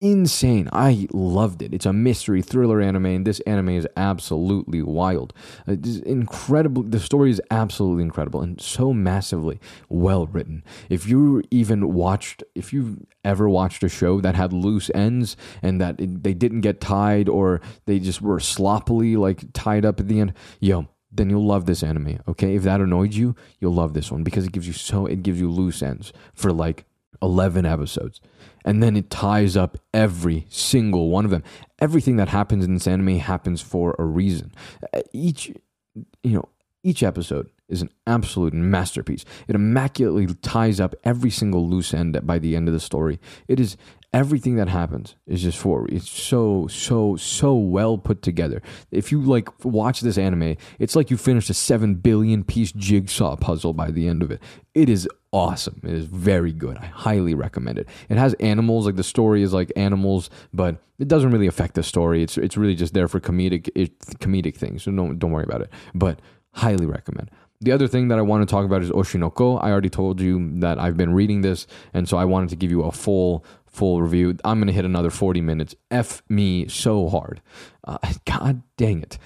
insane. 0.00 0.68
I 0.72 1.08
loved 1.12 1.62
it. 1.62 1.74
It's 1.74 1.86
a 1.86 1.92
mystery 1.92 2.42
thriller 2.42 2.80
anime, 2.80 3.06
and 3.06 3.26
this 3.26 3.40
anime 3.40 3.70
is 3.70 3.88
absolutely 3.96 4.82
wild. 4.82 5.32
Uh, 5.66 5.72
it's 5.72 5.98
incredible. 5.98 6.82
The 6.82 7.00
story 7.00 7.30
is 7.30 7.42
absolutely 7.50 8.04
incredible 8.04 8.40
and 8.40 8.60
so 8.60 8.92
massively 8.92 9.58
well 9.88 10.26
written. 10.26 10.62
If 10.88 11.06
you 11.08 11.42
even 11.50 11.92
watched, 11.92 12.42
if 12.54 12.72
you've 12.72 12.98
ever 13.24 13.48
watched 13.48 13.82
a 13.82 13.88
show 13.88 14.20
that 14.20 14.34
had 14.34 14.52
loose 14.52 14.90
ends 14.94 15.36
and 15.62 15.80
that 15.80 16.00
it, 16.00 16.22
they 16.22 16.34
didn't 16.34 16.60
get 16.60 16.80
tied 16.80 17.28
or 17.28 17.60
they 17.86 17.98
just 17.98 18.22
were 18.22 18.40
sloppily 18.40 19.16
like 19.16 19.52
tied 19.52 19.84
up 19.84 20.00
at 20.00 20.08
the 20.08 20.20
end, 20.20 20.32
yo, 20.60 20.88
then 21.10 21.30
you'll 21.30 21.46
love 21.46 21.66
this 21.66 21.82
anime. 21.82 22.20
Okay, 22.28 22.54
if 22.54 22.62
that 22.62 22.80
annoyed 22.80 23.14
you, 23.14 23.34
you'll 23.60 23.74
love 23.74 23.94
this 23.94 24.12
one 24.12 24.22
because 24.22 24.46
it 24.46 24.52
gives 24.52 24.66
you 24.66 24.72
so 24.72 25.06
it 25.06 25.22
gives 25.22 25.40
you 25.40 25.50
loose 25.50 25.82
ends 25.82 26.12
for 26.34 26.52
like 26.52 26.84
11 27.22 27.66
episodes 27.66 28.20
and 28.64 28.82
then 28.82 28.96
it 28.96 29.10
ties 29.10 29.56
up 29.56 29.78
every 29.94 30.46
single 30.48 31.08
one 31.10 31.24
of 31.24 31.30
them. 31.30 31.42
Everything 31.80 32.16
that 32.16 32.28
happens 32.28 32.64
in 32.64 32.74
this 32.74 32.86
anime 32.86 33.18
happens 33.18 33.60
for 33.60 33.94
a 33.98 34.04
reason. 34.04 34.52
Uh, 34.92 35.00
each, 35.12 35.52
you 36.22 36.34
know, 36.34 36.48
Each 36.84 37.02
episode 37.02 37.50
is 37.68 37.82
an 37.82 37.90
absolute 38.06 38.54
masterpiece. 38.54 39.24
It 39.48 39.54
immaculately 39.54 40.32
ties 40.42 40.80
up 40.80 40.94
every 41.04 41.30
single 41.30 41.68
loose 41.68 41.92
end 41.92 42.18
by 42.26 42.38
the 42.38 42.56
end 42.56 42.68
of 42.68 42.74
the 42.74 42.80
story. 42.80 43.18
It 43.48 43.58
is 43.58 43.76
everything 44.12 44.56
that 44.56 44.68
happens 44.68 45.16
is 45.26 45.42
just 45.42 45.58
for 45.58 45.86
it's 45.88 46.08
so 46.08 46.66
so 46.68 47.16
so 47.16 47.54
well 47.54 47.98
put 47.98 48.22
together. 48.22 48.62
If 48.90 49.12
you 49.12 49.20
like 49.20 49.64
watch 49.64 50.00
this 50.00 50.16
anime 50.16 50.56
it's 50.78 50.96
like 50.96 51.10
you 51.10 51.16
finished 51.16 51.50
a 51.50 51.54
7 51.54 51.96
billion 51.96 52.42
piece 52.42 52.72
jigsaw 52.72 53.36
puzzle 53.36 53.74
by 53.74 53.90
the 53.90 54.08
end 54.08 54.22
of 54.22 54.30
it. 54.30 54.40
It 54.74 54.88
is 54.88 55.08
awesome. 55.32 55.80
It 55.84 55.92
is 55.92 56.06
very 56.06 56.52
good. 56.52 56.78
I 56.78 56.86
highly 56.86 57.34
recommend 57.34 57.78
it. 57.78 57.88
It 58.08 58.16
has 58.16 58.34
animals 58.34 58.86
like 58.86 58.96
the 58.96 59.04
story 59.04 59.42
is 59.42 59.52
like 59.52 59.70
animals 59.76 60.30
but 60.54 60.76
it 60.98 61.08
doesn't 61.08 61.30
really 61.30 61.46
affect 61.46 61.74
the 61.74 61.82
story. 61.82 62.22
It's 62.22 62.38
it's 62.38 62.56
really 62.56 62.74
just 62.74 62.94
there 62.94 63.08
for 63.08 63.20
comedic 63.20 63.68
it, 63.74 63.98
comedic 64.20 64.56
things 64.56 64.84
so 64.84 64.90
don't 64.90 65.18
don't 65.18 65.32
worry 65.32 65.44
about 65.44 65.60
it. 65.60 65.70
But 65.94 66.20
highly 66.52 66.86
recommend. 66.86 67.30
The 67.60 67.72
other 67.72 67.88
thing 67.88 68.06
that 68.08 68.18
I 68.18 68.22
want 68.22 68.48
to 68.48 68.50
talk 68.50 68.64
about 68.64 68.82
is 68.82 68.90
Oshinoko. 68.90 69.58
I 69.60 69.72
already 69.72 69.90
told 69.90 70.20
you 70.20 70.60
that 70.60 70.78
I've 70.78 70.96
been 70.96 71.12
reading 71.12 71.40
this, 71.40 71.66
and 71.92 72.08
so 72.08 72.16
I 72.16 72.24
wanted 72.24 72.50
to 72.50 72.56
give 72.56 72.70
you 72.70 72.84
a 72.84 72.92
full 72.92 73.44
full 73.78 74.02
review. 74.02 74.36
I'm 74.44 74.58
going 74.58 74.66
to 74.66 74.72
hit 74.72 74.84
another 74.84 75.08
40 75.10 75.40
minutes. 75.40 75.74
F 75.90 76.22
me 76.28 76.66
so 76.66 77.08
hard. 77.08 77.40
Uh, 77.84 77.98
God 78.24 78.62
dang 78.76 79.02
it. 79.02 79.18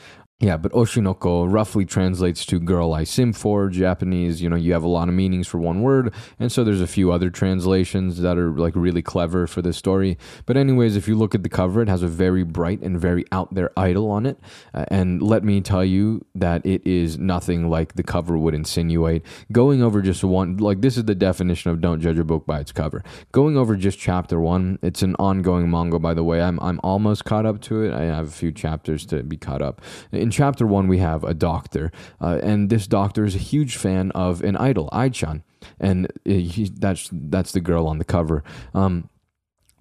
Yeah, 0.43 0.57
but 0.57 0.72
Oshinoko 0.72 1.47
roughly 1.49 1.84
translates 1.84 2.45
to 2.47 2.59
girl 2.59 2.93
I 2.93 3.05
sim 3.05 3.32
for, 3.32 3.68
Japanese. 3.68 4.43
You 4.43 4.51
know, 4.51 4.57
you 4.57 4.72
have 4.72 4.82
a 4.82 4.88
lot 4.88 5.07
of 5.07 5.14
meanings 5.14 5.47
for 5.47 5.59
one 5.59 5.82
word, 5.82 6.12
and 6.40 6.51
so 6.51 6.64
there's 6.64 6.80
a 6.80 6.88
few 6.88 7.12
other 7.12 7.30
translations 7.30 8.20
that 8.22 8.36
are 8.36 8.51
like 8.51 8.74
really 8.74 9.03
clever 9.03 9.47
for 9.47 9.62
this 9.62 9.76
story. 9.76 10.18
But, 10.45 10.57
anyways, 10.57 10.97
if 10.97 11.07
you 11.07 11.14
look 11.14 11.36
at 11.36 11.45
the 11.45 11.49
cover, 11.49 11.80
it 11.80 11.88
has 11.88 12.03
a 12.03 12.09
very 12.09 12.43
bright 12.43 12.82
and 12.82 12.99
very 12.99 13.24
out 13.30 13.55
there 13.55 13.70
idol 13.76 14.11
on 14.11 14.26
it. 14.26 14.36
Uh, 14.74 14.84
and 14.88 15.22
let 15.22 15.45
me 15.45 15.61
tell 15.61 15.84
you 15.84 16.26
that 16.34 16.66
it 16.66 16.84
is 16.84 17.20
nothing 17.20 17.70
like 17.70 17.95
the 17.95 18.03
cover 18.03 18.36
would 18.36 18.53
insinuate. 18.53 19.24
Going 19.53 19.80
over 19.80 20.03
just 20.03 20.24
one, 20.24 20.57
like, 20.57 20.80
this 20.80 20.97
is 20.97 21.05
the 21.05 21.14
definition 21.14 21.70
of 21.70 21.80
don't 21.80 22.01
judge 22.01 22.18
a 22.18 22.24
book 22.24 22.47
by 22.47 22.59
its 22.59 22.72
cover. 22.72 23.05
Going 23.30 23.57
over 23.57 23.76
just 23.76 23.97
chapter 23.97 24.40
one, 24.40 24.80
it's 24.82 25.03
an 25.03 25.14
ongoing 25.20 25.70
manga, 25.70 26.01
by 26.01 26.14
the 26.14 26.24
way. 26.24 26.43
I'm, 26.43 26.59
I'm 26.59 26.80
almost 26.82 27.24
caught 27.24 27.47
up 27.47 27.61
to 27.61 27.82
it. 27.82 27.93
I 27.95 28.07
have 28.07 28.26
a 28.26 28.32
few 28.32 28.51
chapters 28.51 29.07
to 29.07 29.22
be 29.22 29.36
caught 29.36 29.62
up. 29.62 29.80
In 30.11 30.32
chapter 30.33 30.66
one, 30.66 30.89
we 30.89 30.99
have 30.99 31.24
a 31.24 31.35
doctor, 31.35 31.93
uh, 32.20 32.41
and 32.43 32.70
this 32.70 32.87
doctor 32.87 33.24
is 33.24 33.35
a 33.35 33.39
huge 33.39 33.76
fan 33.76 34.11
of 34.12 34.43
an 34.43 34.57
idol, 34.57 34.89
Aichan, 34.93 35.43
and 35.78 36.11
he, 36.24 36.70
that's 36.74 37.09
that's 37.12 37.53
the 37.53 37.61
girl 37.61 37.87
on 37.87 37.99
the 37.99 38.05
cover. 38.05 38.43
Um, 38.74 39.09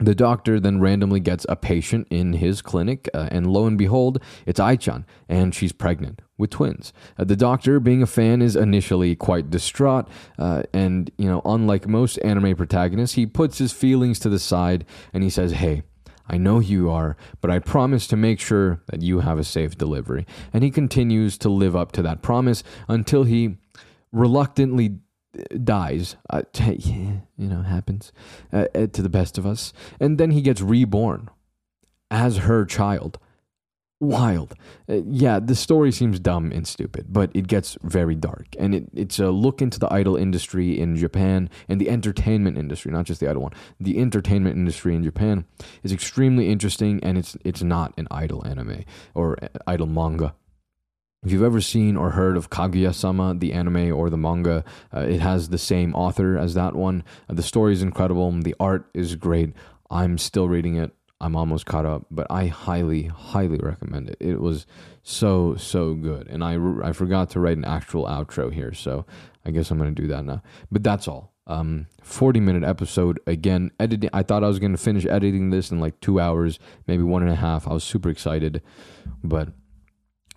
the 0.02 0.16
doctor 0.16 0.60
then 0.60 0.80
randomly 0.80 1.20
gets 1.20 1.46
a 1.48 1.56
patient 1.56 2.08
in 2.10 2.34
his 2.34 2.62
clinic, 2.62 3.08
uh, 3.14 3.30
and 3.32 3.46
lo 3.46 3.68
and 3.68 3.78
behold, 3.78 4.22
it's 4.48 4.60
Aichan, 4.60 5.06
and 5.30 5.54
she's 5.54 5.72
pregnant 5.72 6.22
with 6.40 6.50
twins. 6.50 6.92
Uh, 7.20 7.24
the 7.24 7.36
doctor, 7.36 7.80
being 7.80 8.02
a 8.02 8.08
fan, 8.08 8.42
is 8.42 8.56
initially 8.56 9.16
quite 9.16 9.52
distraught, 9.52 10.08
uh, 10.40 10.64
and 10.74 11.12
you 11.18 11.28
know, 11.28 11.42
unlike 11.46 11.88
most 11.88 12.18
anime 12.18 12.56
protagonists, 12.56 13.16
he 13.16 13.28
puts 13.28 13.60
his 13.60 13.72
feelings 13.72 14.18
to 14.20 14.30
the 14.30 14.40
side 14.40 14.86
and 15.14 15.24
he 15.24 15.30
says, 15.30 15.52
"Hey, 15.52 15.84
I 16.32 16.38
know 16.38 16.60
you 16.60 16.90
are, 16.90 17.18
but 17.42 17.52
I 17.52 17.60
promise 17.60 18.08
to 18.08 18.16
make 18.16 18.40
sure 18.40 18.82
that 18.88 19.02
you 19.02 19.20
have 19.20 19.38
a 19.38 19.44
safe 19.44 19.78
delivery. 19.78 20.26
And 20.54 20.64
he 20.64 20.72
continues 20.72 21.38
to 21.40 21.50
live 21.50 21.76
up 21.76 21.92
to 21.92 22.02
that 22.04 22.22
promise 22.22 22.64
until 22.88 23.26
he 23.26 23.58
reluctantly 24.14 25.00
dies. 25.62 26.16
Uh, 26.30 26.44
you 26.56 27.22
know, 27.38 27.64
happens 27.64 28.14
uh, 28.54 28.68
uh, 28.74 28.88
to 28.88 29.02
the 29.02 29.10
best 29.10 29.38
of 29.38 29.46
us. 29.46 29.74
And 30.00 30.18
then 30.18 30.32
he 30.32 30.42
gets 30.42 30.62
reborn 30.62 31.30
as 32.10 32.38
her 32.38 32.64
child 32.64 33.20
wild. 34.02 34.56
Uh, 34.90 35.02
yeah, 35.06 35.40
the 35.40 35.56
story 35.56 35.92
seems 35.92 36.20
dumb 36.20 36.52
and 36.52 36.68
stupid, 36.68 37.06
but 37.10 37.30
it 37.34 37.48
gets 37.48 37.78
very 37.84 38.16
dark. 38.16 38.48
And 38.60 38.76
it, 38.76 38.88
it's 38.94 39.20
a 39.20 39.30
look 39.30 39.62
into 39.62 39.80
the 39.80 39.92
idol 39.94 40.18
industry 40.18 40.78
in 40.78 40.98
Japan 40.98 41.50
and 41.70 41.80
the 41.80 41.90
entertainment 41.90 42.58
industry, 42.58 42.92
not 42.92 43.06
just 43.06 43.22
the 43.22 43.30
idol 43.30 43.44
one. 43.44 43.54
The 43.80 44.00
entertainment 44.00 44.58
industry 44.58 44.96
in 44.96 45.04
Japan 45.04 45.46
is 45.84 45.94
extremely 45.94 46.50
interesting, 46.50 47.02
and 47.04 47.18
it's 47.18 47.38
it's 47.46 47.64
not 47.64 47.94
an 47.98 48.08
idol 48.12 48.46
anime 48.46 48.84
or 49.14 49.38
uh, 49.42 49.48
idol 49.68 49.88
manga. 49.88 50.34
If 51.24 51.32
you've 51.32 51.44
ever 51.44 51.62
seen 51.62 51.96
or 51.96 52.10
heard 52.12 52.36
of 52.36 52.50
Kaguya 52.50 52.96
Sama, 52.96 53.36
the 53.36 53.54
anime 53.54 53.94
or 53.94 54.10
the 54.10 54.18
manga, 54.18 54.64
uh, 54.92 55.02
it 55.02 55.22
has 55.22 55.50
the 55.50 55.60
same 55.60 55.94
author 55.94 56.36
as 56.36 56.56
that 56.56 56.76
one. 56.76 57.04
Uh, 57.30 57.36
the 57.36 57.44
story 57.44 57.74
is 57.74 57.84
incredible, 57.84 58.32
the 58.32 58.56
art 58.60 58.90
is 58.96 59.16
great. 59.16 59.54
I'm 59.92 60.18
still 60.18 60.48
reading 60.48 60.78
it. 60.78 60.96
I'm 61.22 61.36
almost 61.36 61.68
caught 61.68 61.86
up, 61.86 62.08
but 62.10 62.26
I 62.32 62.48
highly, 62.48 63.04
highly 63.04 63.60
recommend 63.60 64.10
it. 64.10 64.18
It 64.20 64.42
was 64.42 64.66
so, 65.04 65.56
so 65.56 65.94
good. 65.94 66.28
And 66.28 66.44
I, 66.44 66.58
I 66.84 66.94
forgot 66.94 67.30
to 67.32 67.40
write 67.40 67.58
an 67.58 67.66
actual 67.66 68.06
outro 68.06 68.52
here, 68.52 68.74
so 68.74 69.06
I 69.46 69.52
guess 69.52 69.70
I'm 69.70 69.78
going 69.78 69.94
to 69.94 70.02
do 70.02 70.08
that 70.08 70.26
now. 70.26 70.42
But 70.72 70.84
that's 70.84 71.08
all. 71.08 71.32
Um, 71.46 71.86
40 72.02 72.40
minute 72.40 72.64
episode. 72.64 73.20
Again, 73.28 73.70
editing. 73.80 74.10
I 74.14 74.24
thought 74.24 74.44
I 74.44 74.48
was 74.48 74.58
going 74.58 74.72
to 74.72 74.80
finish 74.80 75.06
editing 75.06 75.52
this 75.52 75.70
in 75.70 75.80
like 75.80 76.00
two 76.02 76.20
hours, 76.20 76.58
maybe 76.88 77.04
one 77.04 77.22
and 77.22 77.32
a 77.32 77.36
half. 77.36 77.68
I 77.68 77.74
was 77.74 77.84
super 77.84 78.10
excited, 78.10 78.64
but 79.24 79.50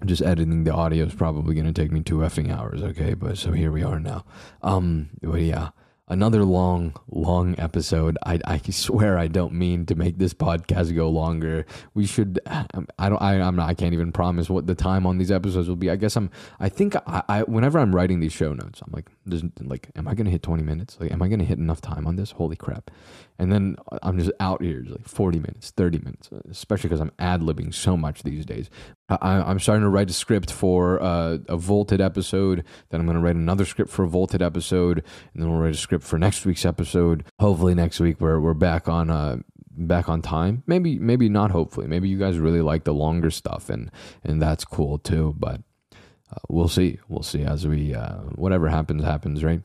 just 0.05 0.21
editing 0.21 0.65
the 0.65 0.75
audio 0.75 1.07
is 1.07 1.15
probably 1.15 1.55
going 1.55 1.73
to 1.73 1.73
take 1.73 1.93
me 1.93 2.03
two 2.03 2.19
effing 2.19 2.55
hours. 2.55 2.83
Okay, 2.83 3.15
but 3.15 3.39
so 3.39 3.53
here 3.53 3.73
we 3.73 3.83
are 3.83 3.99
now. 3.99 4.27
Um, 4.63 5.11
but 5.23 5.41
yeah 5.41 5.71
another 6.09 6.45
long, 6.45 6.95
long 7.09 7.55
episode. 7.59 8.19
I, 8.25 8.39
I 8.45 8.59
swear 8.71 9.19
I 9.19 9.27
don't 9.27 9.55
mean 9.55 9.87
to 9.87 9.95
make 9.95 10.19
this 10.19 10.35
podcast 10.35 10.95
go 10.95 11.09
longer. 11.09 11.67
We 11.95 12.07
should. 12.07 12.41
Um, 12.47 12.87
I 12.99 13.09
don't. 13.09 13.23
I, 13.23 13.41
I'm 13.41 13.57
not. 13.57 13.69
I 13.69 13.75
can't 13.75 13.95
even 13.95 14.13
promise 14.13 14.51
what 14.51 14.67
the 14.67 14.75
time 14.75 15.07
on 15.07 15.19
these 15.19 15.31
episodes 15.31 15.69
will 15.69 15.77
be. 15.77 15.91
I 15.91 15.97
guess 15.97 16.17
I'm. 16.17 16.31
I 16.61 16.69
think 16.69 16.97
I. 17.07 17.23
I 17.29 17.43
whenever 17.43 17.79
I'm 17.79 17.95
writing 17.95 18.21
these 18.21 18.33
show 18.33 18.53
notes, 18.53 18.81
I'm 18.85 18.93
like, 18.93 19.11
there's 19.27 19.43
like, 19.61 19.91
am 19.97 20.09
I 20.09 20.15
gonna 20.15 20.31
hit 20.31 20.43
20 20.43 20.63
minutes? 20.63 20.97
Like, 21.01 21.13
am 21.13 21.23
I 21.23 21.29
gonna 21.29 21.45
hit 21.45 21.59
enough 21.59 21.81
time 21.81 22.07
on 22.07 22.17
this? 22.17 22.33
Holy 22.33 22.57
crap! 22.57 22.91
And 23.39 23.51
then 23.51 23.77
I'm 24.03 24.19
just 24.19 24.31
out 24.39 24.63
here, 24.63 24.85
like 24.87 25.09
40 25.09 25.39
minutes, 25.41 25.71
30 25.71 25.99
minutes, 25.99 26.31
especially 26.49 26.89
because 26.89 27.01
I'm 27.01 27.11
ad 27.19 27.41
libbing 27.41 27.75
so 27.75 27.97
much 27.97 28.23
these 28.23 28.47
days. 28.47 28.71
I, 29.09 29.51
am 29.51 29.59
starting 29.59 29.83
to 29.83 29.89
write 29.89 30.09
a 30.09 30.13
script 30.13 30.53
for 30.53 31.03
uh, 31.03 31.39
a 31.49 31.57
vaulted 31.57 32.01
episode. 32.01 32.65
Then 32.91 33.01
I'm 33.01 33.07
going 33.07 33.17
to 33.17 33.23
write 33.23 33.35
another 33.35 33.65
script 33.65 33.91
for 33.91 34.05
a 34.05 34.09
vaulted 34.09 34.41
episode, 34.41 35.03
and 35.33 35.43
then 35.43 35.51
we'll 35.51 35.61
write 35.61 35.75
a 35.75 35.79
script 35.79 36.05
for 36.05 36.19
next 36.19 36.47
week's 36.47 36.65
episode. 36.65 37.25
Hopefully, 37.41 37.75
next 37.75 37.99
week 37.99 38.21
we're 38.21 38.39
we're 38.39 38.55
back 38.55 38.89
on 38.89 39.11
uh, 39.11 39.39
back 39.77 40.09
on 40.09 40.23
time. 40.23 40.63
Maybe 40.67 40.99
maybe 40.99 41.29
not. 41.29 41.51
Hopefully, 41.51 41.89
maybe 41.89 42.09
you 42.09 42.19
guys 42.19 42.39
really 42.39 42.63
like 42.63 42.85
the 42.85 42.95
longer 42.95 43.31
stuff, 43.31 43.69
and 43.69 43.91
and 44.23 44.41
that's 44.41 44.65
cool 44.65 44.99
too. 44.99 45.35
But 45.37 45.61
uh, 46.33 46.41
we'll 46.49 46.69
see. 46.69 47.01
We'll 47.09 47.23
see 47.25 47.43
as 47.43 47.67
we 47.67 47.95
uh, 47.95 48.19
whatever 48.37 48.69
happens 48.69 49.03
happens, 49.03 49.43
right? 49.43 49.63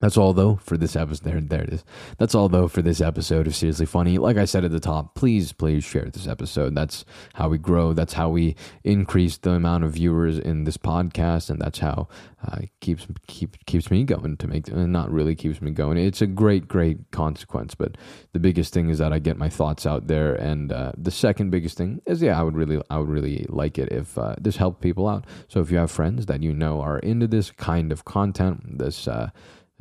That's 0.00 0.18
all 0.18 0.34
though 0.34 0.56
for 0.56 0.76
this 0.76 0.94
episode. 0.94 1.24
There, 1.24 1.40
there 1.40 1.62
it 1.62 1.72
is. 1.72 1.84
That's 2.18 2.34
all 2.34 2.50
though 2.50 2.68
for 2.68 2.82
this 2.82 3.00
episode 3.00 3.46
of 3.46 3.56
Seriously 3.56 3.86
Funny. 3.86 4.18
Like 4.18 4.36
I 4.36 4.44
said 4.44 4.62
at 4.62 4.70
the 4.70 4.78
top, 4.78 5.14
please, 5.14 5.52
please 5.52 5.84
share 5.84 6.04
this 6.04 6.26
episode. 6.26 6.74
That's 6.74 7.06
how 7.34 7.48
we 7.48 7.56
grow. 7.56 7.94
That's 7.94 8.12
how 8.12 8.28
we 8.28 8.56
increase 8.84 9.38
the 9.38 9.52
amount 9.52 9.84
of 9.84 9.94
viewers 9.94 10.38
in 10.38 10.64
this 10.64 10.76
podcast, 10.76 11.48
and 11.48 11.58
that's 11.58 11.78
how 11.78 12.08
uh, 12.46 12.58
keeps 12.80 13.06
keep 13.26 13.64
keeps 13.64 13.90
me 13.90 14.04
going 14.04 14.36
to 14.36 14.46
make. 14.46 14.70
Not 14.70 15.10
really 15.10 15.34
keeps 15.34 15.62
me 15.62 15.70
going. 15.70 15.96
It's 15.96 16.20
a 16.20 16.26
great, 16.26 16.68
great 16.68 17.10
consequence. 17.10 17.74
But 17.74 17.96
the 18.34 18.38
biggest 18.38 18.74
thing 18.74 18.90
is 18.90 18.98
that 18.98 19.14
I 19.14 19.18
get 19.18 19.38
my 19.38 19.48
thoughts 19.48 19.86
out 19.86 20.08
there, 20.08 20.34
and 20.34 20.72
uh, 20.72 20.92
the 20.98 21.10
second 21.10 21.48
biggest 21.48 21.78
thing 21.78 22.02
is 22.04 22.20
yeah, 22.20 22.38
I 22.38 22.42
would 22.42 22.54
really, 22.54 22.82
I 22.90 22.98
would 22.98 23.08
really 23.08 23.46
like 23.48 23.78
it 23.78 23.90
if 23.90 24.18
uh, 24.18 24.34
this 24.38 24.56
helped 24.56 24.82
people 24.82 25.08
out. 25.08 25.24
So 25.48 25.60
if 25.60 25.70
you 25.70 25.78
have 25.78 25.90
friends 25.90 26.26
that 26.26 26.42
you 26.42 26.52
know 26.52 26.82
are 26.82 26.98
into 26.98 27.26
this 27.26 27.50
kind 27.50 27.90
of 27.92 28.04
content, 28.04 28.76
this 28.78 29.08
uh, 29.08 29.30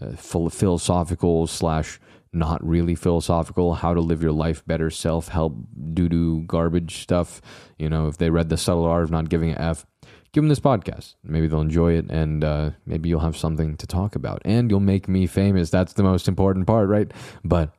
uh, 0.01 0.15
philosophical 0.15 1.47
slash 1.47 1.99
not 2.33 2.65
really 2.67 2.95
philosophical, 2.95 3.75
how 3.75 3.93
to 3.93 4.01
live 4.01 4.21
your 4.21 4.33
life 4.33 4.65
better, 4.65 4.89
self 4.89 5.29
help, 5.29 5.55
doo 5.93 6.09
doo 6.09 6.43
garbage 6.43 6.97
stuff. 7.01 7.41
You 7.79 7.89
know, 7.89 8.07
if 8.07 8.17
they 8.17 8.29
read 8.29 8.49
the 8.49 8.57
subtle 8.57 8.85
art 8.85 9.05
of 9.05 9.11
not 9.11 9.29
giving 9.29 9.51
an 9.51 9.57
F, 9.57 9.85
give 10.33 10.43
them 10.43 10.49
this 10.49 10.59
podcast. 10.59 11.15
Maybe 11.23 11.47
they'll 11.47 11.61
enjoy 11.61 11.93
it 11.93 12.11
and 12.11 12.43
uh, 12.43 12.71
maybe 12.85 13.07
you'll 13.07 13.21
have 13.21 13.37
something 13.37 13.77
to 13.77 13.87
talk 13.87 14.15
about 14.15 14.41
and 14.43 14.69
you'll 14.69 14.81
make 14.81 15.07
me 15.07 15.27
famous. 15.27 15.69
That's 15.69 15.93
the 15.93 16.03
most 16.03 16.27
important 16.27 16.67
part, 16.67 16.89
right? 16.89 17.09
But 17.45 17.73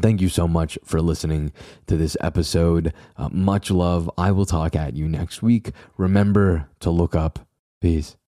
thank 0.00 0.20
you 0.20 0.28
so 0.28 0.46
much 0.46 0.78
for 0.84 1.00
listening 1.00 1.52
to 1.86 1.96
this 1.96 2.16
episode. 2.20 2.92
Uh, 3.16 3.30
much 3.32 3.70
love. 3.70 4.10
I 4.18 4.30
will 4.30 4.46
talk 4.46 4.76
at 4.76 4.94
you 4.94 5.08
next 5.08 5.42
week. 5.42 5.70
Remember 5.96 6.68
to 6.80 6.90
look 6.90 7.16
up. 7.16 7.38
Peace. 7.80 8.16